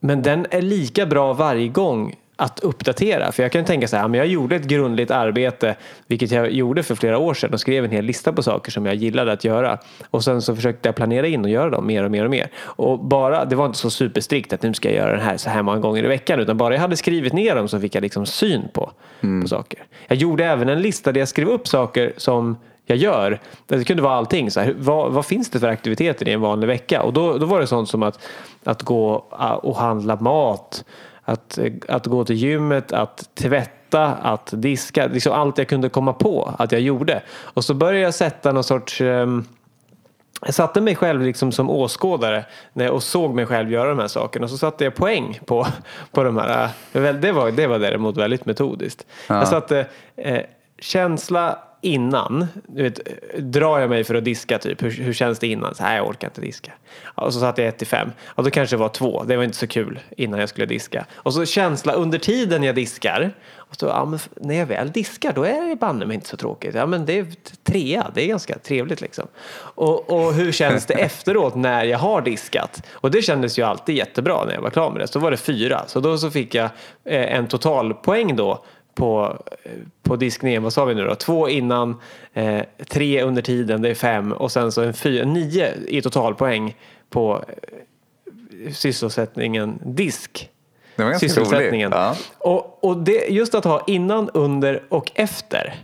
Men 0.00 0.22
den 0.22 0.46
är 0.50 0.62
lika 0.62 1.06
bra 1.06 1.32
varje 1.32 1.68
gång 1.68 2.16
att 2.36 2.60
uppdatera. 2.60 3.32
För 3.32 3.42
jag 3.42 3.52
kan 3.52 3.64
tänka 3.64 3.88
så 3.88 3.96
här, 3.96 4.08
men 4.08 4.18
jag 4.18 4.26
gjorde 4.26 4.56
ett 4.56 4.64
grundligt 4.64 5.10
arbete, 5.10 5.76
vilket 6.06 6.30
jag 6.30 6.52
gjorde 6.52 6.82
för 6.82 6.94
flera 6.94 7.18
år 7.18 7.34
sedan 7.34 7.52
och 7.52 7.60
skrev 7.60 7.84
en 7.84 7.90
hel 7.90 8.04
lista 8.04 8.32
på 8.32 8.42
saker 8.42 8.72
som 8.72 8.86
jag 8.86 8.94
gillade 8.94 9.32
att 9.32 9.44
göra. 9.44 9.78
Och 10.10 10.24
sen 10.24 10.42
så 10.42 10.56
försökte 10.56 10.88
jag 10.88 10.96
planera 10.96 11.26
in 11.26 11.44
och 11.44 11.50
göra 11.50 11.70
dem 11.70 11.86
mer 11.86 12.04
och 12.04 12.10
mer 12.10 12.24
och 12.24 12.30
mer. 12.30 12.48
Och 12.56 12.98
bara, 12.98 13.44
det 13.44 13.56
var 13.56 13.66
inte 13.66 13.78
så 13.78 13.90
superstrikt 13.90 14.52
att 14.52 14.62
nu 14.62 14.74
ska 14.74 14.88
jag 14.88 14.96
göra 14.96 15.10
den 15.10 15.24
här 15.24 15.36
så 15.36 15.50
här 15.50 15.62
många 15.62 15.78
gånger 15.78 16.04
i 16.04 16.08
veckan, 16.08 16.40
utan 16.40 16.56
bara 16.56 16.74
jag 16.74 16.80
hade 16.80 16.96
skrivit 16.96 17.32
ner 17.32 17.54
dem 17.54 17.68
så 17.68 17.80
fick 17.80 17.94
jag 17.94 18.02
liksom 18.02 18.26
syn 18.26 18.68
på, 18.72 18.92
mm. 19.20 19.42
på 19.42 19.48
saker. 19.48 19.84
Jag 20.06 20.18
gjorde 20.18 20.44
även 20.44 20.68
en 20.68 20.82
lista 20.82 21.12
där 21.12 21.20
jag 21.20 21.28
skrev 21.28 21.48
upp 21.48 21.68
saker 21.68 22.12
som 22.16 22.56
jag 22.86 22.98
gör. 22.98 23.40
Det 23.66 23.84
kunde 23.84 24.02
vara 24.02 24.14
allting. 24.14 24.50
Så 24.50 24.60
här, 24.60 24.74
vad, 24.78 25.12
vad, 25.12 25.26
finns 25.26 25.50
det 25.50 25.60
för 25.60 25.68
aktiviteter 25.68 26.28
i 26.28 26.32
en 26.32 26.40
vanlig 26.40 26.66
vecka? 26.66 27.02
Och 27.02 27.12
då, 27.12 27.38
då 27.38 27.46
var 27.46 27.60
det 27.60 27.66
sånt 27.66 27.88
som 27.88 28.02
att, 28.02 28.18
att 28.64 28.82
gå 28.82 29.12
och 29.62 29.76
handla 29.76 30.16
mat, 30.16 30.84
att, 31.24 31.58
att 31.88 32.06
gå 32.06 32.24
till 32.24 32.36
gymmet, 32.36 32.92
att 32.92 33.34
tvätta, 33.34 34.06
att 34.06 34.50
diska. 34.52 35.06
Liksom 35.06 35.32
allt 35.32 35.58
jag 35.58 35.68
kunde 35.68 35.88
komma 35.88 36.12
på 36.12 36.54
att 36.58 36.72
jag 36.72 36.80
gjorde. 36.80 37.22
Och 37.30 37.64
så 37.64 37.74
började 37.74 38.00
jag 38.00 38.14
sätta 38.14 38.52
någon 38.52 38.64
sorts 38.64 39.00
um, 39.00 39.44
jag 40.46 40.54
satte 40.54 40.80
mig 40.80 40.94
själv 40.96 41.22
liksom 41.22 41.52
som 41.52 41.70
åskådare 41.70 42.44
och 42.90 43.02
såg 43.02 43.34
mig 43.34 43.46
själv 43.46 43.72
göra 43.72 43.88
de 43.88 43.98
här 43.98 44.08
sakerna 44.08 44.44
och 44.44 44.50
så 44.50 44.58
satte 44.58 44.84
jag 44.84 44.94
poäng 44.94 45.40
på, 45.46 45.66
på 46.10 46.24
de 46.24 46.36
här. 46.36 46.68
Det 46.92 47.32
var, 47.32 47.50
det 47.50 47.66
var 47.66 47.78
däremot 47.78 48.16
väldigt 48.16 48.46
metodiskt. 48.46 49.06
Ja. 49.28 49.34
Jag 49.34 49.48
satte 49.48 49.86
eh, 50.16 50.40
känsla, 50.78 51.58
innan. 51.84 52.46
Du 52.66 52.82
vet, 52.82 53.00
drar 53.38 53.78
jag 53.78 53.90
mig 53.90 54.04
för 54.04 54.14
att 54.14 54.24
diska 54.24 54.58
typ, 54.58 54.82
hur, 54.82 54.90
hur 54.90 55.12
känns 55.12 55.38
det 55.38 55.46
innan? 55.46 55.74
Så 55.74 55.82
här, 55.82 55.96
jag 55.96 56.08
orkar 56.08 56.28
inte 56.28 56.40
diska. 56.40 56.72
Och 57.04 57.34
så 57.34 57.40
satte 57.40 57.62
jag 57.62 57.68
1 57.68 57.78
till 57.78 57.86
5. 57.86 58.10
Då 58.36 58.50
kanske 58.50 58.76
det 58.76 58.80
var 58.80 58.88
2. 58.88 59.24
Det 59.24 59.36
var 59.36 59.44
inte 59.44 59.56
så 59.56 59.66
kul 59.66 60.00
innan 60.16 60.40
jag 60.40 60.48
skulle 60.48 60.66
diska. 60.66 61.06
Och 61.14 61.34
så 61.34 61.44
känsla 61.44 61.92
under 61.92 62.18
tiden 62.18 62.62
jag 62.62 62.74
diskar. 62.74 63.32
Och 63.74 63.76
så, 63.76 63.86
ja, 63.86 64.04
men 64.04 64.18
när 64.36 64.54
jag 64.54 64.66
väl 64.66 64.90
diskar 64.90 65.32
då 65.32 65.44
är 65.44 65.68
det 65.68 65.76
banne 65.76 66.06
mig 66.06 66.14
inte 66.14 66.28
så 66.28 66.36
tråkigt. 66.36 66.74
Ja 66.74 66.86
men 66.86 67.06
det 67.06 67.18
är 67.18 67.26
trea, 67.64 68.10
det 68.14 68.22
är 68.22 68.26
ganska 68.26 68.58
trevligt 68.58 69.00
liksom. 69.00 69.26
Och, 69.56 70.10
och 70.10 70.34
hur 70.34 70.52
känns 70.52 70.86
det 70.86 70.94
efteråt 70.94 71.54
när 71.54 71.84
jag 71.84 71.98
har 71.98 72.22
diskat? 72.22 72.82
Och 72.92 73.10
det 73.10 73.22
kändes 73.22 73.58
ju 73.58 73.62
alltid 73.62 73.94
jättebra 73.94 74.44
när 74.44 74.54
jag 74.54 74.60
var 74.62 74.70
klar 74.70 74.90
med 74.90 75.00
det. 75.00 75.06
Så 75.06 75.18
var 75.18 75.30
det 75.30 75.36
fyra. 75.36 75.84
Så 75.86 76.00
då 76.00 76.18
så 76.18 76.30
fick 76.30 76.54
jag 76.54 76.70
eh, 77.04 77.36
en 77.36 77.46
totalpoäng 77.46 78.36
då 78.36 78.64
på, 78.94 79.38
på 80.02 80.16
diskningen. 80.16 80.62
Vad 80.62 80.72
sa 80.72 80.84
vi 80.84 80.94
nu 80.94 81.04
då? 81.04 81.14
Två 81.14 81.48
innan, 81.48 82.00
eh, 82.32 82.62
tre 82.88 83.22
under 83.22 83.42
tiden, 83.42 83.82
det 83.82 83.88
är 83.88 83.94
fem 83.94 84.32
och 84.32 84.52
sen 84.52 84.72
så 84.72 84.82
en 84.82 84.94
fyra, 84.94 85.24
nio 85.24 85.74
i 85.88 86.02
totalpoäng 86.02 86.76
på 87.10 87.44
eh, 87.48 88.72
sysselsättningen 88.72 89.78
disk. 89.84 90.50
Det 90.96 91.02
var 91.02 91.10
ganska 91.10 91.28
sysselsättningen. 91.28 91.92
Ja. 91.92 92.16
Och, 92.38 92.84
och 92.84 92.96
det, 92.96 93.26
just 93.28 93.54
att 93.54 93.64
ha 93.64 93.84
innan, 93.86 94.30
under 94.30 94.82
och 94.88 95.10
efter. 95.14 95.74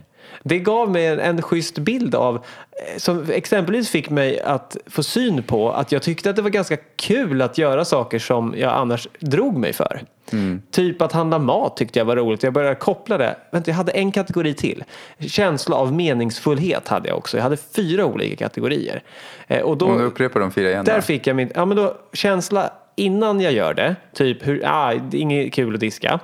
Det 0.43 0.59
gav 0.59 0.91
mig 0.91 1.07
en, 1.07 1.19
en 1.19 1.41
schysst 1.41 1.77
bild 1.77 2.15
av, 2.15 2.35
eh, 2.35 2.97
som 2.97 3.31
exempelvis 3.31 3.89
fick 3.89 4.09
mig 4.09 4.39
att 4.39 4.77
få 4.85 5.03
syn 5.03 5.43
på 5.43 5.71
att 5.71 5.91
jag 5.91 6.01
tyckte 6.01 6.29
att 6.29 6.35
det 6.35 6.41
var 6.41 6.49
ganska 6.49 6.77
kul 6.95 7.41
att 7.41 7.57
göra 7.57 7.85
saker 7.85 8.19
som 8.19 8.55
jag 8.57 8.73
annars 8.73 9.07
drog 9.19 9.57
mig 9.57 9.73
för. 9.73 10.01
Mm. 10.33 10.61
Typ 10.71 11.01
att 11.01 11.11
handla 11.11 11.39
mat 11.39 11.77
tyckte 11.77 11.99
jag 11.99 12.05
var 12.05 12.15
roligt. 12.15 12.43
Jag 12.43 12.53
började 12.53 12.75
koppla 12.75 13.17
det. 13.17 13.35
Vänta, 13.51 13.71
jag 13.71 13.75
hade 13.75 13.91
en 13.91 14.11
kategori 14.11 14.53
till. 14.53 14.83
Känsla 15.19 15.75
av 15.75 15.93
meningsfullhet 15.93 16.87
hade 16.87 17.09
jag 17.09 17.17
också. 17.17 17.37
Jag 17.37 17.43
hade 17.43 17.57
fyra 17.57 18.05
olika 18.05 18.35
kategorier. 18.35 19.03
Eh, 19.47 19.61
och 19.61 19.77
då, 19.77 19.97
du 19.97 20.03
upprepar 20.03 20.39
de 20.39 20.51
fyra 20.51 20.69
igen. 20.69 20.85
Där 20.85 20.95
då. 20.95 21.01
fick 21.01 21.27
jag 21.27 21.35
min, 21.35 21.51
ja 21.55 21.65
men 21.65 21.77
då 21.77 21.97
känsla 22.13 22.73
innan 22.95 23.41
jag 23.41 23.53
gör 23.53 23.73
det. 23.73 23.95
Typ, 24.13 24.47
hur, 24.47 24.61
ah, 24.65 24.93
det 24.93 25.17
är 25.17 25.21
inget 25.21 25.53
kul 25.53 25.73
att 25.73 25.79
diska 25.79 26.19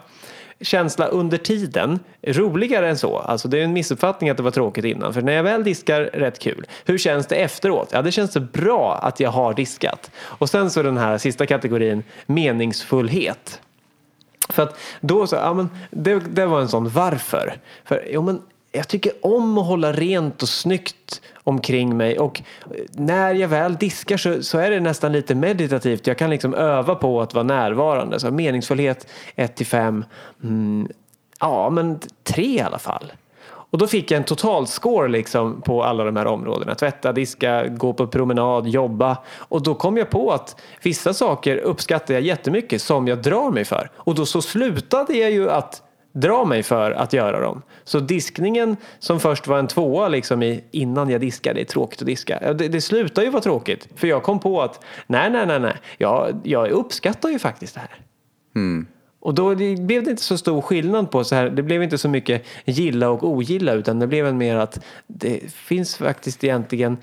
känsla 0.61 1.05
under 1.05 1.37
tiden 1.37 1.99
roligare 2.27 2.89
än 2.89 2.97
så. 2.97 3.17
Alltså 3.17 3.47
det 3.47 3.59
är 3.59 3.63
en 3.63 3.73
missuppfattning 3.73 4.29
att 4.29 4.37
det 4.37 4.43
var 4.43 4.51
tråkigt 4.51 4.85
innan. 4.85 5.13
För 5.13 5.21
när 5.21 5.33
jag 5.33 5.43
väl 5.43 5.63
diskar, 5.63 6.01
rätt 6.01 6.39
kul. 6.39 6.65
Hur 6.85 6.97
känns 6.97 7.27
det 7.27 7.35
efteråt? 7.35 7.89
Ja, 7.91 8.01
det 8.01 8.11
känns 8.11 8.33
så 8.33 8.39
bra 8.39 8.95
att 8.95 9.19
jag 9.19 9.29
har 9.29 9.53
diskat. 9.53 10.11
Och 10.17 10.49
sen 10.49 10.69
så 10.69 10.83
den 10.83 10.97
här 10.97 11.17
sista 11.17 11.45
kategorin, 11.45 12.03
meningsfullhet. 12.25 13.61
För 14.49 14.63
att 14.63 14.79
då 15.01 15.27
så, 15.27 15.35
ja 15.35 15.53
men 15.53 15.69
det, 15.91 16.19
det 16.19 16.45
var 16.45 16.61
en 16.61 16.69
sån 16.69 16.89
varför. 16.89 17.59
För, 17.85 18.07
ja, 18.11 18.21
men 18.21 18.41
jag 18.71 18.87
tycker 18.87 19.11
om 19.21 19.57
att 19.57 19.65
hålla 19.65 19.93
rent 19.93 20.41
och 20.41 20.49
snyggt 20.49 21.21
omkring 21.35 21.97
mig 21.97 22.19
och 22.19 22.41
eh, 22.65 22.83
när 22.91 23.33
jag 23.33 23.47
väl 23.47 23.75
diskar 23.75 24.17
så, 24.17 24.43
så 24.43 24.57
är 24.57 24.71
det 24.71 24.79
nästan 24.79 25.11
lite 25.11 25.35
meditativt. 25.35 26.07
Jag 26.07 26.17
kan 26.17 26.29
liksom 26.29 26.53
öva 26.53 26.95
på 26.95 27.21
att 27.21 27.33
vara 27.33 27.43
närvarande. 27.43 28.19
Så 28.19 28.31
meningsfullhet 28.31 29.07
1 29.35 29.55
till 29.55 29.65
5. 29.65 30.05
Mm, 30.43 30.87
ja, 31.39 31.69
men 31.69 31.99
3 32.23 32.43
i 32.43 32.61
alla 32.61 32.79
fall. 32.79 33.11
Och 33.69 33.77
då 33.77 33.87
fick 33.87 34.11
jag 34.11 34.17
en 34.17 34.23
totalscore 34.23 35.07
liksom 35.07 35.61
på 35.61 35.83
alla 35.83 36.03
de 36.03 36.15
här 36.15 36.27
områdena. 36.27 36.75
Tvätta, 36.75 37.13
diska, 37.13 37.67
gå 37.67 37.93
på 37.93 38.07
promenad, 38.07 38.67
jobba. 38.67 39.17
Och 39.37 39.63
då 39.63 39.75
kom 39.75 39.97
jag 39.97 40.09
på 40.09 40.31
att 40.31 40.61
vissa 40.83 41.13
saker 41.13 41.57
uppskattar 41.57 42.13
jag 42.13 42.23
jättemycket 42.23 42.81
som 42.81 43.07
jag 43.07 43.21
drar 43.21 43.51
mig 43.51 43.65
för. 43.65 43.89
Och 43.95 44.15
då 44.15 44.25
så 44.25 44.41
slutade 44.41 45.13
jag 45.13 45.31
ju 45.31 45.49
att 45.49 45.83
dra 46.13 46.45
mig 46.45 46.63
för 46.63 46.91
att 46.91 47.13
göra 47.13 47.39
dem. 47.39 47.61
Så 47.83 47.99
diskningen 47.99 48.77
som 48.99 49.19
först 49.19 49.47
var 49.47 49.59
en 49.59 49.67
tvåa 49.67 50.07
liksom 50.07 50.43
i, 50.43 50.63
innan 50.71 51.09
jag 51.09 51.21
diskade, 51.21 51.59
det 51.59 51.61
är 51.61 51.65
tråkigt 51.65 52.01
att 52.01 52.07
diska. 52.07 52.53
Det, 52.53 52.67
det 52.67 52.81
slutar 52.81 53.23
ju 53.23 53.29
vara 53.29 53.41
tråkigt. 53.41 53.87
För 53.95 54.07
jag 54.07 54.23
kom 54.23 54.39
på 54.39 54.61
att 54.61 54.83
nej, 55.07 55.29
nej, 55.29 55.45
nej, 55.45 55.59
nej. 55.59 55.75
Jag, 55.97 56.35
jag 56.43 56.69
uppskattar 56.69 57.29
ju 57.29 57.39
faktiskt 57.39 57.73
det 57.73 57.79
här. 57.79 57.95
Mm. 58.55 58.87
Och 59.27 59.33
då 59.33 59.55
blev 59.55 60.03
det 60.03 60.09
inte 60.09 60.23
så 60.23 60.37
stor 60.37 60.61
skillnad 60.61 61.11
på 61.11 61.23
så 61.23 61.35
här. 61.35 61.49
Det 61.49 61.63
blev 61.63 61.83
inte 61.83 61.97
så 61.97 62.09
mycket 62.09 62.45
gilla 62.65 63.09
och 63.09 63.23
ogilla 63.23 63.73
utan 63.73 63.99
det 63.99 64.07
blev 64.07 64.27
en 64.27 64.37
mer 64.37 64.55
att 64.55 64.79
det 65.07 65.53
finns 65.53 65.95
faktiskt 65.95 66.43
egentligen 66.43 66.97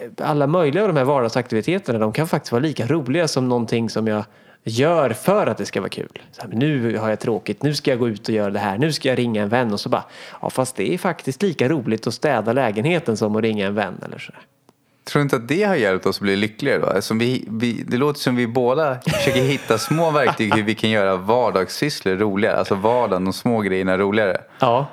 eh, 0.00 0.26
alla 0.28 0.46
möjliga 0.46 0.82
av 0.82 0.88
de 0.88 0.96
här 0.96 1.04
vardagsaktiviteterna. 1.04 1.98
De 1.98 2.12
kan 2.12 2.28
faktiskt 2.28 2.52
vara 2.52 2.62
lika 2.62 2.86
roliga 2.86 3.28
som 3.28 3.48
någonting 3.48 3.90
som 3.90 4.06
jag 4.06 4.24
gör 4.64 5.10
för 5.10 5.46
att 5.46 5.58
det 5.58 5.66
ska 5.66 5.80
vara 5.80 5.90
kul. 5.90 6.22
Så 6.32 6.42
här, 6.42 6.48
nu 6.48 6.98
har 6.98 7.08
jag 7.08 7.20
tråkigt, 7.20 7.62
nu 7.62 7.74
ska 7.74 7.90
jag 7.90 7.98
gå 7.98 8.08
ut 8.08 8.28
och 8.28 8.34
göra 8.34 8.50
det 8.50 8.58
här, 8.58 8.78
nu 8.78 8.92
ska 8.92 9.08
jag 9.08 9.18
ringa 9.18 9.42
en 9.42 9.48
vän 9.48 9.72
och 9.72 9.80
så 9.80 9.88
bara, 9.88 10.04
ja 10.42 10.50
fast 10.50 10.76
det 10.76 10.94
är 10.94 10.98
faktiskt 10.98 11.42
lika 11.42 11.68
roligt 11.68 12.06
att 12.06 12.14
städa 12.14 12.52
lägenheten 12.52 13.16
som 13.16 13.36
att 13.36 13.42
ringa 13.42 13.66
en 13.66 13.74
vän 13.74 13.94
eller 14.04 14.18
så. 14.18 14.32
Tror 15.04 15.20
du 15.20 15.22
inte 15.22 15.36
att 15.36 15.48
det 15.48 15.62
har 15.62 15.74
hjälpt 15.74 16.06
oss 16.06 16.16
att 16.16 16.22
bli 16.22 16.36
lyckligare 16.36 16.78
då? 16.78 16.86
Alltså 16.86 17.14
vi, 17.14 17.44
vi, 17.48 17.84
det 17.88 17.96
låter 17.96 18.20
som 18.20 18.36
vi 18.36 18.46
båda 18.46 18.98
försöker 19.00 19.42
hitta 19.42 19.78
små 19.78 20.10
verktyg 20.10 20.54
hur 20.54 20.62
vi 20.62 20.74
kan 20.74 20.90
göra 20.90 21.16
vardagssysslor 21.16 22.16
roligare. 22.16 22.56
Alltså 22.56 22.74
vardagen, 22.74 23.24
de 23.24 23.32
små 23.32 23.60
grejerna 23.60 23.98
roligare. 23.98 24.40
Ja, 24.58 24.86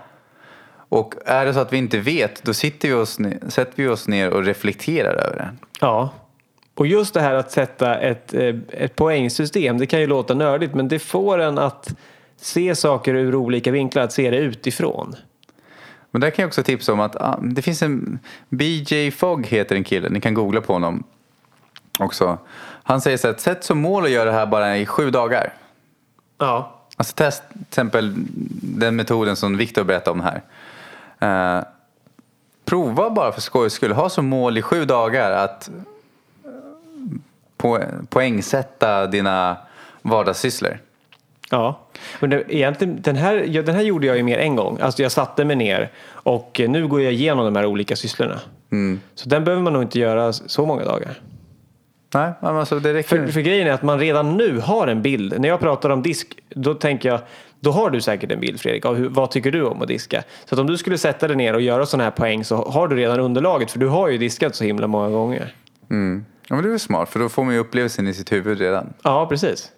Och 0.89 1.13
är 1.25 1.45
det 1.45 1.53
så 1.53 1.59
att 1.59 1.73
vi 1.73 1.77
inte 1.77 1.99
vet, 1.99 2.43
då 2.43 2.53
sitter 2.53 2.87
vi 2.87 2.93
oss 2.93 3.19
sätter 3.47 3.83
vi 3.83 3.87
oss 3.87 4.07
ner 4.07 4.29
och 4.29 4.43
reflekterar 4.43 5.13
över 5.13 5.35
det. 5.35 5.49
Ja, 5.81 6.09
och 6.75 6.87
just 6.87 7.13
det 7.13 7.21
här 7.21 7.33
att 7.33 7.51
sätta 7.51 7.95
ett, 7.95 8.33
eh, 8.33 8.55
ett 8.69 8.95
poängsystem, 8.95 9.77
det 9.77 9.85
kan 9.85 9.99
ju 9.99 10.07
låta 10.07 10.33
nördigt 10.33 10.73
men 10.75 10.87
det 10.87 10.99
får 10.99 11.39
en 11.39 11.57
att 11.57 11.95
se 12.41 12.75
saker 12.75 13.13
ur 13.15 13.35
olika 13.35 13.71
vinklar, 13.71 14.03
att 14.03 14.13
se 14.13 14.29
det 14.29 14.37
utifrån. 14.37 15.15
Men 16.17 16.21
där 16.21 16.29
kan 16.29 16.43
jag 16.43 16.47
också 16.47 16.63
tipsa 16.63 16.93
om 16.93 16.99
att 16.99 17.15
ah, 17.15 17.39
det 17.41 17.61
finns 17.61 17.81
en 17.81 18.19
BJ 18.49 19.11
Fogg 19.11 19.47
heter 19.47 19.75
en 19.75 19.83
kille, 19.83 20.09
ni 20.09 20.21
kan 20.21 20.33
googla 20.33 20.61
på 20.61 20.73
honom 20.73 21.03
också. 21.99 22.37
Han 22.83 23.01
säger 23.01 23.17
så 23.17 23.27
här, 23.27 23.35
sätt 23.35 23.63
som 23.63 23.77
mål 23.77 24.03
att 24.03 24.09
göra 24.09 24.25
det 24.25 24.31
här 24.31 24.45
bara 24.45 24.77
i 24.77 24.85
sju 24.85 25.11
dagar. 25.11 25.53
Ja. 26.37 26.75
Alltså 26.95 27.15
test 27.15 27.43
till 27.49 27.61
exempel 27.61 28.13
den 28.61 28.95
metoden 28.95 29.35
som 29.35 29.57
Viktor 29.57 29.83
berättade 29.83 30.11
om 30.11 30.21
här. 30.21 30.41
Eh, 31.19 31.63
prova 32.65 33.09
bara 33.09 33.31
för 33.31 33.41
skojs 33.41 33.73
skull. 33.73 33.91
Ha 33.91 34.09
som 34.09 34.27
mål 34.27 34.57
i 34.57 34.61
sju 34.61 34.85
dagar 34.85 35.31
att 35.31 35.69
eh, 36.45 36.51
po 37.57 37.79
poängsätta 38.09 39.07
dina 39.07 39.57
vardagssysslor. 40.01 40.79
Ja, 41.49 41.79
men 42.19 42.29
det, 42.29 42.43
egentligen, 42.47 43.01
den, 43.01 43.15
här, 43.15 43.45
ja, 43.47 43.61
den 43.61 43.75
här 43.75 43.81
gjorde 43.81 44.07
jag 44.07 44.17
ju 44.17 44.23
mer 44.23 44.37
en 44.37 44.55
gång. 44.55 44.79
Alltså 44.81 45.01
jag 45.01 45.11
satte 45.11 45.45
mig 45.45 45.55
ner 45.55 45.91
och 46.09 46.59
eh, 46.59 46.69
nu 46.69 46.87
går 46.87 47.01
jag 47.01 47.13
igenom 47.13 47.45
de 47.45 47.55
här 47.55 47.65
olika 47.65 47.95
sysslorna. 47.95 48.39
Så 49.15 49.29
den 49.29 49.43
behöver 49.43 49.63
man 49.63 49.73
nog 49.73 49.81
inte 49.81 49.99
göra 49.99 50.33
så 50.33 50.65
många 50.65 50.85
dagar. 50.85 51.19
Nej, 52.13 52.33
alltså 52.41 52.79
det 52.79 52.93
räcker. 52.93 53.09
För, 53.09 53.27
för 53.27 53.41
grejen 53.41 53.67
är 53.67 53.71
att 53.71 53.83
man 53.83 53.99
redan 53.99 54.37
nu 54.37 54.59
har 54.59 54.87
en 54.87 55.01
bild. 55.01 55.39
När 55.39 55.49
jag 55.49 55.59
pratar 55.59 55.89
om 55.89 56.03
disk, 56.03 56.37
då 56.49 56.73
tänker 56.73 57.09
jag, 57.09 57.19
då 57.59 57.71
har 57.71 57.89
du 57.89 58.01
säkert 58.01 58.31
en 58.31 58.39
bild 58.39 58.59
Fredrik 58.59 58.85
av 58.85 58.95
hur, 58.95 59.09
vad 59.09 59.31
tycker 59.31 59.51
du 59.51 59.63
om 59.63 59.81
att 59.81 59.87
diska. 59.87 60.23
Så 60.45 60.55
att 60.55 60.59
om 60.59 60.67
du 60.67 60.77
skulle 60.77 60.97
sätta 60.97 61.27
dig 61.27 61.37
ner 61.37 61.53
och 61.53 61.61
göra 61.61 61.85
sådana 61.85 62.03
här 62.03 62.11
poäng 62.11 62.43
så 62.43 62.55
har 62.55 62.87
du 62.87 62.95
redan 62.95 63.19
underlaget 63.19 63.71
för 63.71 63.79
du 63.79 63.87
har 63.87 64.09
ju 64.09 64.17
diskat 64.17 64.55
så 64.55 64.63
himla 64.63 64.87
många 64.87 65.09
gånger. 65.09 65.53
Mm. 65.89 66.25
Ja, 66.47 66.55
men 66.55 66.63
det 66.63 66.67
är 66.67 66.71
väl 66.71 66.79
smart 66.79 67.09
för 67.09 67.19
då 67.19 67.29
får 67.29 67.43
man 67.43 67.53
ju 67.53 67.59
upplevelsen 67.59 68.07
i 68.07 68.13
sitt 68.13 68.31
huvud 68.31 68.59
redan. 68.59 68.93
Ja, 69.03 69.27
precis. 69.29 69.71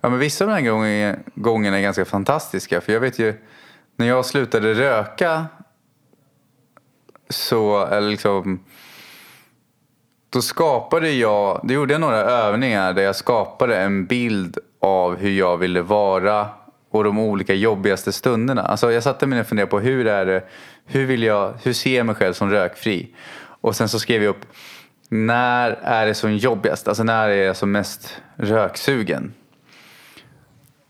Ja, 0.00 0.08
men 0.08 0.18
vissa 0.18 0.44
av 0.44 0.50
de 0.50 0.54
här 0.54 0.70
gångerna, 0.70 1.18
gångerna 1.34 1.78
är 1.78 1.82
ganska 1.82 2.04
fantastiska. 2.04 2.80
För 2.80 2.92
jag 2.92 3.00
vet 3.00 3.18
ju, 3.18 3.34
när 3.96 4.06
jag 4.06 4.26
slutade 4.26 4.74
röka 4.74 5.46
så, 7.28 7.86
eller 7.86 8.10
liksom, 8.10 8.64
då 10.30 10.42
skapade 10.42 11.10
jag, 11.10 11.60
då 11.62 11.74
gjorde 11.74 11.94
jag 11.94 12.00
några 12.00 12.20
övningar 12.20 12.92
där 12.92 13.02
jag 13.02 13.16
skapade 13.16 13.76
en 13.76 14.06
bild 14.06 14.58
av 14.80 15.16
hur 15.16 15.30
jag 15.30 15.56
ville 15.56 15.82
vara 15.82 16.48
och 16.90 17.04
de 17.04 17.18
olika 17.18 17.54
jobbigaste 17.54 18.12
stunderna. 18.12 18.62
Alltså 18.62 18.92
jag 18.92 19.02
satte 19.02 19.26
mig 19.26 19.36
ner 19.36 19.42
och 19.42 19.48
funderade 19.48 19.70
på 19.70 19.80
hur 19.80 20.06
är 20.06 20.26
det, 20.26 20.44
hur 20.86 21.06
vill 21.06 21.22
jag, 21.22 21.54
hur 21.62 21.72
ser 21.72 21.96
jag 21.96 22.06
mig 22.06 22.14
själv 22.14 22.32
som 22.32 22.50
rökfri? 22.50 23.14
Och 23.40 23.76
sen 23.76 23.88
så 23.88 23.98
skrev 23.98 24.22
jag 24.22 24.30
upp, 24.30 24.46
när 25.08 25.70
är 25.70 26.06
det 26.06 26.14
som 26.14 26.36
jobbigast? 26.36 26.88
Alltså 26.88 27.02
när 27.02 27.28
är 27.28 27.46
jag 27.46 27.56
som 27.56 27.72
mest 27.72 28.16
röksugen? 28.36 29.34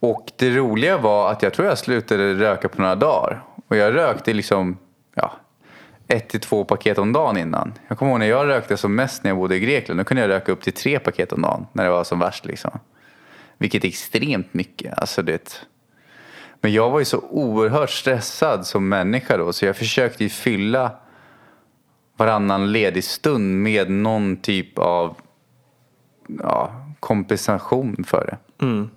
Och 0.01 0.33
det 0.37 0.51
roliga 0.51 0.99
var 0.99 1.31
att 1.31 1.43
jag 1.43 1.55
tror 1.55 1.69
jag 1.69 1.79
slutade 1.79 2.35
röka 2.35 2.69
på 2.69 2.83
några 2.83 2.95
dagar. 2.95 3.43
Och 3.69 3.77
jag 3.77 3.95
rökte 3.95 4.33
liksom, 4.33 4.79
ja, 5.15 5.33
ett 6.09 6.29
till 6.29 6.41
två 6.41 6.65
paket 6.65 6.99
om 6.99 7.13
dagen 7.13 7.37
innan. 7.37 7.73
Jag 7.89 7.99
kommer 7.99 8.13
ihåg 8.13 8.21
när 8.21 8.27
jag 8.27 8.49
rökte 8.49 8.77
som 8.77 8.95
mest 8.95 9.25
när 9.25 9.31
jag 9.31 9.39
bodde 9.39 9.57
i 9.57 9.61
Grekland. 9.61 10.01
Då 10.01 10.05
kunde 10.05 10.21
jag 10.21 10.29
röka 10.29 10.53
upp 10.53 10.63
till 10.63 10.73
tre 10.73 10.99
paket 10.99 11.33
om 11.33 11.43
dagen 11.43 11.67
när 11.73 11.85
det 11.85 11.91
var 11.91 12.05
som 12.05 12.19
värst 12.19 12.45
liksom. 12.45 12.79
Vilket 13.59 13.85
är 13.85 13.89
extremt 13.89 14.55
mycket. 14.55 14.99
Alltså 14.99 15.23
det. 15.23 15.67
Men 16.61 16.73
jag 16.73 16.91
var 16.91 16.99
ju 16.99 17.05
så 17.05 17.19
oerhört 17.19 17.91
stressad 17.91 18.67
som 18.67 18.89
människa 18.89 19.37
då. 19.37 19.53
Så 19.53 19.67
jag 19.67 19.77
försökte 19.77 20.25
ju 20.25 20.31
fylla 20.31 20.93
varannan 22.17 22.73
ledig 22.73 23.05
stund 23.05 23.63
med 23.63 23.91
någon 23.91 24.37
typ 24.37 24.79
av 24.79 25.17
ja, 26.27 26.73
kompensation 27.01 28.05
för 28.05 28.27
det. 28.27 28.65
Mm. 28.65 28.91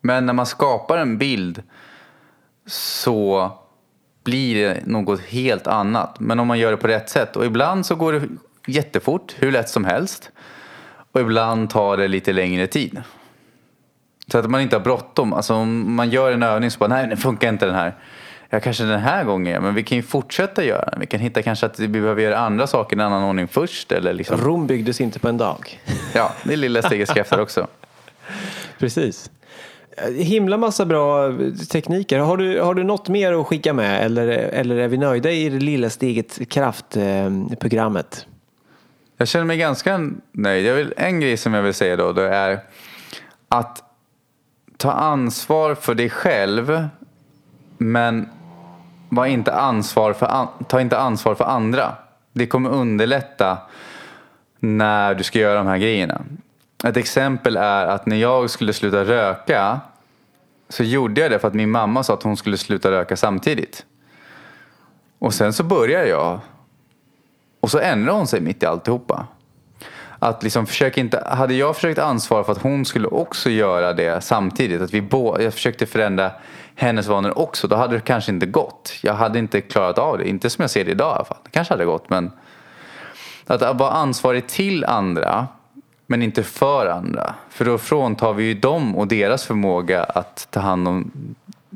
Men 0.00 0.26
när 0.26 0.32
man 0.32 0.46
skapar 0.46 0.98
en 0.98 1.18
bild 1.18 1.62
så 2.66 3.52
blir 4.24 4.68
det 4.68 4.86
något 4.86 5.20
helt 5.20 5.66
annat. 5.66 6.20
Men 6.20 6.40
om 6.40 6.46
man 6.46 6.58
gör 6.58 6.70
det 6.70 6.76
på 6.76 6.88
rätt 6.88 7.10
sätt. 7.10 7.36
Och 7.36 7.46
ibland 7.46 7.86
så 7.86 7.94
går 7.94 8.12
det 8.12 8.22
jättefort, 8.66 9.34
hur 9.38 9.52
lätt 9.52 9.68
som 9.68 9.84
helst. 9.84 10.30
Och 11.12 11.20
ibland 11.20 11.70
tar 11.70 11.96
det 11.96 12.08
lite 12.08 12.32
längre 12.32 12.66
tid. 12.66 13.02
Så 14.32 14.38
att 14.38 14.50
man 14.50 14.60
inte 14.60 14.76
har 14.76 14.80
bråttom. 14.80 15.32
Alltså 15.32 15.54
om 15.54 15.94
man 15.94 16.10
gör 16.10 16.32
en 16.32 16.42
övning 16.42 16.70
så 16.70 16.78
bara, 16.78 16.88
nej, 16.88 17.06
det 17.06 17.16
funkar 17.16 17.48
inte 17.48 17.66
den 17.66 17.74
här. 17.74 17.94
Ja, 18.50 18.60
kanske 18.60 18.84
den 18.84 19.00
här 19.00 19.24
gången, 19.24 19.62
men 19.62 19.74
vi 19.74 19.82
kan 19.82 19.96
ju 19.96 20.02
fortsätta 20.02 20.64
göra 20.64 20.90
den. 20.90 21.00
Vi 21.00 21.06
kan 21.06 21.20
hitta 21.20 21.42
kanske 21.42 21.66
att 21.66 21.78
vi 21.78 21.88
behöver 21.88 22.22
göra 22.22 22.38
andra 22.38 22.66
saker 22.66 22.96
i 22.96 23.00
en 23.00 23.06
annan 23.06 23.22
ordning 23.22 23.48
först. 23.48 23.92
Eller 23.92 24.12
liksom. 24.12 24.40
Rom 24.40 24.66
byggdes 24.66 25.00
inte 25.00 25.18
på 25.18 25.28
en 25.28 25.38
dag. 25.38 25.80
Ja, 26.12 26.32
det 26.44 26.52
är 26.52 26.56
lilla 26.56 26.82
stegets 26.82 27.12
krafter 27.12 27.40
också. 27.40 27.66
Precis. 28.78 29.30
Eh, 29.96 30.12
himla 30.12 30.56
massa 30.56 30.86
bra 30.86 31.32
tekniker. 31.70 32.18
Har 32.18 32.36
du, 32.36 32.60
har 32.60 32.74
du 32.74 32.84
något 32.84 33.08
mer 33.08 33.32
att 33.32 33.46
skicka 33.46 33.72
med 33.72 34.04
eller, 34.04 34.28
eller 34.28 34.76
är 34.76 34.88
vi 34.88 34.96
nöjda 34.96 35.30
i 35.30 35.48
det 35.48 35.58
lilla 35.58 35.90
steget 35.90 36.48
kraft-programmet? 36.48 38.26
Jag 39.16 39.28
känner 39.28 39.44
mig 39.44 39.56
ganska 39.56 40.10
nöjd. 40.32 40.66
Jag 40.66 40.74
vill, 40.74 40.94
en 40.96 41.20
grej 41.20 41.36
som 41.36 41.54
jag 41.54 41.62
vill 41.62 41.74
säga 41.74 41.96
då, 41.96 42.12
det 42.12 42.28
är 42.28 42.60
att 43.48 43.82
ta 44.76 44.92
ansvar 44.92 45.74
för 45.74 45.94
dig 45.94 46.10
själv 46.10 46.88
men 47.78 48.28
var 49.08 49.26
inte 49.26 49.52
ansvar 49.52 50.12
för 50.12 50.26
an, 50.26 50.48
ta 50.68 50.80
inte 50.80 50.98
ansvar 50.98 51.34
för 51.34 51.44
andra. 51.44 51.94
Det 52.32 52.46
kommer 52.46 52.70
underlätta 52.70 53.58
när 54.60 55.14
du 55.14 55.24
ska 55.24 55.38
göra 55.38 55.58
de 55.58 55.66
här 55.66 55.78
grejerna. 55.78 56.22
Ett 56.84 56.96
exempel 56.96 57.56
är 57.56 57.86
att 57.86 58.06
när 58.06 58.16
jag 58.16 58.50
skulle 58.50 58.72
sluta 58.72 59.04
röka 59.04 59.80
så 60.68 60.82
gjorde 60.82 61.20
jag 61.20 61.30
det 61.30 61.38
för 61.38 61.48
att 61.48 61.54
min 61.54 61.70
mamma 61.70 62.02
sa 62.02 62.14
att 62.14 62.22
hon 62.22 62.36
skulle 62.36 62.56
sluta 62.56 62.90
röka 62.90 63.16
samtidigt. 63.16 63.84
Och 65.18 65.34
sen 65.34 65.52
så 65.52 65.62
började 65.62 66.08
jag 66.08 66.40
och 67.60 67.70
så 67.70 67.78
ändrade 67.78 68.18
hon 68.18 68.26
sig 68.26 68.40
mitt 68.40 68.62
i 68.62 68.66
alltihopa. 68.66 69.26
Att 70.18 70.42
liksom 70.42 70.66
försök 70.66 70.98
inte, 70.98 71.24
hade 71.26 71.54
jag 71.54 71.74
försökt 71.74 71.98
ansvara 71.98 72.44
för 72.44 72.52
att 72.52 72.62
hon 72.62 72.84
skulle 72.84 73.08
också 73.08 73.50
göra 73.50 73.92
det 73.92 74.24
samtidigt, 74.24 74.82
att 74.82 74.94
vi 74.94 75.02
bo, 75.02 75.40
jag 75.40 75.54
försökte 75.54 75.86
förändra 75.86 76.32
hennes 76.74 77.06
vanor 77.06 77.38
också, 77.38 77.68
då 77.68 77.76
hade 77.76 77.94
det 77.94 78.00
kanske 78.00 78.32
inte 78.32 78.46
gått. 78.46 78.94
Jag 79.02 79.14
hade 79.14 79.38
inte 79.38 79.60
klarat 79.60 79.98
av 79.98 80.18
det, 80.18 80.28
inte 80.28 80.50
som 80.50 80.62
jag 80.62 80.70
ser 80.70 80.84
det 80.84 80.90
idag 80.90 81.12
i 81.12 81.14
alla 81.14 81.24
fall. 81.24 81.38
Det 81.44 81.50
kanske 81.50 81.74
hade 81.74 81.84
gått 81.84 82.10
men 82.10 82.32
att 83.46 83.60
vara 83.78 83.90
ansvarig 83.90 84.48
till 84.48 84.84
andra 84.84 85.46
men 86.10 86.22
inte 86.22 86.42
för 86.42 86.86
andra. 86.86 87.34
För 87.50 87.64
då 87.64 87.78
fråntar 87.78 88.32
vi 88.32 88.44
ju 88.44 88.54
dem 88.54 88.96
och 88.96 89.06
deras 89.06 89.44
förmåga 89.44 90.02
att 90.02 90.48
ta 90.50 90.60
hand 90.60 90.88
om 90.88 91.10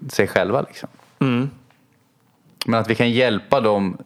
sig 0.08 0.26
själva. 0.26 0.60
Liksom. 0.60 0.88
Men 2.66 2.80
att 2.80 2.90
vi 2.90 2.94
kan 2.94 3.10
hjälpa 3.10 3.60
dem 3.60 3.96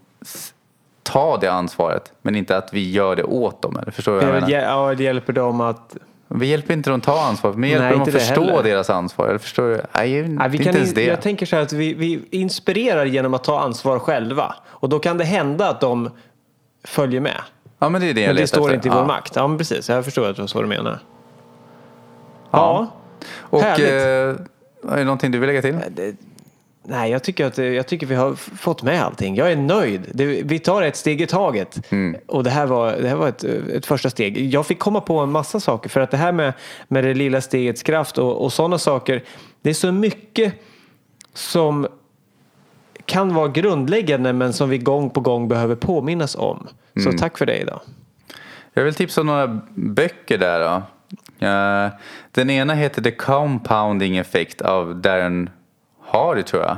ta 1.02 1.36
det 1.36 1.48
ansvaret 1.52 2.12
men 2.22 2.36
inte 2.36 2.56
att 2.56 2.72
vi 2.72 2.90
gör 2.90 3.16
det 3.16 3.24
åt 3.24 3.62
dem. 3.62 3.76
Eller 3.82 3.92
förstår 3.92 4.12
du 4.12 4.18
vad 4.18 4.26
jag 4.28 4.34
menar? 4.34 4.50
Ja, 4.50 4.94
det 4.94 5.04
hjälper 5.04 5.32
dem 5.32 5.60
att... 5.60 5.96
Vi 6.28 6.46
hjälper 6.46 6.74
inte 6.74 6.90
dem 6.90 6.98
att 6.98 7.04
ta 7.04 7.20
ansvar, 7.20 7.52
men 7.52 7.62
vi 7.62 7.68
hjälper 7.68 7.84
Nej, 7.84 7.92
dem 7.92 8.02
att 8.02 8.12
förstå 8.12 8.44
heller. 8.44 8.62
deras 8.62 8.90
ansvar. 8.90 9.28
Eller 9.28 9.38
förstår 9.38 9.68
du? 9.68 9.80
Nej, 9.94 10.28
Nej, 10.28 10.48
vi 10.48 10.58
inte 10.58 10.70
ens 10.70 10.94
det. 10.94 11.04
jag 11.04 11.22
tänker 11.22 11.46
så 11.46 11.56
här 11.56 11.62
att 11.62 11.72
vi, 11.72 11.94
vi 11.94 12.20
inspirerar 12.30 13.04
genom 13.04 13.34
att 13.34 13.44
ta 13.44 13.60
ansvar 13.60 13.98
själva. 13.98 14.54
Och 14.66 14.88
då 14.88 14.98
kan 14.98 15.18
det 15.18 15.24
hända 15.24 15.68
att 15.68 15.80
de 15.80 16.10
följer 16.84 17.20
med. 17.20 17.40
Ja, 17.78 17.88
men 17.88 18.00
det 18.00 18.10
är 18.10 18.14
det 18.14 18.20
jag 18.20 18.28
Men 18.28 18.36
det 18.36 18.46
står 18.46 18.60
efter. 18.60 18.74
inte 18.74 18.88
i 18.88 18.90
vår 18.90 18.98
ja. 19.00 19.06
makt. 19.06 19.36
Ja, 19.36 19.46
men 19.48 19.58
precis. 19.58 19.88
Jag 19.88 20.04
förstår 20.04 20.28
att 20.28 20.36
det 20.36 20.42
var 20.42 20.46
så 20.46 20.62
du 20.62 20.68
menar. 20.68 20.98
Ja. 22.50 22.86
Och 23.30 23.60
Härligt. 23.62 23.88
eh, 23.88 24.92
Är 24.92 24.96
det 24.96 25.04
någonting 25.04 25.30
du 25.30 25.38
vill 25.38 25.46
lägga 25.46 25.62
till? 25.62 25.76
Det, 25.90 26.14
nej, 26.82 27.10
jag 27.10 27.22
tycker, 27.22 27.46
att, 27.46 27.58
jag 27.58 27.86
tycker 27.86 28.06
vi 28.06 28.14
har 28.14 28.34
fått 28.34 28.82
med 28.82 29.02
allting. 29.04 29.36
Jag 29.36 29.52
är 29.52 29.56
nöjd. 29.56 30.00
Det, 30.14 30.24
vi 30.24 30.58
tar 30.58 30.82
ett 30.82 30.96
steg 30.96 31.20
i 31.20 31.26
taget. 31.26 31.80
Och 32.26 32.44
det 32.44 32.50
här 32.50 32.66
var, 32.66 32.92
det 32.92 33.08
här 33.08 33.16
var 33.16 33.28
ett, 33.28 33.44
ett 33.44 33.86
första 33.86 34.10
steg. 34.10 34.54
Jag 34.54 34.66
fick 34.66 34.78
komma 34.78 35.00
på 35.00 35.18
en 35.18 35.32
massa 35.32 35.60
saker. 35.60 35.88
För 35.88 36.00
att 36.00 36.10
det 36.10 36.16
här 36.16 36.32
med, 36.32 36.52
med 36.88 37.04
det 37.04 37.14
lilla 37.14 37.40
stegets 37.40 37.82
kraft 37.82 38.18
och, 38.18 38.44
och 38.44 38.52
sådana 38.52 38.78
saker. 38.78 39.22
Det 39.62 39.70
är 39.70 39.74
så 39.74 39.92
mycket 39.92 40.54
som 41.34 41.86
kan 43.04 43.34
vara 43.34 43.48
grundläggande 43.48 44.32
men 44.32 44.52
som 44.52 44.68
vi 44.68 44.78
gång 44.78 45.10
på 45.10 45.20
gång 45.20 45.48
behöver 45.48 45.74
påminnas 45.74 46.36
om. 46.36 46.66
Så 47.04 47.12
tack 47.12 47.38
för 47.38 47.46
det 47.46 47.56
idag. 47.56 47.80
Jag 48.74 48.84
vill 48.84 48.94
tipsa 48.94 49.20
om 49.20 49.26
några 49.26 49.60
böcker 49.74 50.38
där 50.38 50.60
då. 50.60 50.82
Eh, 51.46 51.90
den 52.32 52.50
ena 52.50 52.74
heter 52.74 53.02
The 53.02 53.10
Compounding 53.10 54.16
Effect 54.16 54.60
av 54.60 55.00
Darren 55.00 55.50
Hardy 56.06 56.42
tror 56.42 56.62
jag. 56.62 56.76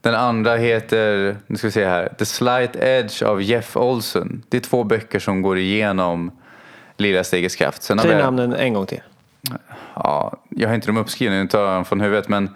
Den 0.00 0.14
andra 0.14 0.56
heter, 0.56 1.36
nu 1.46 1.56
ska 1.56 1.66
vi 1.66 1.72
se 1.72 1.84
här, 1.84 2.14
The 2.18 2.24
Slight 2.24 2.76
Edge 2.76 3.22
av 3.22 3.42
Jeff 3.42 3.76
Olson. 3.76 4.42
Det 4.48 4.56
är 4.56 4.60
två 4.60 4.84
böcker 4.84 5.18
som 5.18 5.42
går 5.42 5.58
igenom 5.58 6.30
Lilla 6.96 7.24
stegets 7.24 7.56
kraft. 7.56 7.82
Sen 7.82 7.98
Säg 7.98 8.16
namnen 8.16 8.54
en 8.54 8.74
gång 8.74 8.86
till. 8.86 9.02
Ja, 9.94 10.36
jag 10.48 10.68
har 10.68 10.74
inte 10.74 10.86
dem 10.86 10.96
uppskrivna, 10.96 11.36
nu 11.36 11.48
tar 11.48 11.60
jag 11.60 11.74
dem 11.74 11.84
från 11.84 12.00
huvudet. 12.00 12.28
Men 12.28 12.50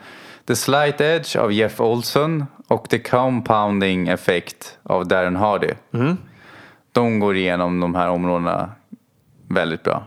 The 0.47 0.57
Slight 0.57 1.01
Edge 1.01 1.37
av 1.37 1.53
Jeff 1.53 1.81
Olson 1.81 2.47
och 2.69 2.89
The 2.89 2.99
Compounding 2.99 4.09
Effect 4.09 4.79
av 4.83 5.09
Darren 5.09 5.37
Hardy. 5.37 5.71
De 6.99 7.19
går 7.19 7.37
igenom 7.37 7.81
de 7.81 7.95
här 7.95 8.09
områdena 8.09 8.73
väldigt 9.49 9.83
bra. 9.83 10.05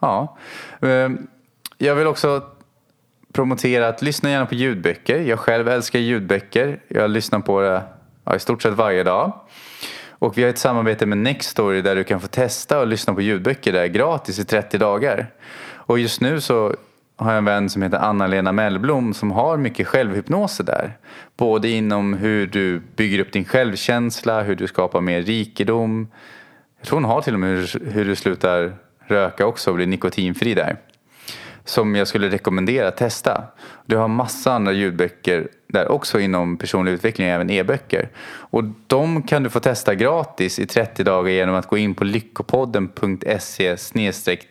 Ja. 0.00 0.36
Ehm, 0.80 1.26
jag 1.78 1.94
vill 1.94 2.06
också 2.06 2.42
promotera 3.32 3.88
att 3.88 4.02
lyssna 4.02 4.30
gärna 4.30 4.46
på 4.46 4.54
ljudböcker. 4.54 5.20
Jag 5.20 5.38
själv 5.38 5.68
älskar 5.68 5.98
ljudböcker. 5.98 6.80
Jag 6.88 7.10
lyssnar 7.10 7.40
på 7.40 7.60
det 7.60 7.82
ja, 8.24 8.36
i 8.36 8.38
stort 8.38 8.62
sett 8.62 8.74
varje 8.74 9.02
dag. 9.02 9.32
Och 10.08 10.38
vi 10.38 10.42
har 10.42 10.50
ett 10.50 10.58
samarbete 10.58 11.06
med 11.06 11.18
Nextory 11.18 11.82
där 11.82 11.96
du 11.96 12.04
kan 12.04 12.20
få 12.20 12.26
testa 12.26 12.80
och 12.80 12.86
lyssna 12.86 13.14
på 13.14 13.20
ljudböcker 13.20 13.72
där 13.72 13.86
gratis 13.86 14.38
i 14.38 14.44
30 14.44 14.78
dagar. 14.78 15.30
Och 15.66 15.98
just 15.98 16.20
nu 16.20 16.40
så 16.40 16.74
har 17.16 17.30
jag 17.30 17.38
en 17.38 17.44
vän 17.44 17.70
som 17.70 17.82
heter 17.82 17.98
Anna-Lena 17.98 18.52
Mellblom 18.52 19.14
som 19.14 19.30
har 19.30 19.56
mycket 19.56 19.86
självhypnoser 19.86 20.64
där. 20.64 20.98
Både 21.36 21.68
inom 21.68 22.14
hur 22.14 22.46
du 22.46 22.82
bygger 22.96 23.18
upp 23.18 23.32
din 23.32 23.44
självkänsla, 23.44 24.42
hur 24.42 24.56
du 24.56 24.66
skapar 24.66 25.00
mer 25.00 25.22
rikedom. 25.22 26.08
Jag 26.78 26.86
tror 26.88 26.96
hon 26.96 27.10
har 27.10 27.20
till 27.20 27.34
och 27.34 27.40
med 27.40 27.50
hur, 27.50 27.90
hur 27.90 28.04
du 28.04 28.16
slutar 28.16 28.72
röka 29.06 29.46
också 29.46 29.70
och 29.70 29.76
blir 29.76 29.86
nikotinfri 29.86 30.54
där 30.54 30.76
som 31.64 31.94
jag 31.94 32.08
skulle 32.08 32.28
rekommendera 32.28 32.88
att 32.88 32.96
testa. 32.96 33.44
Du 33.86 33.96
har 33.96 34.08
massa 34.08 34.52
andra 34.52 34.72
ljudböcker 34.72 35.48
där 35.68 35.88
också 35.88 36.20
inom 36.20 36.56
personlig 36.56 36.92
utveckling, 36.92 37.28
även 37.28 37.50
e-böcker. 37.50 38.08
Och 38.26 38.64
de 38.86 39.22
kan 39.22 39.42
du 39.42 39.50
få 39.50 39.60
testa 39.60 39.94
gratis 39.94 40.58
i 40.58 40.66
30 40.66 41.04
dagar 41.04 41.30
genom 41.30 41.54
att 41.54 41.66
gå 41.66 41.78
in 41.78 41.94
på 41.94 42.04
lyckopodden.se 42.04 43.76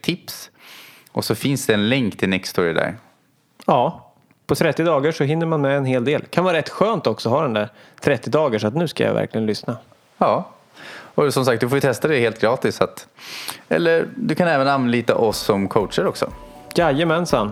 tips. 0.01 0.49
Och 1.13 1.25
så 1.25 1.35
finns 1.35 1.65
det 1.65 1.73
en 1.73 1.89
länk 1.89 2.17
till 2.17 2.29
Nextory 2.29 2.73
där. 2.73 2.95
Ja, 3.65 4.11
på 4.47 4.55
30 4.55 4.83
dagar 4.83 5.11
så 5.11 5.23
hinner 5.23 5.45
man 5.45 5.61
med 5.61 5.77
en 5.77 5.85
hel 5.85 6.05
del. 6.05 6.21
Kan 6.29 6.43
vara 6.43 6.57
rätt 6.57 6.69
skönt 6.69 7.07
också 7.07 7.29
att 7.29 7.35
ha 7.35 7.41
den 7.41 7.53
där 7.53 7.69
30 8.01 8.29
dagar 8.29 8.59
så 8.59 8.67
att 8.67 8.75
nu 8.75 8.87
ska 8.87 9.03
jag 9.03 9.13
verkligen 9.13 9.45
lyssna. 9.45 9.77
Ja, 10.17 10.49
och 11.15 11.33
som 11.33 11.45
sagt 11.45 11.61
du 11.61 11.69
får 11.69 11.77
ju 11.77 11.81
testa 11.81 12.07
det 12.07 12.19
helt 12.19 12.41
gratis. 12.41 12.81
Att, 12.81 13.07
eller 13.69 14.07
du 14.15 14.35
kan 14.35 14.47
även 14.47 14.67
anlita 14.67 15.15
oss 15.15 15.37
som 15.37 15.67
coacher 15.67 16.07
också. 16.07 16.31
Jajamensan. 16.75 17.51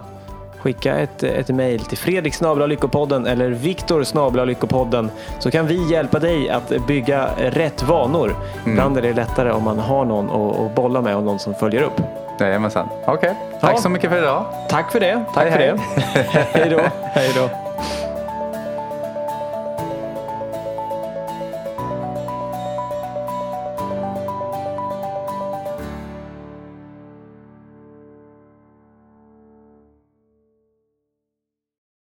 Skicka 0.60 0.96
ett, 0.96 1.24
ett 1.24 1.50
mejl 1.50 1.80
till 1.80 1.98
Fredrik 1.98 2.34
Lyckopodden 2.68 3.26
eller 3.26 3.50
Viktor 3.50 4.46
Lyckopodden 4.46 5.12
så 5.40 5.52
kan 5.52 5.68
vi 5.68 5.92
hjälpa 5.92 6.20
dig 6.20 6.50
att 6.50 6.88
bygga 6.88 7.30
rätt 7.38 7.84
vanor. 7.84 8.36
Ibland 8.68 8.98
är 8.98 9.02
det 9.02 9.14
lättare 9.14 9.52
om 9.52 9.64
man 9.64 9.80
har 9.80 10.06
någon 10.06 10.30
att, 10.30 10.60
att 10.60 10.76
bolla 10.76 11.02
med 11.02 11.16
och 11.16 11.24
någon 11.24 11.40
som 11.40 11.54
följer 11.56 11.82
upp. 11.82 12.02
Jajamensan. 12.40 12.90
Okej, 13.06 13.36
tack 13.62 13.74
Ja. 13.74 13.78
så 13.78 13.90
mycket 13.90 14.10
för 14.10 14.18
idag. 14.18 14.46
Tack 14.70 14.92
för 14.92 15.00
det. 15.00 15.24
Tack 15.34 15.44
Hej, 15.44 15.52
för 15.52 15.60
hej. 15.60 15.74
det. 16.34 16.60
hej 16.60 16.70
då. 16.70 16.80
Hej 17.14 17.32
då. 17.36 17.50